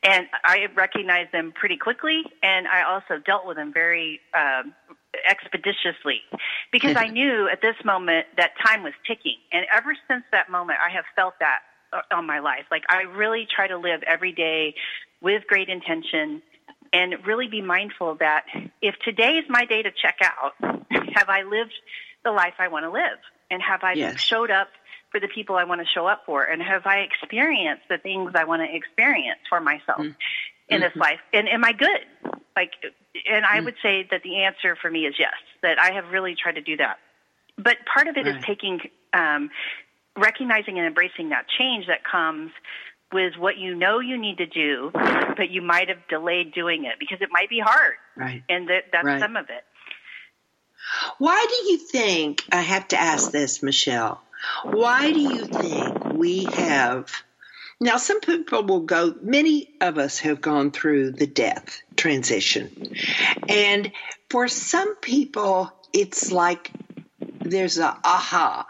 And 0.05 0.27
I 0.43 0.67
recognized 0.75 1.31
them 1.31 1.51
pretty 1.51 1.77
quickly, 1.77 2.21
and 2.43 2.67
I 2.67 2.83
also 2.83 3.21
dealt 3.25 3.47
with 3.47 3.57
them 3.57 3.73
very 3.73 4.19
um, 4.37 4.73
expeditiously 5.27 6.21
because 6.71 6.95
I 6.95 7.07
knew 7.19 7.49
at 7.51 7.61
this 7.61 7.75
moment 7.83 8.27
that 8.37 8.51
time 8.63 8.83
was 8.83 8.93
ticking. 9.07 9.37
And 9.51 9.65
ever 9.75 9.95
since 10.07 10.23
that 10.31 10.51
moment, 10.51 10.77
I 10.85 10.93
have 10.93 11.05
felt 11.15 11.33
that 11.39 11.59
uh, 11.91 12.01
on 12.15 12.27
my 12.27 12.39
life. 12.39 12.65
Like 12.69 12.83
I 12.89 13.03
really 13.03 13.47
try 13.53 13.67
to 13.67 13.77
live 13.77 14.03
every 14.05 14.31
day 14.31 14.75
with 15.21 15.43
great 15.47 15.69
intention 15.69 16.41
and 16.93 17.15
really 17.25 17.47
be 17.47 17.61
mindful 17.61 18.15
that 18.19 18.45
if 18.81 18.95
today 19.03 19.33
is 19.33 19.45
my 19.49 19.65
day 19.65 19.81
to 19.81 19.91
check 19.91 20.17
out, 20.21 20.53
have 21.15 21.29
I 21.29 21.43
lived 21.43 21.73
the 22.23 22.31
life 22.31 22.53
I 22.59 22.67
want 22.67 22.85
to 22.85 22.91
live? 22.91 23.19
And 23.49 23.61
have 23.61 23.83
I 23.83 23.93
yes. 23.93 24.19
showed 24.19 24.51
up 24.51 24.67
for 25.15 25.21
the 25.21 25.29
people 25.33 25.55
I 25.55 25.63
want 25.63 25.79
to 25.79 25.87
show 25.87 26.07
up 26.07 26.23
for? 26.25 26.43
And 26.43 26.61
have 26.61 26.85
I 26.85 26.97
experienced 26.97 27.83
the 27.89 27.97
things 27.97 28.33
I 28.35 28.43
want 28.43 28.61
to 28.63 28.75
experience 28.75 29.39
for 29.47 29.61
myself 29.61 29.99
mm-hmm. 29.99 30.11
in 30.67 30.81
this 30.81 30.89
mm-hmm. 30.89 30.99
life? 30.99 31.19
And 31.31 31.47
am 31.47 31.63
I 31.63 31.71
good? 31.71 32.33
Like, 32.53 32.71
and 33.31 33.45
I 33.45 33.55
mm-hmm. 33.55 33.65
would 33.65 33.75
say 33.81 34.05
that 34.11 34.23
the 34.23 34.43
answer 34.43 34.75
for 34.81 34.91
me 34.91 35.05
is 35.05 35.15
yes, 35.17 35.31
that 35.61 35.79
I 35.79 35.93
have 35.93 36.11
really 36.11 36.35
tried 36.35 36.55
to 36.55 36.61
do 36.61 36.75
that. 36.77 36.97
But 37.57 37.77
part 37.91 38.09
of 38.09 38.17
it 38.17 38.25
right. 38.25 38.35
is 38.35 38.43
taking, 38.43 38.81
um, 39.13 39.51
recognizing 40.17 40.77
and 40.79 40.85
embracing 40.85 41.29
that 41.29 41.45
change 41.57 41.87
that 41.87 42.03
comes 42.03 42.51
with 43.13 43.35
what 43.37 43.57
you 43.57 43.73
know 43.73 43.99
you 43.99 44.17
need 44.17 44.39
to 44.39 44.45
do, 44.45 44.91
but 44.93 45.49
you 45.49 45.61
might 45.61 45.87
have 45.87 46.05
delayed 46.09 46.53
doing 46.53 46.83
it 46.83 46.95
because 46.99 47.19
it 47.21 47.29
might 47.31 47.49
be 47.49 47.61
hard. 47.63 47.93
Right. 48.17 48.43
And 48.49 48.67
that, 48.67 48.91
that's 48.91 49.05
right. 49.05 49.21
some 49.21 49.37
of 49.37 49.45
it. 49.45 49.63
Why 51.19 51.45
do 51.47 51.71
you 51.71 51.77
think, 51.77 52.43
I 52.51 52.61
have 52.61 52.89
to 52.89 52.99
ask 52.99 53.31
this, 53.31 53.63
Michelle, 53.63 54.21
why 54.63 55.11
do 55.11 55.19
you 55.19 55.45
think 55.45 56.13
we 56.13 56.45
have 56.45 57.11
now 57.79 57.97
some 57.97 58.21
people 58.21 58.63
will 58.63 58.81
go 58.81 59.15
many 59.21 59.75
of 59.81 59.97
us 59.97 60.19
have 60.19 60.39
gone 60.39 60.71
through 60.71 61.11
the 61.11 61.27
death 61.27 61.81
transition. 61.97 62.95
And 63.49 63.91
for 64.29 64.47
some 64.47 64.95
people 64.95 65.71
it's 65.93 66.31
like 66.31 66.71
there's 67.39 67.77
a 67.77 67.97
aha. 68.03 68.65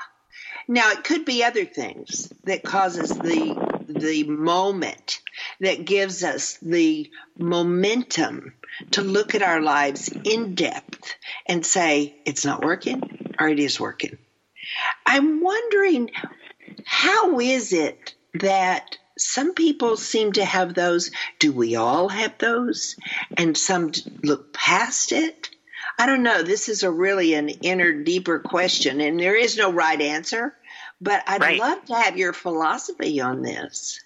Now 0.68 0.92
it 0.92 1.04
could 1.04 1.26
be 1.26 1.44
other 1.44 1.66
things 1.66 2.32
that 2.46 2.64
causes 2.64 3.10
the 3.10 3.86
the 3.88 4.24
moment 4.24 5.22
that 5.60 5.86
gives 5.86 6.24
us 6.24 6.58
the 6.62 7.12
momentum 7.38 8.54
to 8.92 9.02
look 9.02 9.36
at 9.36 9.44
our 9.44 9.62
lives 9.62 10.12
in 10.24 10.56
depth 10.56 11.14
and 11.46 11.64
say 11.66 12.16
it's 12.26 12.44
not 12.44 12.66
working 12.66 13.34
or 13.40 13.48
it 13.48 13.60
is 13.60 13.80
working 13.80 14.18
I'm 15.06 15.42
wondering 15.42 16.12
how 16.86 17.40
is 17.40 17.74
it 17.74 18.14
that 18.36 18.98
some 19.18 19.54
people 19.54 19.98
seem 19.98 20.34
to 20.34 20.46
have 20.46 20.74
those? 20.74 21.12
Do 21.40 21.52
we 21.52 21.76
all 21.76 22.10
have 22.10 22.38
those? 22.38 22.96
And 23.38 23.58
some 23.58 23.92
look 24.24 24.54
past 24.54 25.12
it? 25.12 25.50
I 25.98 26.06
don't 26.06 26.24
know. 26.24 26.44
This 26.44 26.68
is 26.68 26.84
a 26.84 26.92
really 26.92 27.34
an 27.36 27.50
inner, 27.50 27.94
deeper 27.94 28.40
question, 28.40 29.00
and 29.00 29.20
there 29.20 29.36
is 29.36 29.56
no 29.56 29.72
right 29.72 30.00
answer. 30.02 30.54
But 31.00 31.24
I'd 31.28 31.42
right. 31.42 31.60
love 31.60 31.86
to 31.86 31.96
have 31.96 32.18
your 32.18 32.34
philosophy 32.34 33.22
on 33.22 33.42
this. 33.42 34.00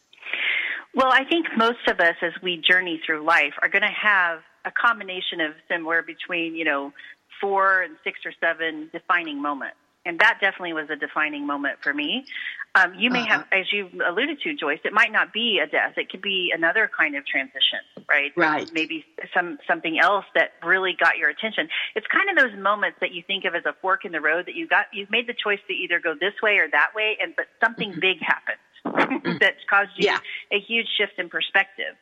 Well, 0.94 1.12
I 1.12 1.24
think 1.24 1.48
most 1.56 1.88
of 1.88 2.00
us, 2.00 2.16
as 2.22 2.34
we 2.42 2.58
journey 2.58 3.02
through 3.06 3.24
life, 3.24 3.54
are 3.62 3.70
going 3.70 3.84
to 3.84 3.88
have 3.88 4.40
a 4.66 4.72
combination 4.72 5.40
of 5.40 5.54
somewhere 5.72 6.04
between, 6.04 6.56
you 6.56 6.66
know, 6.66 6.94
four 7.40 7.82
and 7.82 7.96
six 8.04 8.20
or 8.26 8.34
seven 8.40 8.90
defining 8.92 9.42
moments 9.42 9.78
and 10.10 10.18
that 10.20 10.40
definitely 10.42 10.74
was 10.74 10.90
a 10.90 10.96
defining 10.96 11.46
moment 11.46 11.78
for 11.84 11.94
me. 11.94 12.26
Um, 12.74 12.96
you 12.98 13.12
may 13.12 13.22
uh-huh. 13.22 13.30
have, 13.30 13.46
as 13.52 13.72
you 13.72 13.90
alluded 14.08 14.42
to, 14.42 14.56
Joyce, 14.56 14.80
it 14.84 14.92
might 14.92 15.12
not 15.12 15.32
be 15.32 15.62
a 15.64 15.68
death; 15.68 15.94
it 15.98 16.10
could 16.10 16.22
be 16.22 16.52
another 16.54 16.90
kind 16.90 17.16
of 17.16 17.26
transition, 17.28 17.80
right? 18.10 18.32
Right. 18.36 18.70
Maybe 18.74 19.06
some 19.36 19.60
something 19.68 20.00
else 20.00 20.26
that 20.34 20.54
really 20.66 20.96
got 21.00 21.18
your 21.18 21.30
attention. 21.30 21.70
It's 21.96 22.08
kind 22.08 22.28
of 22.30 22.36
those 22.44 22.58
moments 22.60 22.98
that 23.02 23.12
you 23.12 23.22
think 23.26 23.46
of 23.46 23.54
as 23.54 23.66
a 23.66 23.74
fork 23.82 24.04
in 24.04 24.12
the 24.12 24.22
road 24.22 24.48
that 24.48 24.56
you 24.56 24.68
got. 24.68 24.88
You've 24.92 25.12
made 25.12 25.28
the 25.28 25.36
choice 25.36 25.60
to 25.68 25.74
either 25.74 26.00
go 26.00 26.16
this 26.20 26.34
way 26.42 26.58
or 26.58 26.68
that 26.72 26.90
way, 26.96 27.18
and 27.22 27.36
but 27.36 27.46
something 27.64 27.92
mm-hmm. 27.92 28.00
big 28.00 28.18
happens 28.22 28.66
mm-hmm. 28.86 29.38
that 29.40 29.56
caused 29.70 29.92
you 29.98 30.08
yeah. 30.10 30.20
a 30.52 30.60
huge 30.60 30.88
shift 30.98 31.20
in 31.20 31.30
perspective. 31.30 31.94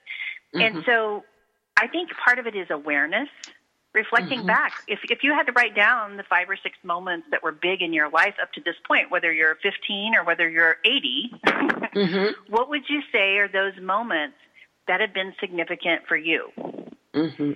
Mm-hmm. 0.55 0.77
And 0.77 0.85
so, 0.85 1.25
I 1.77 1.87
think 1.87 2.11
part 2.23 2.39
of 2.39 2.47
it 2.47 2.55
is 2.55 2.67
awareness 2.69 3.29
reflecting 3.93 4.39
mm-hmm. 4.39 4.47
back 4.47 4.73
if 4.87 4.99
if 5.09 5.19
you 5.23 5.33
had 5.33 5.43
to 5.43 5.51
write 5.53 5.75
down 5.75 6.17
the 6.17 6.23
five 6.23 6.49
or 6.49 6.57
six 6.61 6.77
moments 6.83 7.27
that 7.31 7.41
were 7.41 7.51
big 7.51 7.81
in 7.81 7.93
your 7.93 8.09
life 8.09 8.35
up 8.41 8.51
to 8.53 8.61
this 8.61 8.75
point 8.87 9.09
whether 9.09 9.31
you're 9.31 9.55
15 9.63 10.15
or 10.15 10.23
whether 10.23 10.47
you're 10.47 10.77
80 10.85 11.31
mm-hmm. 11.45 12.25
what 12.53 12.69
would 12.69 12.83
you 12.89 13.01
say 13.11 13.37
are 13.37 13.47
those 13.47 13.73
moments 13.81 14.37
that 14.87 15.01
have 15.01 15.13
been 15.13 15.33
significant 15.39 16.01
for 16.07 16.17
you 16.17 16.49
mm-hmm. 17.13 17.51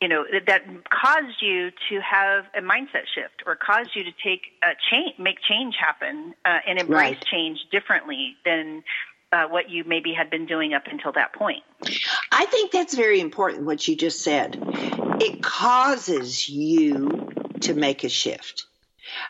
you 0.00 0.08
know 0.08 0.24
that 0.30 0.46
that 0.46 0.62
caused 0.90 1.40
you 1.40 1.70
to 1.88 2.00
have 2.00 2.44
a 2.56 2.60
mindset 2.60 3.08
shift 3.14 3.42
or 3.46 3.56
caused 3.56 3.90
you 3.96 4.04
to 4.04 4.12
take 4.22 4.42
a 4.62 4.72
change 4.90 5.18
make 5.18 5.38
change 5.48 5.74
happen 5.80 6.34
uh, 6.44 6.58
and 6.68 6.78
embrace 6.78 7.16
right. 7.16 7.24
change 7.24 7.58
differently 7.72 8.36
than 8.44 8.82
uh, 9.32 9.46
what 9.48 9.70
you 9.70 9.84
maybe 9.84 10.12
had 10.12 10.30
been 10.30 10.46
doing 10.46 10.74
up 10.74 10.84
until 10.90 11.12
that 11.12 11.32
point. 11.32 11.62
I 12.32 12.46
think 12.46 12.72
that's 12.72 12.94
very 12.94 13.20
important 13.20 13.66
what 13.66 13.86
you 13.86 13.96
just 13.96 14.22
said. 14.22 14.58
It 15.20 15.42
causes 15.42 16.48
you 16.48 17.30
to 17.60 17.74
make 17.74 18.04
a 18.04 18.08
shift. 18.08 18.64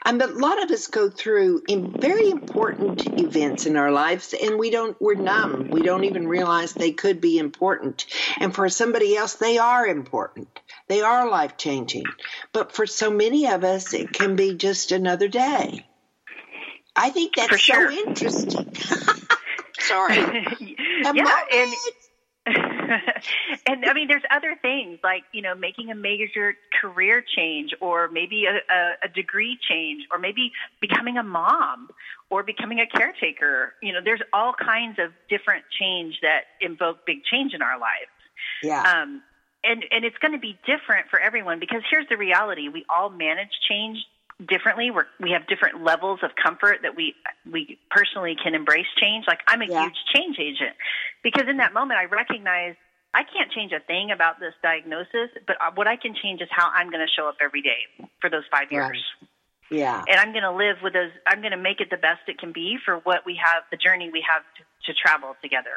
And 0.04 0.20
a 0.20 0.26
lot 0.26 0.62
of 0.62 0.70
us 0.70 0.88
go 0.88 1.08
through 1.08 1.62
in 1.68 1.92
very 1.92 2.30
important 2.30 3.06
events 3.18 3.64
in 3.66 3.76
our 3.76 3.92
lives 3.92 4.34
and 4.34 4.58
we 4.58 4.70
don't, 4.70 5.00
we're 5.00 5.14
numb. 5.14 5.68
We 5.70 5.82
don't 5.82 6.04
even 6.04 6.26
realize 6.26 6.72
they 6.72 6.92
could 6.92 7.20
be 7.20 7.38
important. 7.38 8.06
And 8.38 8.54
for 8.54 8.68
somebody 8.68 9.16
else, 9.16 9.34
they 9.34 9.58
are 9.58 9.86
important. 9.86 10.48
They 10.88 11.00
are 11.02 11.30
life 11.30 11.56
changing. 11.56 12.04
But 12.52 12.72
for 12.72 12.86
so 12.86 13.10
many 13.10 13.46
of 13.46 13.62
us, 13.62 13.94
it 13.94 14.12
can 14.12 14.34
be 14.34 14.54
just 14.54 14.90
another 14.90 15.28
day. 15.28 15.86
I 16.96 17.10
think 17.10 17.36
that's 17.36 17.60
sure. 17.60 17.90
so 17.90 17.96
interesting. 17.96 18.74
Sorry. 19.78 20.16
yeah, 21.14 21.42
and 21.52 21.74
and 23.66 23.84
I 23.84 23.92
mean, 23.92 24.08
there's 24.08 24.22
other 24.30 24.56
things 24.60 24.98
like 25.02 25.24
you 25.32 25.42
know 25.42 25.54
making 25.54 25.90
a 25.90 25.94
major 25.94 26.54
career 26.80 27.22
change, 27.36 27.74
or 27.80 28.08
maybe 28.08 28.44
a, 28.46 28.72
a, 28.72 28.92
a 29.04 29.08
degree 29.08 29.58
change, 29.68 30.04
or 30.10 30.18
maybe 30.18 30.52
becoming 30.80 31.18
a 31.18 31.22
mom, 31.22 31.88
or 32.30 32.42
becoming 32.42 32.80
a 32.80 32.86
caretaker. 32.86 33.74
You 33.82 33.92
know, 33.92 34.00
there's 34.02 34.22
all 34.32 34.54
kinds 34.54 34.98
of 34.98 35.12
different 35.28 35.64
change 35.78 36.18
that 36.22 36.44
invoke 36.60 37.04
big 37.06 37.24
change 37.24 37.52
in 37.54 37.62
our 37.62 37.78
lives. 37.78 38.12
Yeah. 38.62 38.80
Um, 38.82 39.22
and 39.64 39.84
and 39.90 40.04
it's 40.04 40.18
going 40.18 40.32
to 40.32 40.38
be 40.38 40.58
different 40.66 41.10
for 41.10 41.20
everyone 41.20 41.60
because 41.60 41.82
here's 41.90 42.08
the 42.08 42.16
reality: 42.16 42.68
we 42.68 42.84
all 42.88 43.10
manage 43.10 43.52
change 43.68 43.98
differently. 44.46 44.90
We're, 44.90 45.06
we 45.20 45.30
have 45.32 45.46
different 45.46 45.82
levels 45.82 46.20
of 46.22 46.30
comfort 46.40 46.78
that 46.82 46.94
we 46.96 47.14
we 47.50 47.78
personally 47.90 48.36
can 48.42 48.54
embrace 48.54 48.86
change. 49.00 49.24
Like 49.26 49.40
I'm 49.46 49.62
a 49.62 49.66
yeah. 49.66 49.82
huge 49.82 49.98
change 50.14 50.36
agent 50.38 50.76
because 51.22 51.48
in 51.48 51.56
that 51.58 51.72
moment 51.72 51.98
I 51.98 52.04
recognize 52.04 52.76
I 53.14 53.22
can't 53.24 53.50
change 53.50 53.72
a 53.72 53.80
thing 53.80 54.10
about 54.10 54.38
this 54.38 54.52
diagnosis, 54.62 55.30
but 55.46 55.56
uh, 55.60 55.70
what 55.74 55.88
I 55.88 55.96
can 55.96 56.14
change 56.14 56.40
is 56.40 56.48
how 56.50 56.70
I'm 56.72 56.90
going 56.90 57.04
to 57.04 57.10
show 57.10 57.26
up 57.28 57.36
every 57.40 57.62
day 57.62 58.06
for 58.20 58.28
those 58.28 58.44
five 58.52 58.70
years. 58.70 59.02
Right. 59.20 59.28
Yeah. 59.70 60.02
And 60.08 60.18
I'm 60.18 60.32
going 60.32 60.44
to 60.44 60.52
live 60.52 60.76
with 60.82 60.94
those. 60.94 61.10
I'm 61.26 61.40
going 61.40 61.52
to 61.52 61.60
make 61.60 61.80
it 61.80 61.90
the 61.90 61.96
best 61.96 62.20
it 62.26 62.38
can 62.38 62.52
be 62.52 62.78
for 62.84 62.96
what 63.04 63.26
we 63.26 63.38
have, 63.42 63.64
the 63.70 63.76
journey 63.76 64.10
we 64.12 64.24
have 64.28 64.42
to, 64.56 64.92
to 64.92 64.98
travel 64.98 65.36
together. 65.42 65.76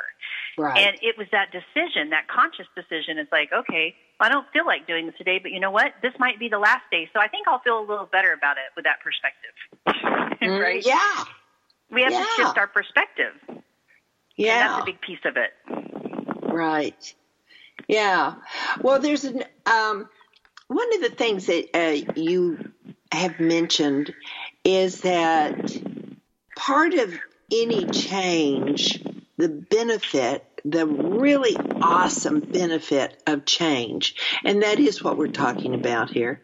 Right. 0.58 0.78
And 0.78 0.98
it 1.02 1.18
was 1.18 1.28
that 1.32 1.52
decision, 1.52 2.12
that 2.12 2.28
conscious 2.28 2.68
decision. 2.76 3.18
It's 3.18 3.32
like, 3.32 3.52
okay, 3.52 3.96
I 4.20 4.30
don't 4.30 4.48
feel 4.54 4.66
like 4.66 4.88
doing 4.88 5.08
this 5.08 5.16
today, 5.18 5.40
but 5.42 5.52
you 5.52 5.60
know 5.60 5.72
what? 5.72 5.94
This 6.02 6.14
might 6.20 6.40
be 6.40 6.48
the 6.48 6.60
last 6.60 6.84
day. 6.92 7.10
So 7.14 7.20
I 7.20 7.28
think 7.28 7.48
I'll 7.48 7.60
feel 7.60 7.80
a 7.80 7.88
little 7.88 8.06
better 8.06 8.32
about 8.32 8.58
it 8.58 8.72
with 8.76 8.86
that 8.86 9.00
perspective. 9.04 9.56
Mm, 10.42 10.60
right? 10.60 10.84
Yeah. 10.84 11.24
We 11.92 12.02
have 12.02 12.12
yeah. 12.14 12.24
to 12.24 12.26
shift 12.36 12.58
our 12.58 12.66
perspective. 12.66 13.34
Yeah. 14.36 14.54
And 14.54 14.72
that's 14.72 14.82
a 14.82 14.86
big 14.86 15.02
piece 15.02 15.20
of 15.24 15.38
it. 15.38 15.52
Right. 16.52 17.14
Yeah. 17.88 18.36
Well, 18.82 19.00
there's 19.00 19.24
an, 19.24 19.44
um, 19.68 20.10
one 20.68 20.94
of 20.96 21.02
the 21.02 21.10
things 21.16 21.46
that 21.46 21.70
uh, 21.76 22.12
you 22.20 22.72
have 23.12 23.40
mentioned 23.40 24.14
is 24.64 25.02
that 25.02 25.72
part 26.56 26.94
of 26.94 27.14
any 27.52 27.86
change, 27.86 29.04
the 29.38 29.50
benefit, 29.50 30.46
the 30.64 30.86
really 30.86 31.56
awesome 31.82 32.40
benefit 32.40 33.22
of 33.26 33.46
change, 33.46 34.16
and 34.46 34.62
that 34.62 34.80
is 34.80 35.04
what 35.04 35.18
we're 35.18 35.28
talking 35.28 35.74
about 35.74 36.12
here, 36.12 36.42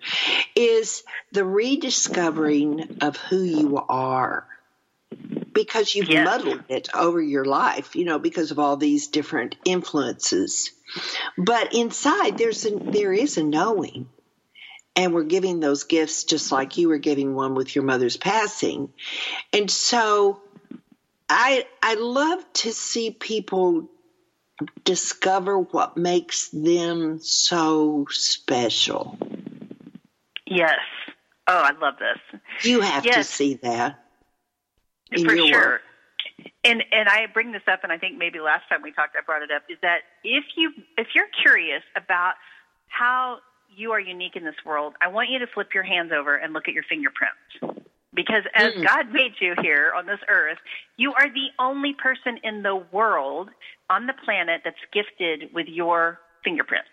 is 0.55 1.03
the 1.32 1.45
rediscovering 1.45 2.97
of 3.01 3.15
who 3.18 3.43
you 3.43 3.78
are. 3.78 4.47
Because 5.53 5.95
you've 5.95 6.09
yes. 6.09 6.26
muddled 6.26 6.63
it 6.70 6.89
over 6.93 7.20
your 7.20 7.45
life, 7.45 7.95
you 7.95 8.05
know, 8.05 8.20
because 8.20 8.51
of 8.51 8.59
all 8.59 8.78
these 8.78 9.07
different 9.07 9.55
influences. 9.65 10.72
But 11.38 11.74
inside, 11.74 12.38
there's 12.38 12.63
a, 12.65 12.76
there 12.76 13.13
is 13.13 13.38
a 13.38 13.43
knowing 13.43 14.07
and 14.97 15.13
we're 15.13 15.23
giving 15.23 15.59
those 15.59 15.83
gifts 15.83 16.23
just 16.23 16.51
like 16.51 16.77
you 16.77 16.89
were 16.89 16.97
giving 16.97 17.35
one 17.35 17.53
with 17.53 17.75
your 17.75 17.85
mother's 17.85 18.17
passing. 18.17 18.89
And 19.53 19.69
so 19.69 20.41
I 21.29 21.65
I 21.81 21.93
love 21.93 22.43
to 22.53 22.73
see 22.73 23.11
people 23.11 23.89
discover 24.83 25.59
what 25.59 25.97
makes 25.97 26.49
them 26.49 27.19
so 27.19 28.07
special. 28.09 29.19
Yes. 30.47 30.79
Oh, 31.45 31.61
I 31.61 31.71
love 31.79 31.93
this. 31.99 32.41
You 32.63 32.81
have 32.81 33.05
yes. 33.05 33.15
to 33.15 33.23
see 33.23 33.53
that. 33.55 34.03
For 35.11 35.37
sure. 35.37 35.81
And 36.63 36.83
and 36.91 37.07
I 37.07 37.27
bring 37.31 37.51
this 37.51 37.61
up 37.71 37.81
and 37.83 37.91
I 37.91 37.99
think 37.99 38.17
maybe 38.17 38.39
last 38.39 38.67
time 38.67 38.81
we 38.81 38.91
talked 38.91 39.15
I 39.15 39.23
brought 39.23 39.43
it 39.43 39.51
up 39.51 39.61
is 39.69 39.77
that 39.83 39.99
if 40.23 40.43
you 40.55 40.71
if 40.97 41.09
you're 41.13 41.29
curious 41.43 41.83
about 41.95 42.33
how 42.87 43.37
you 43.78 43.91
are 43.91 43.99
unique 43.99 44.36
in 44.36 44.43
this 44.43 44.55
world, 44.65 44.93
I 45.01 45.07
want 45.07 45.30
you 45.30 45.39
to 45.39 45.47
flip 45.47 45.73
your 45.73 45.84
hands 45.84 46.11
over 46.11 46.36
and 46.36 46.53
look 46.53 46.67
at 46.67 46.73
your 46.73 46.84
fingerprints. 46.84 47.84
Because 48.13 48.43
as 48.55 48.73
mm 48.73 48.84
God 48.84 49.11
made 49.11 49.34
you 49.39 49.53
here 49.61 49.93
on 49.95 50.07
this 50.07 50.19
earth, 50.28 50.57
you 50.97 51.13
are 51.13 51.28
the 51.30 51.49
only 51.59 51.93
person 51.93 52.39
in 52.43 52.63
the 52.63 52.75
world 52.91 53.49
on 53.89 54.07
the 54.07 54.13
planet 54.25 54.61
that's 54.63 54.75
gifted 54.91 55.53
with 55.53 55.67
your 55.67 56.19
fingerprints. 56.43 56.89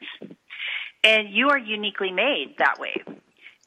And 1.02 1.30
you 1.30 1.48
are 1.48 1.58
uniquely 1.58 2.12
made 2.12 2.56
that 2.58 2.78
way. 2.78 3.02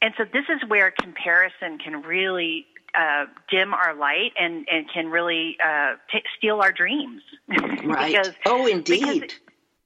And 0.01 0.13
so 0.17 0.23
this 0.25 0.45
is 0.49 0.69
where 0.69 0.91
comparison 0.91 1.79
can 1.83 2.03
really 2.03 2.67
uh, 2.97 3.25
dim 3.49 3.73
our 3.73 3.95
light 3.95 4.33
and, 4.39 4.67
and 4.71 4.85
can 4.93 5.07
really 5.07 5.57
uh, 5.63 5.95
t- 6.11 6.23
steal 6.37 6.61
our 6.61 6.71
dreams. 6.71 7.21
Right. 7.87 8.11
because, 8.11 8.33
oh, 8.45 8.67
indeed. 8.67 9.21
Because 9.21 9.35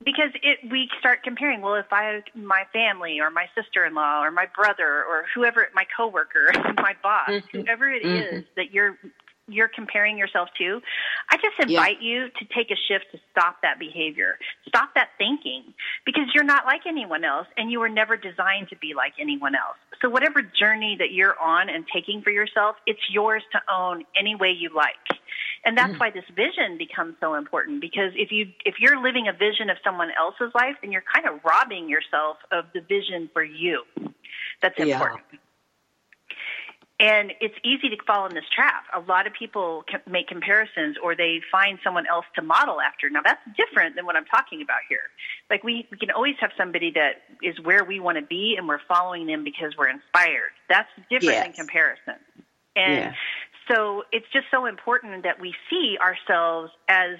because 0.03 0.31
it 0.41 0.59
we 0.69 0.89
start 0.99 1.23
comparing 1.23 1.61
well 1.61 1.75
if 1.75 1.91
i 1.91 2.21
my 2.35 2.63
family 2.73 3.19
or 3.19 3.29
my 3.29 3.47
sister-in-law 3.55 4.23
or 4.23 4.31
my 4.31 4.47
brother 4.55 5.03
or 5.03 5.25
whoever 5.33 5.67
my 5.73 5.85
coworker 5.95 6.49
my 6.77 6.95
boss 7.01 7.29
mm-hmm. 7.29 7.59
whoever 7.59 7.89
it 7.89 8.03
mm-hmm. 8.03 8.37
is 8.37 8.43
that 8.55 8.71
you're 8.71 8.97
you're 9.51 9.67
comparing 9.67 10.17
yourself 10.17 10.49
to 10.57 10.81
i 11.29 11.37
just 11.37 11.69
invite 11.69 11.97
yeah. 12.01 12.09
you 12.09 12.29
to 12.39 12.45
take 12.55 12.71
a 12.71 12.79
shift 12.87 13.05
to 13.11 13.19
stop 13.31 13.57
that 13.61 13.79
behavior 13.79 14.37
stop 14.67 14.89
that 14.95 15.09
thinking 15.17 15.73
because 16.05 16.25
you're 16.33 16.43
not 16.43 16.65
like 16.65 16.81
anyone 16.87 17.23
else 17.23 17.47
and 17.57 17.71
you 17.71 17.79
were 17.79 17.89
never 17.89 18.15
designed 18.17 18.67
to 18.69 18.75
be 18.77 18.93
like 18.95 19.13
anyone 19.19 19.55
else 19.55 19.77
so 20.01 20.09
whatever 20.09 20.41
journey 20.41 20.95
that 20.97 21.11
you're 21.11 21.39
on 21.39 21.69
and 21.69 21.85
taking 21.93 22.21
for 22.21 22.31
yourself 22.31 22.75
it's 22.85 23.01
yours 23.09 23.43
to 23.51 23.59
own 23.73 24.03
any 24.17 24.35
way 24.35 24.49
you 24.49 24.69
like 24.75 25.19
and 25.63 25.77
that's 25.77 25.93
mm. 25.93 25.99
why 25.99 26.09
this 26.09 26.25
vision 26.35 26.77
becomes 26.77 27.15
so 27.19 27.35
important 27.35 27.81
because 27.81 28.11
if 28.15 28.31
you 28.31 28.47
if 28.65 28.75
you're 28.79 29.01
living 29.01 29.27
a 29.27 29.33
vision 29.33 29.69
of 29.69 29.77
someone 29.83 30.09
else's 30.17 30.53
life 30.55 30.75
then 30.81 30.91
you're 30.91 31.03
kind 31.13 31.27
of 31.27 31.43
robbing 31.43 31.89
yourself 31.89 32.37
of 32.51 32.65
the 32.73 32.81
vision 32.81 33.29
for 33.33 33.43
you 33.43 33.83
that's 34.61 34.79
important 34.79 35.23
yeah. 35.31 35.39
And 37.01 37.33
it's 37.41 37.55
easy 37.65 37.89
to 37.89 37.97
fall 38.05 38.27
in 38.27 38.35
this 38.35 38.45
trap. 38.55 38.83
A 38.93 38.99
lot 38.99 39.25
of 39.25 39.33
people 39.33 39.83
make 40.07 40.27
comparisons 40.27 40.97
or 41.03 41.15
they 41.15 41.41
find 41.51 41.79
someone 41.83 42.05
else 42.05 42.25
to 42.35 42.43
model 42.43 42.79
after. 42.79 43.09
Now 43.09 43.21
that's 43.25 43.41
different 43.57 43.95
than 43.95 44.05
what 44.05 44.15
I'm 44.15 44.25
talking 44.25 44.61
about 44.61 44.81
here. 44.87 45.09
Like 45.49 45.63
we, 45.63 45.87
we 45.91 45.97
can 45.97 46.11
always 46.11 46.35
have 46.39 46.51
somebody 46.55 46.91
that 46.93 47.23
is 47.41 47.59
where 47.63 47.83
we 47.83 47.99
want 47.99 48.19
to 48.19 48.25
be 48.25 48.55
and 48.55 48.67
we're 48.67 48.85
following 48.87 49.25
them 49.25 49.43
because 49.43 49.73
we're 49.77 49.89
inspired. 49.89 50.53
That's 50.69 50.89
different 51.09 51.33
yes. 51.33 51.45
than 51.45 51.53
comparison. 51.53 52.15
And 52.75 52.93
yeah 52.93 53.13
so 53.71 54.03
it's 54.11 54.25
just 54.33 54.45
so 54.51 54.65
important 54.65 55.23
that 55.23 55.39
we 55.39 55.53
see 55.69 55.97
ourselves 56.01 56.71
as 56.87 57.17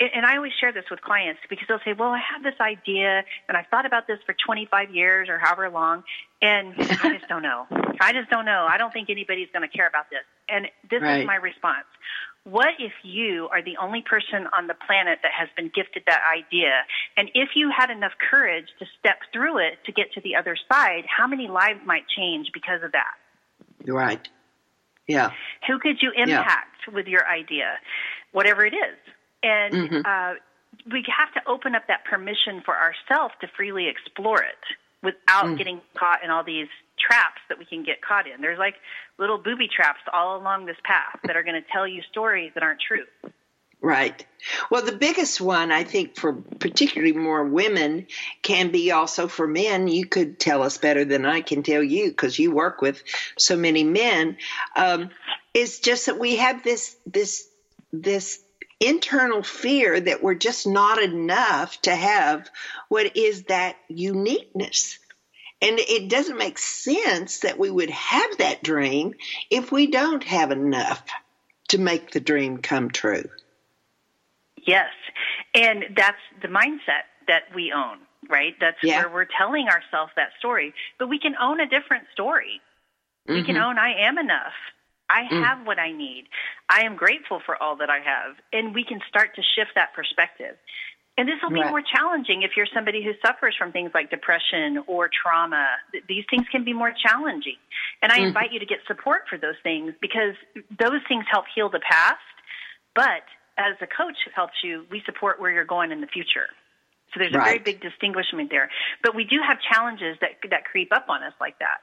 and 0.00 0.24
I 0.24 0.36
always 0.36 0.52
share 0.58 0.72
this 0.72 0.84
with 0.90 1.00
clients 1.02 1.40
because 1.48 1.66
they'll 1.68 1.80
say, 1.84 1.92
"Well, 1.92 2.10
I 2.10 2.20
have 2.32 2.42
this 2.42 2.58
idea, 2.60 3.22
and 3.48 3.56
I've 3.56 3.66
thought 3.66 3.86
about 3.86 4.06
this 4.06 4.18
for 4.24 4.34
25 4.46 4.94
years 4.94 5.28
or 5.28 5.38
however 5.38 5.68
long, 5.68 6.04
and 6.40 6.74
I 6.78 7.16
just 7.16 7.28
don't 7.28 7.42
know. 7.42 7.66
I 8.00 8.12
just 8.12 8.30
don't 8.30 8.46
know. 8.46 8.66
I 8.68 8.78
don't 8.78 8.92
think 8.92 9.10
anybody's 9.10 9.48
going 9.52 9.68
to 9.68 9.76
care 9.76 9.86
about 9.86 10.10
this." 10.10 10.24
And 10.48 10.66
this 10.90 11.02
right. 11.02 11.20
is 11.20 11.26
my 11.26 11.36
response: 11.36 11.86
What 12.44 12.74
if 12.78 12.92
you 13.02 13.48
are 13.52 13.62
the 13.62 13.76
only 13.76 14.02
person 14.02 14.48
on 14.56 14.66
the 14.66 14.74
planet 14.86 15.18
that 15.22 15.32
has 15.38 15.48
been 15.56 15.70
gifted 15.74 16.04
that 16.06 16.22
idea, 16.32 16.82
and 17.16 17.30
if 17.34 17.50
you 17.54 17.70
had 17.70 17.90
enough 17.90 18.12
courage 18.30 18.68
to 18.78 18.86
step 18.98 19.18
through 19.32 19.58
it 19.58 19.84
to 19.84 19.92
get 19.92 20.12
to 20.14 20.20
the 20.22 20.36
other 20.36 20.56
side, 20.72 21.04
how 21.06 21.26
many 21.26 21.48
lives 21.48 21.80
might 21.84 22.08
change 22.08 22.48
because 22.54 22.82
of 22.82 22.92
that? 22.92 23.14
Right. 23.86 24.26
Yeah. 25.06 25.30
Who 25.66 25.78
could 25.78 25.96
you 26.00 26.12
impact 26.16 26.86
yeah. 26.86 26.94
with 26.94 27.06
your 27.06 27.26
idea, 27.26 27.78
whatever 28.32 28.64
it 28.64 28.74
is? 28.74 28.96
And 29.42 29.74
mm-hmm. 29.74 30.00
uh, 30.04 30.34
we 30.92 31.04
have 31.16 31.32
to 31.34 31.50
open 31.50 31.74
up 31.74 31.86
that 31.88 32.04
permission 32.04 32.62
for 32.64 32.76
ourselves 32.76 33.34
to 33.40 33.48
freely 33.56 33.88
explore 33.88 34.42
it 34.42 34.62
without 35.02 35.46
mm. 35.46 35.58
getting 35.58 35.80
caught 35.98 36.22
in 36.22 36.30
all 36.30 36.44
these 36.44 36.68
traps 36.98 37.40
that 37.48 37.58
we 37.58 37.64
can 37.64 37.82
get 37.82 38.02
caught 38.02 38.26
in. 38.26 38.40
There's 38.40 38.58
like 38.58 38.74
little 39.18 39.38
booby 39.38 39.68
traps 39.68 40.00
all 40.12 40.36
along 40.36 40.66
this 40.66 40.76
path 40.84 41.18
that 41.24 41.36
are 41.36 41.42
going 41.42 41.60
to 41.60 41.68
tell 41.72 41.88
you 41.88 42.02
stories 42.10 42.52
that 42.54 42.62
aren't 42.62 42.80
true. 42.86 43.04
Right. 43.82 44.26
Well, 44.70 44.84
the 44.84 44.92
biggest 44.92 45.40
one, 45.40 45.72
I 45.72 45.84
think, 45.84 46.16
for 46.16 46.34
particularly 46.34 47.14
more 47.14 47.44
women, 47.44 48.06
can 48.42 48.70
be 48.70 48.90
also 48.90 49.26
for 49.26 49.46
men. 49.46 49.88
You 49.88 50.04
could 50.04 50.38
tell 50.38 50.62
us 50.62 50.76
better 50.76 51.06
than 51.06 51.24
I 51.24 51.40
can 51.40 51.62
tell 51.62 51.82
you 51.82 52.10
because 52.10 52.38
you 52.38 52.50
work 52.50 52.82
with 52.82 53.02
so 53.38 53.56
many 53.56 53.82
men. 53.82 54.36
Um, 54.76 55.08
is 55.54 55.80
just 55.80 56.06
that 56.06 56.18
we 56.18 56.36
have 56.36 56.62
this 56.62 56.94
this 57.06 57.48
this 57.92 58.40
internal 58.80 59.42
fear 59.42 60.00
that 60.00 60.22
we're 60.22 60.34
just 60.34 60.66
not 60.66 61.00
enough 61.00 61.80
to 61.82 61.94
have 61.94 62.50
what 62.88 63.16
is 63.16 63.44
that 63.44 63.76
uniqueness. 63.88 64.98
And 65.62 65.78
it 65.78 66.08
doesn't 66.08 66.38
make 66.38 66.58
sense 66.58 67.40
that 67.40 67.58
we 67.58 67.70
would 67.70 67.90
have 67.90 68.38
that 68.38 68.62
dream 68.62 69.14
if 69.50 69.70
we 69.70 69.88
don't 69.88 70.24
have 70.24 70.50
enough 70.50 71.04
to 71.68 71.78
make 71.78 72.10
the 72.10 72.20
dream 72.20 72.58
come 72.58 72.90
true. 72.90 73.28
Yes. 74.66 74.88
And 75.54 75.84
that's 75.94 76.18
the 76.40 76.48
mindset 76.48 77.04
that 77.26 77.42
we 77.54 77.72
own, 77.72 77.98
right? 78.28 78.54
That's 78.58 78.78
yeah. 78.82 79.00
where 79.02 79.12
we're 79.12 79.28
telling 79.38 79.68
ourselves 79.68 80.12
that 80.16 80.30
story. 80.38 80.72
But 80.98 81.08
we 81.08 81.18
can 81.18 81.34
own 81.40 81.60
a 81.60 81.68
different 81.68 82.04
story. 82.12 82.62
Mm-hmm. 83.28 83.34
We 83.34 83.44
can 83.44 83.56
mm-hmm. 83.56 83.64
own 83.64 83.78
I 83.78 84.06
am 84.06 84.16
enough. 84.16 84.54
I 85.10 85.26
mm. 85.26 85.44
have 85.44 85.66
what 85.66 85.78
I 85.78 85.90
need. 85.90 86.24
I 86.68 86.82
am 86.82 86.94
grateful 86.94 87.40
for 87.44 87.60
all 87.60 87.76
that 87.76 87.90
I 87.90 87.98
have. 87.98 88.36
And 88.52 88.74
we 88.74 88.84
can 88.84 89.00
start 89.08 89.34
to 89.34 89.42
shift 89.42 89.72
that 89.74 89.92
perspective. 89.92 90.56
And 91.18 91.28
this 91.28 91.36
will 91.42 91.50
be 91.50 91.60
right. 91.60 91.68
more 91.68 91.82
challenging 91.82 92.42
if 92.42 92.52
you're 92.56 92.70
somebody 92.72 93.04
who 93.04 93.12
suffers 93.20 93.54
from 93.58 93.72
things 93.72 93.90
like 93.92 94.08
depression 94.08 94.82
or 94.86 95.10
trauma. 95.10 95.66
These 96.08 96.24
things 96.30 96.46
can 96.50 96.64
be 96.64 96.72
more 96.72 96.94
challenging. 96.96 97.58
And 98.00 98.10
I 98.10 98.18
mm-hmm. 98.18 98.26
invite 98.28 98.52
you 98.52 98.60
to 98.60 98.64
get 98.64 98.78
support 98.86 99.22
for 99.28 99.36
those 99.36 99.58
things 99.62 99.92
because 100.00 100.34
those 100.78 101.02
things 101.08 101.24
help 101.30 101.44
heal 101.54 101.68
the 101.68 101.82
past. 101.84 102.24
But 102.94 103.26
as 103.58 103.76
a 103.82 103.86
coach 103.86 104.16
helps 104.34 104.54
you, 104.64 104.86
we 104.90 105.02
support 105.04 105.40
where 105.40 105.50
you're 105.50 105.66
going 105.66 105.92
in 105.92 106.00
the 106.00 106.06
future. 106.06 106.48
So 107.12 107.18
there's 107.18 107.34
right. 107.34 107.42
a 107.42 107.44
very 107.44 107.58
big 107.58 107.82
distinguishment 107.82 108.50
there. 108.50 108.70
But 109.02 109.14
we 109.14 109.24
do 109.24 109.40
have 109.46 109.58
challenges 109.60 110.16
that 110.20 110.38
that 110.48 110.64
creep 110.64 110.92
up 110.92 111.06
on 111.08 111.22
us 111.22 111.34
like 111.40 111.58
that. 111.58 111.82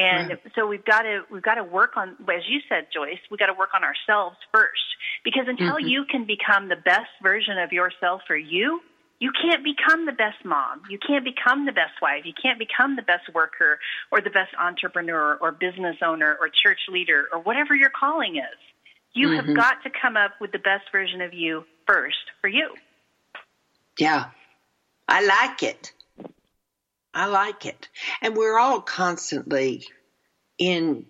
And 0.00 0.30
right. 0.30 0.40
so 0.54 0.66
we've 0.66 0.84
got 0.84 1.02
to 1.02 1.22
we've 1.30 1.42
got 1.42 1.56
to 1.56 1.64
work 1.64 1.96
on, 1.96 2.16
as 2.22 2.48
you 2.48 2.60
said, 2.68 2.86
Joyce. 2.92 3.18
We've 3.30 3.38
got 3.38 3.46
to 3.46 3.54
work 3.54 3.70
on 3.74 3.82
ourselves 3.84 4.36
first, 4.52 4.88
because 5.24 5.44
until 5.46 5.76
mm-hmm. 5.76 5.88
you 5.88 6.04
can 6.10 6.24
become 6.26 6.68
the 6.68 6.76
best 6.76 7.10
version 7.22 7.58
of 7.58 7.70
yourself 7.72 8.22
for 8.26 8.36
you, 8.36 8.80
you 9.18 9.30
can't 9.42 9.62
become 9.62 10.06
the 10.06 10.12
best 10.12 10.42
mom. 10.44 10.82
You 10.88 10.98
can't 10.98 11.24
become 11.24 11.66
the 11.66 11.72
best 11.72 12.00
wife. 12.00 12.24
You 12.24 12.32
can't 12.40 12.58
become 12.58 12.96
the 12.96 13.02
best 13.02 13.28
worker 13.34 13.78
or 14.10 14.22
the 14.22 14.30
best 14.30 14.52
entrepreneur 14.58 15.36
or 15.40 15.52
business 15.52 15.96
owner 16.02 16.36
or 16.40 16.48
church 16.48 16.80
leader 16.88 17.26
or 17.32 17.40
whatever 17.40 17.74
your 17.74 17.90
calling 17.90 18.36
is. 18.36 18.58
You 19.12 19.28
mm-hmm. 19.28 19.48
have 19.48 19.56
got 19.56 19.82
to 19.82 19.90
come 19.90 20.16
up 20.16 20.32
with 20.40 20.52
the 20.52 20.58
best 20.58 20.84
version 20.90 21.20
of 21.20 21.34
you 21.34 21.64
first 21.86 22.24
for 22.40 22.48
you. 22.48 22.74
Yeah, 23.98 24.26
I 25.08 25.22
like 25.26 25.62
it. 25.62 25.92
I 27.12 27.26
like 27.26 27.66
it. 27.66 27.88
And 28.22 28.36
we're 28.36 28.58
all 28.58 28.80
constantly 28.80 29.84
in, 30.58 31.06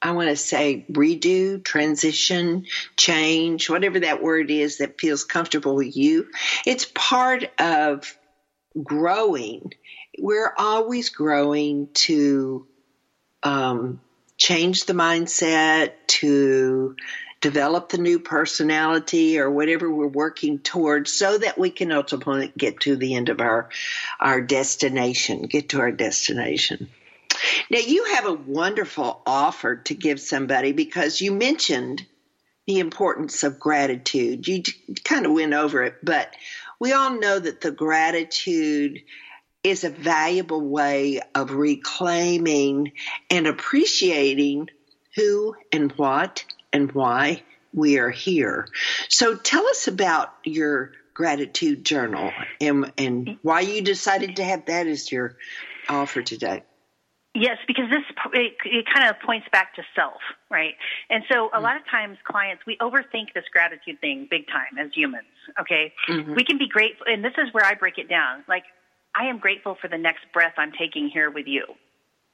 I 0.00 0.12
want 0.12 0.28
to 0.28 0.36
say, 0.36 0.86
redo, 0.90 1.62
transition, 1.62 2.66
change, 2.96 3.68
whatever 3.68 4.00
that 4.00 4.22
word 4.22 4.50
is 4.50 4.78
that 4.78 5.00
feels 5.00 5.24
comfortable 5.24 5.74
with 5.74 5.96
you. 5.96 6.28
It's 6.66 6.84
part 6.94 7.50
of 7.60 8.16
growing. 8.80 9.72
We're 10.18 10.52
always 10.56 11.08
growing 11.08 11.88
to 11.94 12.66
um, 13.42 14.00
change 14.36 14.84
the 14.84 14.92
mindset, 14.92 15.92
to 16.06 16.96
develop 17.40 17.88
the 17.88 17.98
new 17.98 18.18
personality 18.18 19.38
or 19.38 19.50
whatever 19.50 19.90
we're 19.90 20.06
working 20.06 20.58
towards 20.58 21.12
so 21.12 21.38
that 21.38 21.58
we 21.58 21.70
can 21.70 21.92
ultimately 21.92 22.52
get 22.56 22.80
to 22.80 22.96
the 22.96 23.14
end 23.14 23.28
of 23.28 23.40
our 23.40 23.68
our 24.18 24.40
destination, 24.40 25.42
get 25.42 25.70
to 25.70 25.80
our 25.80 25.92
destination. 25.92 26.88
Now 27.70 27.78
you 27.78 28.04
have 28.14 28.26
a 28.26 28.32
wonderful 28.32 29.22
offer 29.26 29.76
to 29.76 29.94
give 29.94 30.20
somebody 30.20 30.72
because 30.72 31.20
you 31.20 31.32
mentioned 31.32 32.04
the 32.66 32.80
importance 32.80 33.44
of 33.44 33.60
gratitude. 33.60 34.46
You 34.46 34.62
kind 35.04 35.24
of 35.24 35.32
went 35.32 35.54
over 35.54 35.84
it, 35.84 35.94
but 36.02 36.34
we 36.80 36.92
all 36.92 37.18
know 37.18 37.38
that 37.38 37.60
the 37.60 37.70
gratitude 37.70 39.00
is 39.62 39.84
a 39.84 39.90
valuable 39.90 40.60
way 40.60 41.20
of 41.34 41.52
reclaiming 41.52 42.92
and 43.30 43.46
appreciating 43.46 44.68
who 45.14 45.54
and 45.72 45.92
what 45.92 46.44
and 46.72 46.92
why 46.92 47.42
we 47.72 47.98
are 47.98 48.10
here. 48.10 48.68
So 49.08 49.36
tell 49.36 49.66
us 49.66 49.88
about 49.88 50.32
your 50.44 50.92
gratitude 51.14 51.84
journal 51.84 52.30
and, 52.60 52.92
and 52.96 53.38
why 53.42 53.60
you 53.60 53.82
decided 53.82 54.36
to 54.36 54.44
have 54.44 54.66
that 54.66 54.86
as 54.86 55.10
your 55.10 55.36
offer 55.88 56.22
today. 56.22 56.62
Yes, 57.34 57.58
because 57.66 57.84
this 57.90 58.02
it, 58.32 58.54
it, 58.64 58.86
kind 58.92 59.08
of 59.08 59.20
points 59.24 59.46
back 59.52 59.74
to 59.76 59.82
self, 59.94 60.20
right? 60.50 60.74
And 61.10 61.22
so 61.30 61.50
a 61.54 61.60
lot 61.60 61.76
of 61.76 61.82
times 61.88 62.16
clients 62.24 62.64
we 62.66 62.76
overthink 62.78 63.34
this 63.34 63.44
gratitude 63.52 64.00
thing 64.00 64.26
big 64.30 64.46
time 64.48 64.78
as 64.80 64.90
humans. 64.92 65.26
Okay, 65.60 65.92
mm-hmm. 66.08 66.34
we 66.34 66.42
can 66.42 66.58
be 66.58 66.66
grateful, 66.66 67.06
and 67.06 67.22
this 67.22 67.34
is 67.38 67.52
where 67.52 67.64
I 67.64 67.74
break 67.74 67.98
it 67.98 68.08
down. 68.08 68.44
Like 68.48 68.64
I 69.14 69.26
am 69.26 69.38
grateful 69.38 69.76
for 69.80 69.88
the 69.88 69.98
next 69.98 70.24
breath 70.32 70.54
I'm 70.56 70.72
taking 70.72 71.08
here 71.08 71.30
with 71.30 71.46
you. 71.46 71.64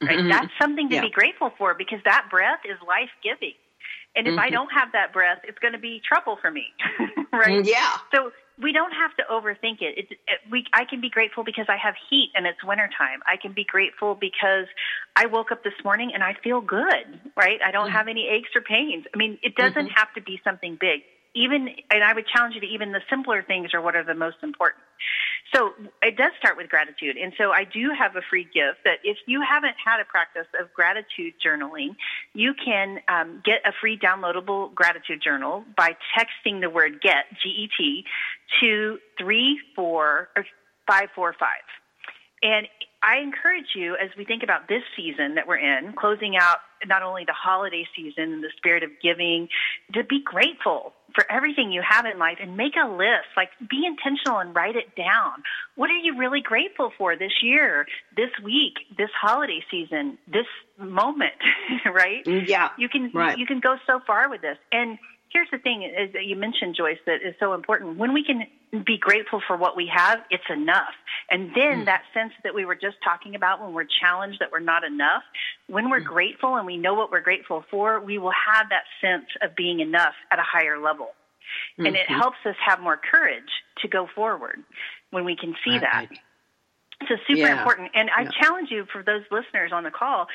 Right? 0.01 0.18
Mm-hmm. 0.18 0.28
That's 0.28 0.53
something 0.61 0.89
to 0.89 0.95
yeah. 0.95 1.03
be 1.03 1.11
grateful 1.11 1.53
for 1.59 1.74
because 1.74 2.01
that 2.05 2.28
breath 2.30 2.61
is 2.64 2.78
life 2.87 3.11
giving. 3.22 3.55
And 4.17 4.27
if 4.27 4.33
mm-hmm. 4.33 4.41
I 4.41 4.51
don't 4.51 4.71
have 4.71 4.93
that 4.93 5.12
breath, 5.12 5.39
it's 5.45 5.59
going 5.59 5.73
to 5.73 5.79
be 5.79 6.01
trouble 6.07 6.39
for 6.41 6.51
me, 6.51 6.67
right? 7.33 7.65
Mm, 7.65 7.67
yeah. 7.67 7.99
So 8.15 8.31
we 8.62 8.73
don't 8.73 8.93
have 8.93 9.17
to 9.17 9.25
overthink 9.31 9.83
it. 9.83 9.99
It, 9.99 10.07
it. 10.12 10.39
we, 10.51 10.65
I 10.73 10.85
can 10.85 11.01
be 11.01 11.11
grateful 11.11 11.43
because 11.43 11.67
I 11.69 11.77
have 11.77 11.95
heat 12.09 12.31
and 12.37 12.47
it's 12.47 12.62
wintertime. 12.62 13.21
I 13.27 13.37
can 13.41 13.53
be 13.53 13.65
grateful 13.65 14.15
because 14.15 14.67
I 15.17 15.27
woke 15.27 15.51
up 15.51 15.65
this 15.65 15.75
morning 15.85 16.12
and 16.15 16.23
I 16.23 16.35
feel 16.45 16.61
good, 16.61 17.21
right? 17.37 17.59
I 17.65 17.73
don't 17.73 17.89
mm-hmm. 17.89 17.97
have 17.97 18.09
any 18.09 18.29
aches 18.29 18.51
or 18.55 18.61
pains. 18.61 19.05
I 19.12 19.19
mean, 19.19 19.39
it 19.43 19.57
doesn't 19.57 19.75
mm-hmm. 19.75 19.97
have 19.97 20.15
to 20.15 20.23
be 20.23 20.41
something 20.45 20.79
big. 20.81 21.03
Even, 21.35 21.69
and 21.91 22.05
I 22.05 22.15
would 22.15 22.27
challenge 22.29 22.55
you 22.55 22.61
to 22.61 22.67
even 22.69 22.93
the 22.93 23.01
simpler 23.11 23.43
things 23.43 23.75
are 23.75 23.83
what 23.83 23.97
are 23.97 24.05
the 24.05 24.15
most 24.15 24.37
important. 24.45 24.83
So 25.53 25.75
it 26.03 26.17
does 26.17 26.33
start 26.39 26.57
with 26.57 26.69
gratitude. 26.69 27.17
And 27.17 27.33
so 27.37 27.53
I 27.53 27.65
do 27.65 27.91
have 27.97 28.17
a 28.17 28.23
free 28.29 28.45
gift 28.45 28.83
that 28.85 28.99
if 29.05 29.19
you 29.27 29.43
haven't 29.43 29.77
had 29.85 30.01
a 30.01 30.05
practice 30.05 30.47
of 30.61 30.73
gratitude 30.73 31.35
journaling, 31.45 31.97
you 32.33 32.55
can 32.55 33.01
um, 33.09 33.43
get 33.45 33.61
a 33.65 33.73
free 33.81 33.99
downloadable 33.99 34.73
gratitude 34.75 35.21
journal 35.23 35.65
by 35.77 35.97
texting 36.17 36.61
the 36.61 36.71
word 36.71 37.01
get, 37.01 37.27
G 37.43 37.49
E 37.51 37.69
T, 37.77 38.05
to 38.61 38.99
34545. 39.19 41.49
And 42.43 42.69
I 43.05 43.19
encourage 43.19 43.75
you 43.75 43.97
as 44.03 44.09
we 44.17 44.25
think 44.25 44.43
about 44.43 44.67
this 44.67 44.83
season 44.97 45.35
that 45.35 45.47
we're 45.47 45.59
in, 45.59 45.93
closing 45.93 46.37
out 46.37 46.59
not 46.87 47.03
only 47.03 47.25
the 47.25 47.35
holiday 47.35 47.87
season, 47.95 48.33
and 48.33 48.43
the 48.43 48.49
spirit 48.57 48.83
of 48.83 48.91
giving, 49.03 49.49
to 49.93 50.05
be 50.05 50.23
grateful 50.25 50.95
for 51.15 51.31
everything 51.31 51.71
you 51.71 51.83
have 51.87 52.07
in 52.07 52.19
life 52.19 52.39
and 52.41 52.57
make 52.57 52.73
a 52.83 52.89
list. 52.89 53.29
Like 53.37 53.51
be 53.69 53.85
intentional 53.87 54.39
and 54.39 54.55
write 54.55 54.77
it 54.77 54.97
down. 54.97 55.43
What 55.77 55.91
are 55.91 55.97
you 55.97 56.17
really 56.19 56.41
grateful 56.41 56.93
for 56.97 57.15
this 57.15 57.43
year, 57.43 57.87
this 58.17 58.31
week, 58.43 58.75
this 58.97 59.11
holiday 59.21 59.61
season, 59.71 60.17
this 60.27 60.47
moment, 60.79 61.35
right? 61.85 62.25
Mm-hmm. 62.25 62.47
Yeah. 62.49 62.71
You 62.79 62.89
can 62.89 63.11
right. 63.13 63.37
you 63.37 63.45
can 63.45 63.61
go 63.61 63.77
so 63.87 64.01
far 64.07 64.31
with 64.31 64.41
this. 64.41 64.57
And 64.73 64.99
here's 65.31 65.51
the 65.51 65.59
thing 65.59 65.83
is 65.83 66.13
that 66.15 66.25
you 66.25 66.37
mentioned 66.37 66.75
Joyce 66.77 66.99
that 67.07 67.17
is 67.17 67.35
so 67.39 67.53
important. 67.53 67.99
When 67.99 68.15
we 68.15 68.25
can 68.25 68.47
be 68.83 68.99
grateful 68.99 69.41
for 69.47 69.57
what 69.57 69.77
we 69.77 69.91
have, 69.95 70.20
it's 70.31 70.45
enough. 70.51 70.95
And 71.31 71.51
then 71.55 71.83
mm. 71.83 71.85
that 71.87 72.03
sense 72.12 72.33
that 72.43 72.55
we 72.55 72.64
were 72.64 72.75
just 72.75 72.97
talking 73.05 73.35
about 73.35 73.61
when 73.61 73.72
we're 73.72 73.87
challenged 74.01 74.41
that 74.41 74.51
we're 74.51 74.61
not 74.61 74.85
enough, 74.85 75.22
when 75.68 75.91
we're 75.91 76.01
mm. 76.01 76.07
grateful 76.07 76.57
and 76.57 76.66
we 76.66 76.77
know 76.77 76.95
what 76.95 77.11
we're 77.11 77.20
grateful 77.20 77.64
for, 77.70 78.01
we 78.01 78.18
will 78.18 78.33
have 78.49 78.66
that 78.70 78.85
sense 79.01 79.27
of 79.43 79.55
being 79.55 79.81
enough 79.81 80.14
at 80.31 80.39
a 80.39 80.43
higher 80.43 80.81
level. 80.81 81.09
Mm-hmm. 81.79 81.87
And 81.87 81.97
it 81.97 82.07
mm-hmm. 82.09 82.20
helps 82.20 82.39
us 82.45 82.57
have 82.64 82.81
more 82.81 82.99
courage 82.99 83.43
to 83.83 83.89
go 83.89 84.09
forward 84.14 84.62
when 85.11 85.25
we 85.25 85.37
can 85.37 85.55
see 85.64 85.79
right. 85.79 85.81
that. 85.81 86.09
So 87.09 87.16
super 87.27 87.41
yeah. 87.41 87.59
important. 87.59 87.91
And 87.95 88.09
I 88.16 88.22
yeah. 88.22 88.31
challenge 88.41 88.70
you 88.70 88.87
for 88.93 89.03
those 89.03 89.22
listeners 89.31 89.72
on 89.72 89.85
the 89.85 89.91
call, 89.91 90.27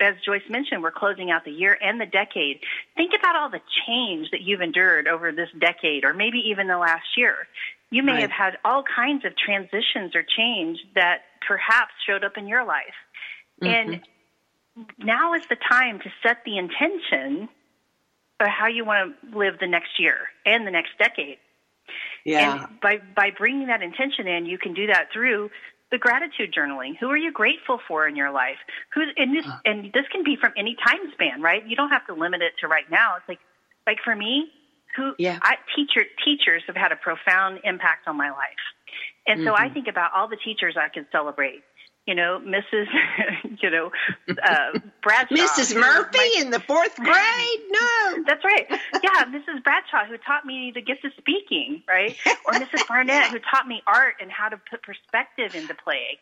as 0.00 0.14
Joyce 0.24 0.42
mentioned, 0.50 0.82
we're 0.82 0.90
closing 0.90 1.30
out 1.30 1.44
the 1.44 1.52
year 1.52 1.78
and 1.80 2.00
the 2.00 2.06
decade. 2.06 2.60
Think 2.96 3.12
about 3.18 3.36
all 3.36 3.50
the 3.50 3.60
change 3.86 4.30
that 4.32 4.42
you've 4.42 4.60
endured 4.60 5.08
over 5.08 5.32
this 5.32 5.48
decade 5.58 6.04
or 6.04 6.12
maybe 6.12 6.38
even 6.50 6.66
the 6.66 6.76
last 6.76 7.06
year. 7.16 7.46
You 7.90 8.02
may 8.02 8.12
right. 8.12 8.20
have 8.22 8.30
had 8.30 8.58
all 8.64 8.82
kinds 8.82 9.24
of 9.24 9.32
transitions 9.36 10.14
or 10.14 10.22
change 10.22 10.78
that 10.94 11.22
perhaps 11.46 11.92
showed 12.06 12.24
up 12.24 12.36
in 12.36 12.46
your 12.46 12.64
life. 12.64 12.94
Mm-hmm. 13.62 13.92
And 13.92 14.00
now 14.98 15.34
is 15.34 15.42
the 15.48 15.56
time 15.56 15.98
to 16.00 16.10
set 16.22 16.44
the 16.44 16.58
intention 16.58 17.48
of 18.40 18.46
how 18.46 18.68
you 18.68 18.84
want 18.84 19.16
to 19.32 19.38
live 19.38 19.54
the 19.58 19.66
next 19.66 19.98
year 19.98 20.28
and 20.44 20.66
the 20.66 20.70
next 20.70 20.90
decade. 20.98 21.38
Yeah. 22.24 22.66
And 22.66 22.80
by 22.80 23.00
by 23.16 23.30
bringing 23.30 23.68
that 23.68 23.82
intention 23.82 24.26
in, 24.26 24.46
you 24.46 24.58
can 24.58 24.74
do 24.74 24.86
that 24.88 25.08
through 25.12 25.50
the 25.90 25.98
gratitude 25.98 26.52
journaling. 26.52 26.96
Who 26.98 27.08
are 27.08 27.16
you 27.16 27.32
grateful 27.32 27.80
for 27.88 28.06
in 28.06 28.16
your 28.16 28.30
life? 28.30 28.58
Who's 28.94 29.08
and 29.16 29.34
this 29.34 29.46
and 29.64 29.92
this 29.92 30.04
can 30.12 30.22
be 30.22 30.36
from 30.36 30.52
any 30.56 30.76
time 30.86 31.10
span, 31.12 31.40
right? 31.40 31.66
You 31.66 31.76
don't 31.76 31.90
have 31.90 32.06
to 32.06 32.14
limit 32.14 32.42
it 32.42 32.52
to 32.60 32.68
right 32.68 32.88
now. 32.90 33.16
It's 33.16 33.28
like 33.28 33.40
like 33.86 33.98
for 34.04 34.14
me, 34.14 34.50
who 34.96 35.14
yeah. 35.18 35.38
I, 35.42 35.56
teacher 35.76 36.06
teachers 36.24 36.62
have 36.66 36.76
had 36.76 36.92
a 36.92 36.96
profound 36.96 37.60
impact 37.64 38.08
on 38.08 38.16
my 38.16 38.30
life. 38.30 38.64
And 39.26 39.44
so 39.44 39.52
mm-hmm. 39.52 39.62
I 39.62 39.68
think 39.68 39.88
about 39.88 40.12
all 40.16 40.28
the 40.28 40.38
teachers 40.42 40.74
I 40.78 40.88
can 40.88 41.06
celebrate 41.12 41.62
you 42.08 42.14
know, 42.14 42.40
Mrs. 42.42 42.86
you 43.62 43.70
know, 43.70 43.90
uh, 44.30 44.78
Bradshaw. 45.02 45.34
Mrs. 45.34 45.78
Murphy 45.78 46.16
my, 46.16 46.34
in 46.38 46.50
the 46.50 46.58
fourth 46.58 46.96
grade? 46.96 47.60
No. 47.68 48.24
That's 48.26 48.42
right. 48.42 48.66
Yeah, 49.04 49.24
Mrs. 49.26 49.62
Bradshaw, 49.62 50.06
who 50.08 50.16
taught 50.16 50.46
me 50.46 50.72
the 50.74 50.80
gift 50.80 51.04
of 51.04 51.12
speaking, 51.18 51.82
right? 51.86 52.16
Or 52.46 52.54
Mrs. 52.54 52.88
Barnett, 52.88 53.30
who 53.30 53.38
taught 53.38 53.68
me 53.68 53.82
art 53.86 54.14
and 54.22 54.32
how 54.32 54.48
to 54.48 54.58
put 54.70 54.82
perspective 54.82 55.54
into 55.54 55.74
play. 55.74 56.18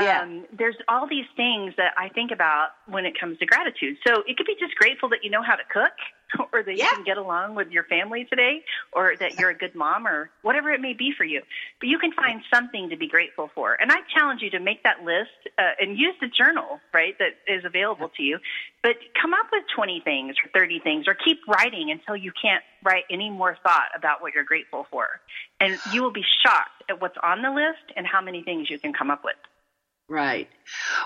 yeah. 0.00 0.22
Um, 0.22 0.46
there's 0.56 0.76
all 0.88 1.06
these 1.06 1.26
things 1.36 1.74
that 1.76 1.92
I 1.98 2.08
think 2.08 2.30
about 2.30 2.68
when 2.88 3.04
it 3.04 3.20
comes 3.20 3.38
to 3.40 3.46
gratitude. 3.46 3.98
So 4.06 4.22
it 4.26 4.38
could 4.38 4.46
be 4.46 4.56
just 4.58 4.74
grateful 4.76 5.10
that 5.10 5.18
you 5.22 5.28
know 5.30 5.42
how 5.42 5.56
to 5.56 5.64
cook 5.70 5.92
or 6.52 6.62
that 6.62 6.76
yeah. 6.76 6.84
you 6.84 6.90
can 6.96 7.04
get 7.04 7.18
along 7.18 7.54
with 7.54 7.70
your 7.70 7.84
family 7.84 8.24
today 8.24 8.62
or 8.92 9.14
that 9.18 9.38
you're 9.38 9.50
a 9.50 9.54
good 9.54 9.74
mom 9.74 10.06
or 10.06 10.30
whatever 10.42 10.70
it 10.70 10.80
may 10.80 10.92
be 10.92 11.12
for 11.16 11.24
you. 11.24 11.42
But 11.80 11.88
you 11.88 11.98
can 11.98 12.12
find 12.12 12.42
something 12.52 12.90
to 12.90 12.96
be 12.96 13.08
grateful 13.08 13.50
for. 13.54 13.74
And 13.74 13.90
I 13.92 13.98
challenge 14.14 14.42
you 14.42 14.50
to 14.50 14.60
make 14.60 14.82
that 14.82 15.04
list 15.04 15.30
uh, 15.58 15.72
and 15.80 15.98
use 15.98 16.14
the 16.20 16.28
journal, 16.28 16.80
right, 16.92 17.16
that 17.18 17.36
is 17.52 17.64
available 17.64 18.10
to 18.16 18.22
you. 18.22 18.38
But 18.82 18.96
come 19.20 19.34
up 19.34 19.46
with 19.52 19.64
20 19.74 20.00
things 20.04 20.36
or 20.44 20.50
30 20.58 20.80
things 20.80 21.08
or 21.08 21.14
keep 21.14 21.40
writing 21.48 21.90
until 21.90 22.16
you 22.16 22.32
can't 22.40 22.62
write 22.84 23.04
any 23.10 23.30
more 23.30 23.56
thought 23.62 23.88
about 23.96 24.22
what 24.22 24.34
you're 24.34 24.44
grateful 24.44 24.86
for. 24.90 25.20
And 25.60 25.78
you 25.92 26.02
will 26.02 26.12
be 26.12 26.24
shocked 26.42 26.84
at 26.88 27.00
what's 27.00 27.16
on 27.22 27.42
the 27.42 27.50
list 27.50 27.92
and 27.96 28.06
how 28.06 28.20
many 28.20 28.42
things 28.42 28.70
you 28.70 28.78
can 28.78 28.92
come 28.92 29.10
up 29.10 29.24
with. 29.24 29.36
Right. 30.08 30.48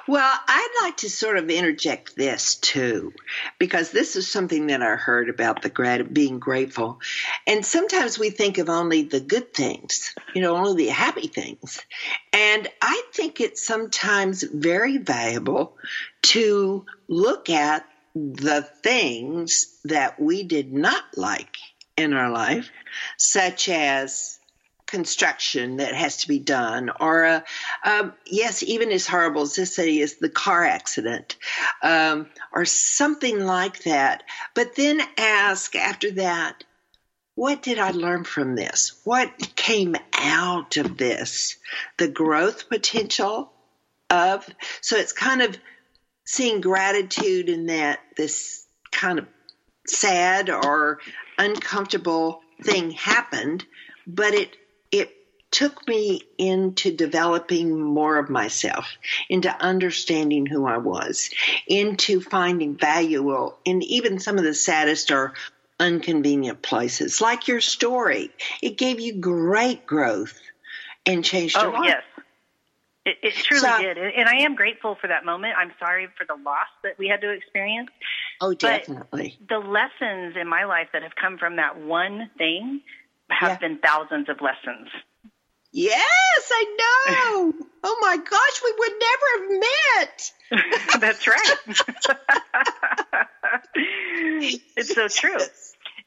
Well, 0.06 0.38
I'd 0.46 0.78
like 0.82 0.98
to 0.98 1.10
sort 1.10 1.38
of 1.38 1.48
interject 1.48 2.16
this 2.16 2.56
too, 2.56 3.14
because 3.58 3.90
this 3.90 4.14
is 4.14 4.30
something 4.30 4.66
that 4.66 4.82
I 4.82 4.96
heard 4.96 5.30
about 5.30 5.62
the 5.62 5.70
grat- 5.70 6.12
being 6.12 6.38
grateful. 6.38 7.00
And 7.46 7.64
sometimes 7.64 8.18
we 8.18 8.28
think 8.28 8.58
of 8.58 8.68
only 8.68 9.04
the 9.04 9.20
good 9.20 9.54
things, 9.54 10.14
you 10.34 10.42
know, 10.42 10.54
only 10.54 10.84
the 10.84 10.90
happy 10.90 11.28
things. 11.28 11.80
And 12.34 12.68
I 12.82 13.02
think 13.14 13.40
it's 13.40 13.66
sometimes 13.66 14.42
very 14.42 14.98
valuable 14.98 15.78
to 16.22 16.84
look 17.08 17.48
at 17.48 17.86
the 18.14 18.68
things 18.82 19.78
that 19.84 20.20
we 20.20 20.42
did 20.42 20.74
not 20.74 21.04
like 21.16 21.56
in 21.96 22.12
our 22.12 22.30
life, 22.30 22.68
such 23.16 23.70
as 23.70 24.39
construction 24.90 25.76
that 25.78 25.94
has 25.94 26.18
to 26.18 26.28
be 26.28 26.38
done, 26.38 26.90
or 27.00 27.24
uh, 27.24 27.40
um, 27.84 28.12
yes, 28.26 28.62
even 28.62 28.90
as 28.90 29.06
horrible 29.06 29.42
as 29.42 29.54
this 29.54 29.74
city 29.74 30.00
is 30.00 30.16
the 30.16 30.28
car 30.28 30.64
accident, 30.64 31.36
um, 31.82 32.26
or 32.52 32.64
something 32.64 33.44
like 33.46 33.84
that. 33.84 34.24
But 34.54 34.74
then 34.76 35.00
ask 35.16 35.74
after 35.76 36.10
that, 36.12 36.64
what 37.34 37.62
did 37.62 37.78
I 37.78 37.92
learn 37.92 38.24
from 38.24 38.54
this? 38.54 39.00
What 39.04 39.56
came 39.56 39.96
out 40.12 40.76
of 40.76 40.98
this? 40.98 41.56
The 41.96 42.08
growth 42.08 42.68
potential 42.68 43.52
of, 44.10 44.46
so 44.82 44.96
it's 44.96 45.12
kind 45.12 45.40
of 45.40 45.56
seeing 46.24 46.60
gratitude 46.60 47.48
in 47.48 47.66
that 47.66 48.00
this 48.16 48.66
kind 48.92 49.18
of 49.18 49.26
sad 49.86 50.50
or 50.50 50.98
uncomfortable 51.38 52.42
thing 52.62 52.90
happened, 52.90 53.64
but 54.06 54.34
it 54.34 54.56
took 55.50 55.86
me 55.88 56.22
into 56.38 56.94
developing 56.94 57.80
more 57.80 58.18
of 58.18 58.30
myself, 58.30 58.86
into 59.28 59.50
understanding 59.62 60.46
who 60.46 60.66
I 60.66 60.76
was, 60.76 61.30
into 61.66 62.20
finding 62.20 62.76
value 62.76 63.52
in 63.64 63.82
even 63.82 64.20
some 64.20 64.38
of 64.38 64.44
the 64.44 64.54
saddest 64.54 65.10
or 65.10 65.34
inconvenient 65.80 66.62
places, 66.62 67.20
like 67.20 67.48
your 67.48 67.60
story. 67.60 68.30
It 68.62 68.76
gave 68.78 69.00
you 69.00 69.14
great 69.14 69.86
growth 69.86 70.38
and 71.06 71.24
changed 71.24 71.56
oh, 71.58 71.62
your 71.62 71.72
life. 71.72 71.84
Yes. 71.84 72.02
It, 73.06 73.16
it 73.22 73.34
truly 73.34 73.62
so, 73.62 73.78
did. 73.82 73.96
And 73.96 74.28
I 74.28 74.42
am 74.42 74.54
grateful 74.54 74.94
for 75.00 75.08
that 75.08 75.24
moment. 75.24 75.54
I'm 75.56 75.72
sorry 75.78 76.06
for 76.18 76.26
the 76.26 76.40
loss 76.42 76.68
that 76.84 76.98
we 76.98 77.08
had 77.08 77.22
to 77.22 77.30
experience. 77.30 77.88
Oh, 78.42 78.52
definitely. 78.52 79.38
But 79.40 79.48
the 79.48 79.66
lessons 79.66 80.36
in 80.38 80.46
my 80.46 80.64
life 80.64 80.88
that 80.92 81.02
have 81.02 81.16
come 81.16 81.38
from 81.38 81.56
that 81.56 81.80
one 81.80 82.30
thing 82.36 82.82
have 83.30 83.52
yeah. 83.52 83.68
been 83.68 83.78
thousands 83.78 84.28
of 84.28 84.40
lessons. 84.42 84.88
Yes, 85.72 86.50
I 86.50 86.64
know. 86.78 87.52
oh 87.84 87.98
my 88.00 88.16
gosh, 88.16 88.62
we 88.64 88.74
would 88.78 88.92
never 89.00 89.26
have 89.36 89.50
met. 90.00 90.32
That's 91.00 91.26
right. 91.26 91.56
it's 94.76 94.94
so 94.94 95.08
true. 95.08 95.38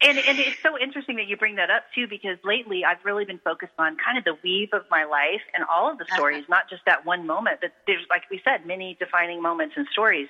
And, 0.01 0.18
and 0.18 0.38
it's 0.38 0.61
so 0.61 0.78
interesting 0.78 1.16
that 1.16 1.28
you 1.28 1.38
bring 1.38 1.55
that 1.55 1.70
up 1.70 1.84
too, 1.95 2.07
because 2.09 2.38
lately 2.43 2.84
I've 2.84 3.03
really 3.05 3.24
been 3.24 3.39
focused 3.39 3.72
on 3.80 3.95
kind 4.03 4.18
of 4.18 4.26
the 4.26 4.36
weave 4.43 4.70
of 4.74 4.84
my 4.91 5.05
life 5.05 5.41
and 5.55 5.64
all 5.72 5.89
of 5.89 5.97
the 5.97 6.03
uh-huh. 6.03 6.16
stories, 6.16 6.43
not 6.49 6.70
just 6.70 6.82
that 6.86 7.05
one 7.05 7.26
moment, 7.26 7.59
but 7.61 7.72
there's, 7.88 8.05
like 8.09 8.24
we 8.30 8.41
said, 8.43 8.66
many 8.66 8.97
defining 8.99 9.41
moments 9.41 9.76
and 9.78 9.88
stories. 9.93 10.28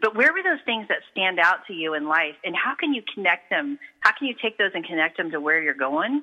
But 0.00 0.14
where 0.14 0.32
were 0.32 0.42
those 0.42 0.64
things 0.64 0.86
that 0.88 0.98
stand 1.10 1.38
out 1.38 1.66
to 1.66 1.74
you 1.74 1.94
in 1.94 2.08
life, 2.08 2.36
and 2.44 2.54
how 2.56 2.74
can 2.74 2.94
you 2.94 3.02
connect 3.14 3.50
them? 3.50 3.78
How 4.00 4.12
can 4.16 4.28
you 4.28 4.34
take 4.40 4.56
those 4.56 4.70
and 4.74 4.84
connect 4.84 5.18
them 5.18 5.30
to 5.32 5.40
where 5.40 5.60
you're 5.60 5.74
going, 5.74 6.22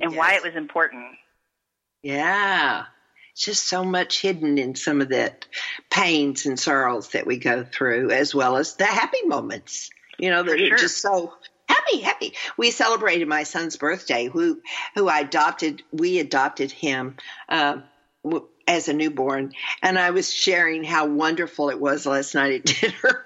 and 0.00 0.12
yes. 0.12 0.18
why 0.18 0.34
it 0.34 0.42
was 0.42 0.54
important? 0.54 1.04
Yeah, 2.02 2.84
It's 3.32 3.44
just 3.44 3.68
so 3.68 3.84
much 3.84 4.22
hidden 4.22 4.58
in 4.58 4.74
some 4.74 5.00
of 5.00 5.08
the 5.08 5.32
pains 5.90 6.46
and 6.46 6.58
sorrows 6.58 7.08
that 7.10 7.26
we 7.26 7.38
go 7.38 7.64
through, 7.64 8.10
as 8.10 8.34
well 8.34 8.56
as 8.56 8.76
the 8.76 8.86
happy 8.86 9.22
moments. 9.24 9.90
You 10.18 10.30
know, 10.30 10.42
that 10.42 10.58
sure. 10.58 10.74
are 10.74 10.78
just 10.78 11.00
so 11.00 11.34
happy, 11.68 12.00
happy. 12.00 12.34
We 12.56 12.70
celebrated 12.70 13.28
my 13.28 13.44
son's 13.44 13.76
birthday, 13.76 14.26
who 14.26 14.60
who 14.94 15.08
I 15.08 15.20
adopted. 15.20 15.82
We 15.92 16.18
adopted 16.18 16.70
him. 16.70 17.16
Uh, 17.48 17.78
as 18.66 18.88
a 18.88 18.92
newborn, 18.92 19.54
and 19.82 19.98
I 19.98 20.10
was 20.10 20.30
sharing 20.32 20.84
how 20.84 21.06
wonderful 21.06 21.70
it 21.70 21.80
was 21.80 22.04
last 22.04 22.34
night 22.34 22.52
at 22.52 22.64
dinner. 22.80 23.24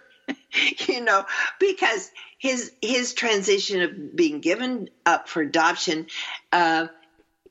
you 0.86 1.00
know, 1.00 1.24
because 1.58 2.10
his 2.38 2.72
his 2.80 3.12
transition 3.12 3.82
of 3.82 4.16
being 4.16 4.40
given 4.40 4.88
up 5.04 5.28
for 5.28 5.42
adoption 5.42 6.06
uh, 6.52 6.86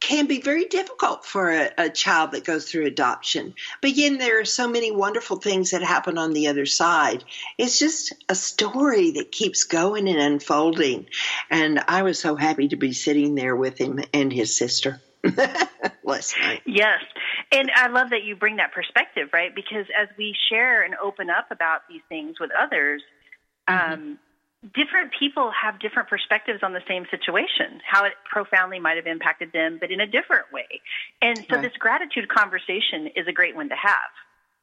can 0.01 0.25
be 0.25 0.41
very 0.41 0.65
difficult 0.65 1.25
for 1.25 1.51
a, 1.51 1.69
a, 1.77 1.89
child 1.89 2.31
that 2.31 2.43
goes 2.43 2.69
through 2.69 2.87
adoption. 2.87 3.53
But 3.81 3.91
again, 3.91 4.17
there 4.17 4.41
are 4.41 4.45
so 4.45 4.67
many 4.67 4.91
wonderful 4.91 5.37
things 5.37 5.71
that 5.71 5.83
happen 5.83 6.17
on 6.17 6.33
the 6.33 6.47
other 6.47 6.65
side. 6.65 7.23
It's 7.57 7.79
just 7.79 8.13
a 8.27 8.35
story 8.35 9.11
that 9.11 9.31
keeps 9.31 9.63
going 9.63 10.09
and 10.09 10.19
unfolding. 10.19 11.05
And 11.49 11.79
I 11.87 12.01
was 12.01 12.19
so 12.19 12.35
happy 12.35 12.69
to 12.69 12.75
be 12.75 12.93
sitting 12.93 13.35
there 13.35 13.55
with 13.55 13.79
him 13.79 13.99
and 14.13 14.33
his 14.33 14.57
sister. 14.57 14.99
last 16.03 16.35
night. 16.41 16.61
Yes. 16.65 16.99
And 17.51 17.69
I 17.75 17.87
love 17.87 18.09
that 18.09 18.23
you 18.23 18.35
bring 18.35 18.55
that 18.55 18.73
perspective, 18.73 19.29
right? 19.31 19.53
Because 19.53 19.85
as 19.95 20.07
we 20.17 20.35
share 20.49 20.83
and 20.83 20.95
open 20.95 21.29
up 21.29 21.51
about 21.51 21.81
these 21.87 22.01
things 22.09 22.39
with 22.39 22.49
others, 22.59 23.03
mm-hmm. 23.69 23.93
um, 23.93 24.19
different 24.61 25.11
people 25.17 25.51
have 25.51 25.79
different 25.79 26.07
perspectives 26.07 26.59
on 26.61 26.73
the 26.73 26.81
same 26.87 27.05
situation, 27.09 27.81
how 27.85 28.05
it 28.05 28.13
profoundly 28.29 28.79
might 28.79 28.97
have 28.97 29.07
impacted 29.07 29.51
them, 29.51 29.77
but 29.79 29.91
in 29.91 29.99
a 29.99 30.05
different 30.05 30.51
way. 30.53 30.81
And 31.21 31.37
so 31.37 31.55
right. 31.55 31.61
this 31.63 31.73
gratitude 31.79 32.29
conversation 32.29 33.07
is 33.15 33.27
a 33.27 33.31
great 33.31 33.55
one 33.55 33.69
to 33.69 33.75
have 33.75 34.13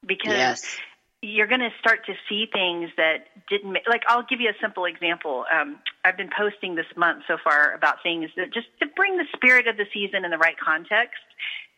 because 0.06 0.38
yes. 0.38 0.78
you're 1.20 1.48
going 1.48 1.62
to 1.62 1.72
start 1.80 2.06
to 2.06 2.14
see 2.28 2.46
things 2.52 2.90
that 2.96 3.26
didn't 3.50 3.72
make, 3.72 3.88
like 3.88 4.02
I'll 4.06 4.22
give 4.22 4.40
you 4.40 4.50
a 4.50 4.58
simple 4.60 4.84
example. 4.84 5.44
Um, 5.52 5.80
I've 6.04 6.16
been 6.16 6.30
posting 6.36 6.76
this 6.76 6.86
month 6.96 7.24
so 7.26 7.36
far 7.42 7.74
about 7.74 7.96
things 8.04 8.30
that 8.36 8.54
just 8.54 8.68
to 8.80 8.86
bring 8.94 9.16
the 9.16 9.26
spirit 9.34 9.66
of 9.66 9.76
the 9.76 9.86
season 9.92 10.24
in 10.24 10.30
the 10.30 10.38
right 10.38 10.56
context. 10.58 11.18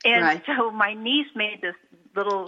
And 0.05 0.23
right. 0.23 0.43
so 0.45 0.71
my 0.71 0.93
niece 0.93 1.29
made 1.35 1.61
this 1.63 1.75
little 2.15 2.45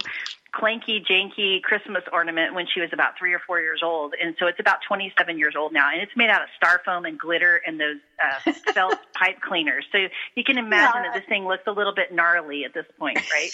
clanky, 0.53 1.03
janky 1.03 1.61
Christmas 1.61 2.03
ornament 2.11 2.53
when 2.53 2.65
she 2.71 2.79
was 2.79 2.89
about 2.93 3.17
three 3.17 3.33
or 3.33 3.39
four 3.39 3.59
years 3.59 3.81
old. 3.83 4.13
And 4.21 4.35
so 4.39 4.47
it's 4.47 4.59
about 4.59 4.79
27 4.87 5.37
years 5.37 5.55
old 5.57 5.73
now. 5.73 5.89
And 5.91 6.01
it's 6.01 6.15
made 6.15 6.29
out 6.29 6.41
of 6.41 6.49
styrofoam 6.61 7.07
and 7.07 7.19
glitter 7.19 7.61
and 7.65 7.79
those 7.79 7.97
uh, 8.21 8.51
felt 8.73 8.97
pipe 9.13 9.41
cleaners. 9.41 9.85
So 9.91 10.07
you 10.35 10.43
can 10.43 10.57
imagine 10.57 11.03
yeah. 11.03 11.11
that 11.11 11.19
this 11.19 11.27
thing 11.27 11.45
looks 11.45 11.63
a 11.67 11.71
little 11.71 11.93
bit 11.93 12.13
gnarly 12.13 12.65
at 12.65 12.73
this 12.73 12.85
point, 12.99 13.19
right? 13.31 13.51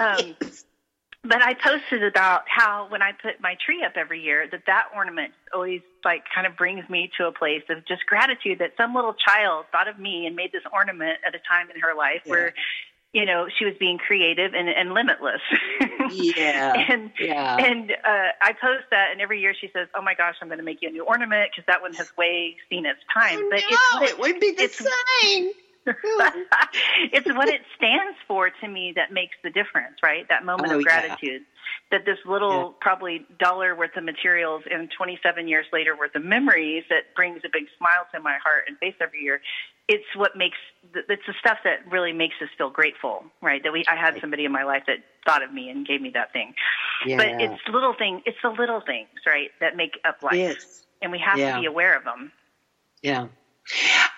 um, 0.00 0.36
but 1.28 1.42
I 1.42 1.54
posted 1.54 2.04
about 2.04 2.42
how 2.46 2.86
when 2.88 3.02
I 3.02 3.12
put 3.12 3.40
my 3.40 3.56
tree 3.64 3.84
up 3.84 3.92
every 3.96 4.22
year, 4.22 4.46
that 4.50 4.62
that 4.66 4.84
ornament 4.94 5.32
always 5.52 5.80
like 6.04 6.22
kind 6.32 6.46
of 6.46 6.56
brings 6.56 6.88
me 6.88 7.10
to 7.18 7.26
a 7.26 7.32
place 7.32 7.62
of 7.68 7.84
just 7.86 8.06
gratitude 8.06 8.60
that 8.60 8.72
some 8.76 8.94
little 8.94 9.14
child 9.14 9.66
thought 9.72 9.88
of 9.88 9.98
me 9.98 10.26
and 10.26 10.36
made 10.36 10.52
this 10.52 10.62
ornament 10.72 11.18
at 11.26 11.34
a 11.34 11.38
time 11.48 11.68
in 11.74 11.80
her 11.80 11.94
life 11.96 12.22
yeah. 12.24 12.30
where 12.30 12.54
you 13.16 13.24
know 13.24 13.46
she 13.58 13.64
was 13.64 13.74
being 13.80 13.96
creative 13.96 14.52
and, 14.52 14.68
and 14.68 14.92
limitless 14.92 15.40
yeah 16.12 16.74
and 16.88 17.10
yeah. 17.18 17.56
and 17.56 17.90
uh 17.90 18.28
i 18.42 18.52
post 18.52 18.84
that 18.90 19.08
and 19.10 19.22
every 19.22 19.40
year 19.40 19.54
she 19.58 19.70
says 19.72 19.88
oh 19.94 20.02
my 20.02 20.12
gosh 20.14 20.34
i'm 20.42 20.48
going 20.48 20.58
to 20.58 20.64
make 20.64 20.82
you 20.82 20.88
a 20.90 20.92
new 20.92 21.02
ornament 21.02 21.50
because 21.50 21.64
that 21.66 21.80
one 21.80 21.94
has 21.94 22.14
way 22.18 22.54
seen 22.68 22.84
its 22.84 23.00
time 23.12 23.38
oh, 23.40 23.48
but 23.50 23.62
no, 23.70 24.02
it's, 24.02 24.12
it 24.12 24.18
would 24.18 24.38
be 24.38 24.52
the 24.52 24.68
same 24.68 25.50
it's 27.12 27.28
what 27.28 27.48
it 27.48 27.60
stands 27.76 28.18
for 28.26 28.50
to 28.50 28.66
me 28.66 28.92
that 28.96 29.12
makes 29.12 29.36
the 29.44 29.50
difference, 29.50 29.94
right? 30.02 30.28
That 30.28 30.44
moment 30.44 30.72
oh, 30.72 30.78
of 30.78 30.82
gratitude. 30.84 31.42
Yeah. 31.42 31.98
That 31.98 32.04
this 32.04 32.18
little, 32.26 32.50
yeah. 32.50 32.80
probably 32.80 33.24
dollar 33.38 33.76
worth 33.76 33.96
of 33.96 34.02
materials 34.02 34.64
and 34.68 34.90
27 34.90 35.46
years 35.46 35.66
later 35.72 35.96
worth 35.96 36.16
of 36.16 36.24
memories 36.24 36.82
that 36.90 37.14
brings 37.14 37.42
a 37.44 37.48
big 37.52 37.66
smile 37.78 38.04
to 38.12 38.20
my 38.20 38.36
heart 38.42 38.64
and 38.66 38.76
face 38.78 38.96
every 39.00 39.22
year. 39.22 39.40
It's 39.88 40.04
what 40.16 40.36
makes, 40.36 40.56
it's 40.94 41.22
the 41.26 41.34
stuff 41.38 41.58
that 41.64 41.90
really 41.90 42.12
makes 42.12 42.34
us 42.42 42.48
feel 42.58 42.70
grateful, 42.70 43.24
right? 43.40 43.62
That 43.62 43.72
we, 43.72 43.84
I 43.88 43.96
had 43.96 44.20
somebody 44.20 44.44
in 44.44 44.52
my 44.52 44.64
life 44.64 44.82
that 44.86 44.98
thought 45.24 45.44
of 45.44 45.52
me 45.52 45.70
and 45.70 45.86
gave 45.86 46.00
me 46.00 46.10
that 46.14 46.32
thing. 46.32 46.54
Yeah. 47.04 47.16
But 47.18 47.28
it's 47.40 47.62
little 47.72 47.94
thing, 47.94 48.22
it's 48.26 48.38
the 48.42 48.50
little 48.50 48.80
things, 48.80 49.08
right, 49.26 49.50
that 49.60 49.76
make 49.76 49.98
up 50.04 50.22
life. 50.22 50.34
Yes. 50.34 50.82
And 51.00 51.12
we 51.12 51.18
have 51.18 51.36
to 51.36 51.60
be 51.60 51.66
aware 51.66 51.96
of 51.96 52.04
them. 52.04 52.32
Yeah. 53.02 53.28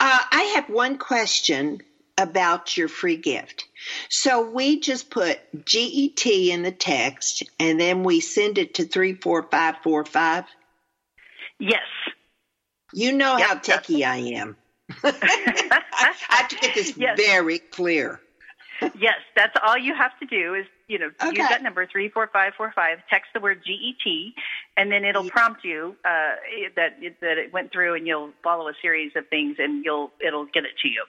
Uh, 0.01 0.19
I 0.31 0.53
have 0.57 0.69
one 0.69 0.99
question 0.99 1.81
about 2.19 2.77
your 2.77 2.89
free 2.89 3.17
gift. 3.17 3.67
So 4.09 4.51
we 4.51 4.81
just 4.81 5.09
put 5.11 5.39
GET 5.65 6.27
in 6.27 6.63
the 6.63 6.73
text 6.73 7.45
and 7.59 7.81
then 7.81 8.03
we 8.03 8.21
send 8.21 8.59
it 8.59 8.75
to 8.75 8.85
34545. 8.85 10.45
Yes. 11.61 11.79
You 12.93 13.13
know 13.13 13.37
yep, 13.37 13.49
how 13.49 13.55
techie 13.57 14.05
I 14.05 14.17
am. 14.39 14.57
I 15.05 16.15
have 16.29 16.49
to 16.49 16.57
get 16.57 16.75
this 16.75 16.97
yes. 16.97 17.17
very 17.19 17.59
clear. 17.59 18.21
yes, 18.99 19.19
that's 19.35 19.57
all 19.67 19.77
you 19.77 19.95
have 19.95 20.17
to 20.21 20.27
do 20.27 20.55
is 20.55 20.65
you 20.87 20.99
know 20.99 21.11
okay. 21.21 21.41
use 21.41 21.49
that 21.49 21.63
number 21.63 21.87
three 21.87 22.09
four 22.09 22.29
five 22.33 22.53
four 22.57 22.73
five. 22.75 22.99
Text 23.11 23.31
the 23.35 23.41
word 23.41 23.61
GET, 23.67 24.33
and 24.77 24.91
then 24.91 25.05
it'll 25.05 25.29
prompt 25.29 25.65
you 25.65 25.97
uh, 26.05 26.37
that 26.77 26.97
that 27.21 27.39
it 27.39 27.53
went 27.53 27.73
through, 27.73 27.97
and 27.97 28.07
you'll 28.07 28.31
follow 28.43 28.69
a 28.69 28.73
series 28.81 29.13
of 29.17 29.27
things, 29.29 29.57
and 29.59 29.85
you'll 29.85 30.13
it'll 30.25 30.47
get 30.47 30.65
it 30.65 30.79
to 30.83 30.89
you. 30.89 31.05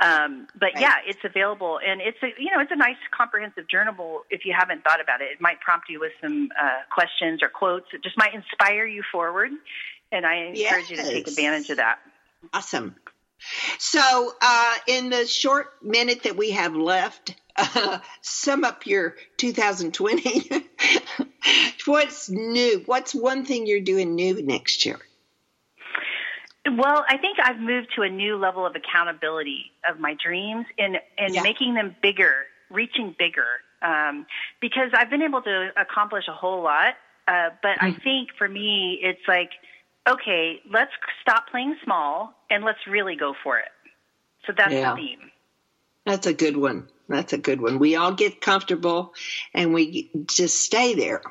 Um, 0.00 0.46
but 0.52 0.74
right. 0.74 0.80
yeah, 0.80 0.94
it's 1.06 1.24
available, 1.24 1.80
and 1.84 2.00
it's 2.00 2.18
a 2.22 2.28
you 2.38 2.50
know 2.54 2.60
it's 2.60 2.72
a 2.72 2.76
nice 2.76 3.00
comprehensive 3.16 3.68
journal. 3.68 4.22
If 4.30 4.44
you 4.44 4.54
haven't 4.56 4.84
thought 4.84 5.00
about 5.00 5.22
it, 5.22 5.28
it 5.32 5.40
might 5.40 5.60
prompt 5.60 5.88
you 5.88 6.00
with 6.00 6.12
some 6.20 6.50
uh, 6.60 6.82
questions 6.92 7.42
or 7.42 7.48
quotes. 7.48 7.86
It 7.94 8.02
just 8.02 8.18
might 8.18 8.34
inspire 8.34 8.86
you 8.86 9.02
forward, 9.10 9.50
and 10.12 10.26
I 10.26 10.34
encourage 10.48 10.90
yes. 10.90 10.90
you 10.90 10.96
to 10.96 11.02
take 11.04 11.26
advantage 11.26 11.70
of 11.70 11.78
that. 11.78 11.98
Awesome. 12.52 12.94
So, 13.78 14.32
uh, 14.40 14.74
in 14.86 15.10
the 15.10 15.26
short 15.26 15.82
minute 15.82 16.22
that 16.22 16.36
we 16.36 16.52
have 16.52 16.74
left, 16.74 17.34
uh, 17.56 17.98
sum 18.22 18.64
up 18.64 18.86
your 18.86 19.16
2020. 19.36 20.50
What's 21.86 22.30
new? 22.30 22.82
What's 22.86 23.14
one 23.14 23.44
thing 23.44 23.66
you're 23.66 23.80
doing 23.80 24.14
new 24.14 24.42
next 24.42 24.86
year? 24.86 24.98
Well, 26.66 27.04
I 27.08 27.18
think 27.18 27.38
I've 27.42 27.60
moved 27.60 27.88
to 27.96 28.02
a 28.02 28.08
new 28.08 28.36
level 28.36 28.64
of 28.64 28.74
accountability 28.74 29.72
of 29.88 30.00
my 30.00 30.16
dreams 30.22 30.64
and 30.78 30.98
and 31.18 31.34
yeah. 31.34 31.42
making 31.42 31.74
them 31.74 31.94
bigger, 32.02 32.32
reaching 32.70 33.14
bigger. 33.18 33.60
Um, 33.82 34.24
because 34.62 34.90
I've 34.94 35.10
been 35.10 35.20
able 35.20 35.42
to 35.42 35.68
accomplish 35.76 36.24
a 36.26 36.32
whole 36.32 36.62
lot, 36.62 36.94
uh, 37.28 37.50
but 37.62 37.76
mm-hmm. 37.78 37.86
I 37.86 37.92
think 38.02 38.30
for 38.38 38.48
me, 38.48 38.98
it's 39.02 39.20
like 39.28 39.50
okay, 40.08 40.60
let's 40.70 40.92
stop 41.22 41.48
playing 41.50 41.76
small 41.84 42.34
and 42.50 42.64
let's 42.64 42.86
really 42.88 43.16
go 43.16 43.34
for 43.42 43.58
it. 43.58 43.68
So 44.46 44.52
that's 44.56 44.72
yeah. 44.72 44.90
the 44.90 44.96
theme. 44.96 45.30
That's 46.04 46.26
a 46.26 46.34
good 46.34 46.56
one. 46.56 46.88
That's 47.08 47.32
a 47.32 47.38
good 47.38 47.60
one. 47.60 47.78
We 47.78 47.96
all 47.96 48.12
get 48.12 48.40
comfortable 48.40 49.14
and 49.54 49.72
we 49.72 50.10
just 50.28 50.60
stay 50.60 50.94
there. 50.94 51.22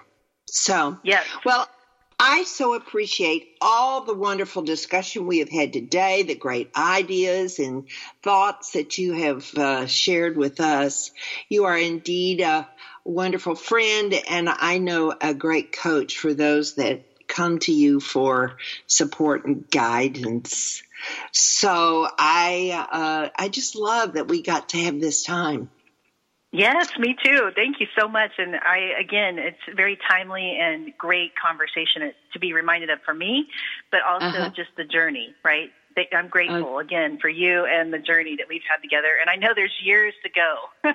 So, 0.45 0.97
yes. 1.03 1.25
Well, 1.45 1.67
I 2.19 2.43
so 2.43 2.73
appreciate 2.73 3.57
all 3.59 4.05
the 4.05 4.13
wonderful 4.13 4.61
discussion 4.61 5.27
we 5.27 5.39
have 5.39 5.49
had 5.49 5.73
today, 5.73 6.23
the 6.23 6.35
great 6.35 6.71
ideas 6.75 7.59
and 7.59 7.87
thoughts 8.21 8.71
that 8.71 8.97
you 8.97 9.13
have 9.13 9.53
uh, 9.55 9.87
shared 9.87 10.37
with 10.37 10.61
us. 10.61 11.11
You 11.49 11.65
are 11.65 11.77
indeed 11.77 12.39
a 12.41 12.69
wonderful 13.03 13.55
friend, 13.55 14.13
and 14.29 14.47
I 14.47 14.77
know 14.77 15.13
a 15.19 15.33
great 15.33 15.71
coach 15.73 16.17
for 16.17 16.33
those 16.33 16.75
that 16.75 17.03
come 17.33 17.59
to 17.59 17.71
you 17.71 17.99
for 17.99 18.57
support 18.87 19.45
and 19.45 19.69
guidance. 19.69 20.83
So 21.31 22.07
I 22.17 22.87
uh, 22.91 23.29
I 23.35 23.49
just 23.49 23.75
love 23.75 24.13
that 24.13 24.27
we 24.27 24.41
got 24.41 24.69
to 24.69 24.77
have 24.77 24.99
this 24.99 25.23
time. 25.23 25.69
Yes, 26.51 26.91
me 26.99 27.15
too. 27.25 27.49
Thank 27.55 27.79
you 27.79 27.87
so 27.99 28.07
much. 28.07 28.29
And 28.37 28.55
I, 28.55 28.93
again, 29.01 29.39
it's 29.39 29.75
very 29.75 29.97
timely 30.07 30.55
and 30.61 30.93
great 30.99 31.31
conversation 31.35 32.13
to 32.31 32.39
be 32.39 32.53
reminded 32.53 32.91
of 32.91 32.99
for 33.03 33.13
me, 33.13 33.47
but 33.89 34.01
also 34.07 34.27
uh-huh. 34.27 34.49
just 34.55 34.69
the 34.77 34.83
journey, 34.83 35.33
right? 35.43 35.71
I'm 36.15 36.27
grateful 36.27 36.75
uh, 36.75 36.79
again 36.79 37.17
for 37.19 37.29
you 37.29 37.65
and 37.65 37.91
the 37.91 37.97
journey 37.97 38.35
that 38.37 38.47
we've 38.47 38.61
had 38.69 38.81
together. 38.83 39.09
And 39.19 39.31
I 39.31 39.35
know 39.35 39.53
there's 39.55 39.73
years 39.83 40.13
to 40.23 40.29
go. 40.29 40.91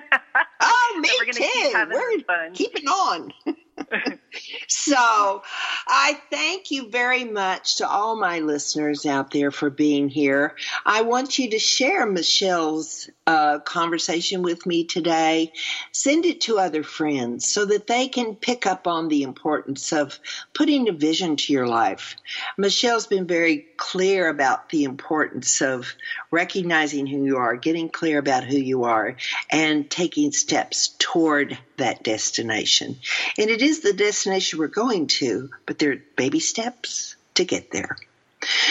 oh, 0.61 0.99
me 1.01 1.09
we're 1.19 1.31
too. 1.31 1.41
Keep 1.43 1.73
we're 1.73 2.51
keeping 2.53 2.87
on. 2.87 3.33
so 4.67 5.43
I 5.87 6.19
thank 6.29 6.71
you 6.71 6.89
very 6.89 7.25
much 7.25 7.77
to 7.77 7.87
all 7.87 8.15
my 8.15 8.39
listeners 8.39 9.05
out 9.05 9.31
there 9.31 9.51
for 9.51 9.69
being 9.69 10.09
here. 10.09 10.55
I 10.85 11.01
want 11.01 11.39
you 11.39 11.51
to 11.51 11.59
share 11.59 12.05
Michelle's 12.05 13.09
uh, 13.29 13.59
conversation 13.59 14.41
with 14.41 14.65
me 14.65 14.85
today. 14.85 15.53
Send 15.91 16.25
it 16.25 16.41
to 16.41 16.57
other 16.57 16.81
friends 16.81 17.47
so 17.47 17.63
that 17.63 17.85
they 17.85 18.07
can 18.07 18.35
pick 18.35 18.65
up 18.65 18.87
on 18.87 19.07
the 19.07 19.21
importance 19.21 19.93
of 19.93 20.19
putting 20.55 20.89
a 20.89 20.93
vision 20.93 21.35
to 21.35 21.53
your 21.53 21.67
life. 21.67 22.15
Michelle's 22.57 23.05
been 23.05 23.27
very 23.27 23.67
clear 23.77 24.29
about 24.29 24.69
the 24.69 24.83
importance 24.83 25.61
of 25.61 25.93
recognizing 26.31 27.05
who 27.05 27.23
you 27.23 27.37
are, 27.37 27.55
getting 27.55 27.89
clear 27.89 28.17
about 28.17 28.45
who 28.45 28.57
you 28.57 28.85
are, 28.85 29.15
and 29.51 29.87
taking 29.87 30.31
steps 30.31 30.95
toward 30.97 31.55
that 31.77 32.03
destination. 32.03 32.97
And 33.37 33.51
it 33.51 33.61
is 33.61 33.81
the 33.81 33.93
destination 33.93 34.57
we're 34.57 34.69
going 34.69 35.05
to, 35.21 35.51
but 35.67 35.77
there 35.77 35.91
are 35.91 36.01
baby 36.15 36.39
steps 36.39 37.15
to 37.35 37.45
get 37.45 37.69
there. 37.69 37.95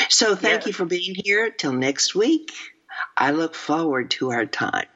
So 0.08 0.34
thank 0.34 0.62
yeah. 0.62 0.66
you 0.66 0.72
for 0.72 0.84
being 0.84 1.14
here. 1.14 1.50
Till 1.50 1.72
next 1.72 2.16
week, 2.16 2.50
I 3.16 3.30
look 3.30 3.54
forward 3.54 4.10
to 4.12 4.30
our 4.30 4.46
time. 4.46 4.86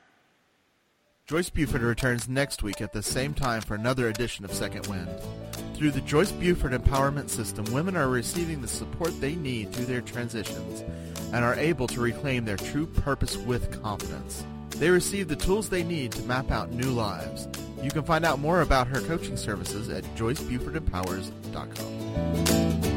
Joyce 1.27 1.51
Buford 1.51 1.83
returns 1.83 2.29
next 2.29 2.63
week 2.63 2.81
at 2.81 2.93
the 2.93 3.03
same 3.03 3.35
time 3.35 3.63
for 3.63 3.75
another 3.75 4.09
edition 4.09 4.45
of 4.45 4.53
Second 4.53 4.87
Wind. 4.87 5.09
Through 5.75 5.93
the 5.93 6.01
Joyce 6.01 6.33
Buford 6.33 6.73
Empowerment 6.73 7.29
System, 7.29 7.65
women 7.73 7.97
are 7.97 8.09
receiving 8.09 8.61
the 8.61 8.69
support 8.69 9.19
they 9.21 9.35
need 9.35 9.73
through 9.73 9.87
their 9.87 10.01
transitions 10.01 10.83
and 11.33 11.45
are 11.45 11.55
able 11.55 11.87
to 11.89 12.01
reclaim 12.01 12.45
their 12.45 12.57
true 12.57 12.87
purpose 12.87 13.37
with 13.37 13.83
confidence. 13.83 14.45
They 14.71 14.91
receive 14.91 15.29
the 15.29 15.37
tools 15.37 15.69
they 15.69 15.85
need 15.85 16.13
to 16.13 16.23
map 16.23 16.51
out 16.51 16.73
new 16.73 16.91
lives 16.91 17.49
you 17.83 17.91
can 17.91 18.05
find 18.05 18.25
out 18.25 18.39
more 18.39 18.61
about 18.61 18.87
her 18.87 19.01
coaching 19.01 19.37
services 19.37 19.89
at 19.89 20.05
joycebufordempowers.com. 20.15 22.92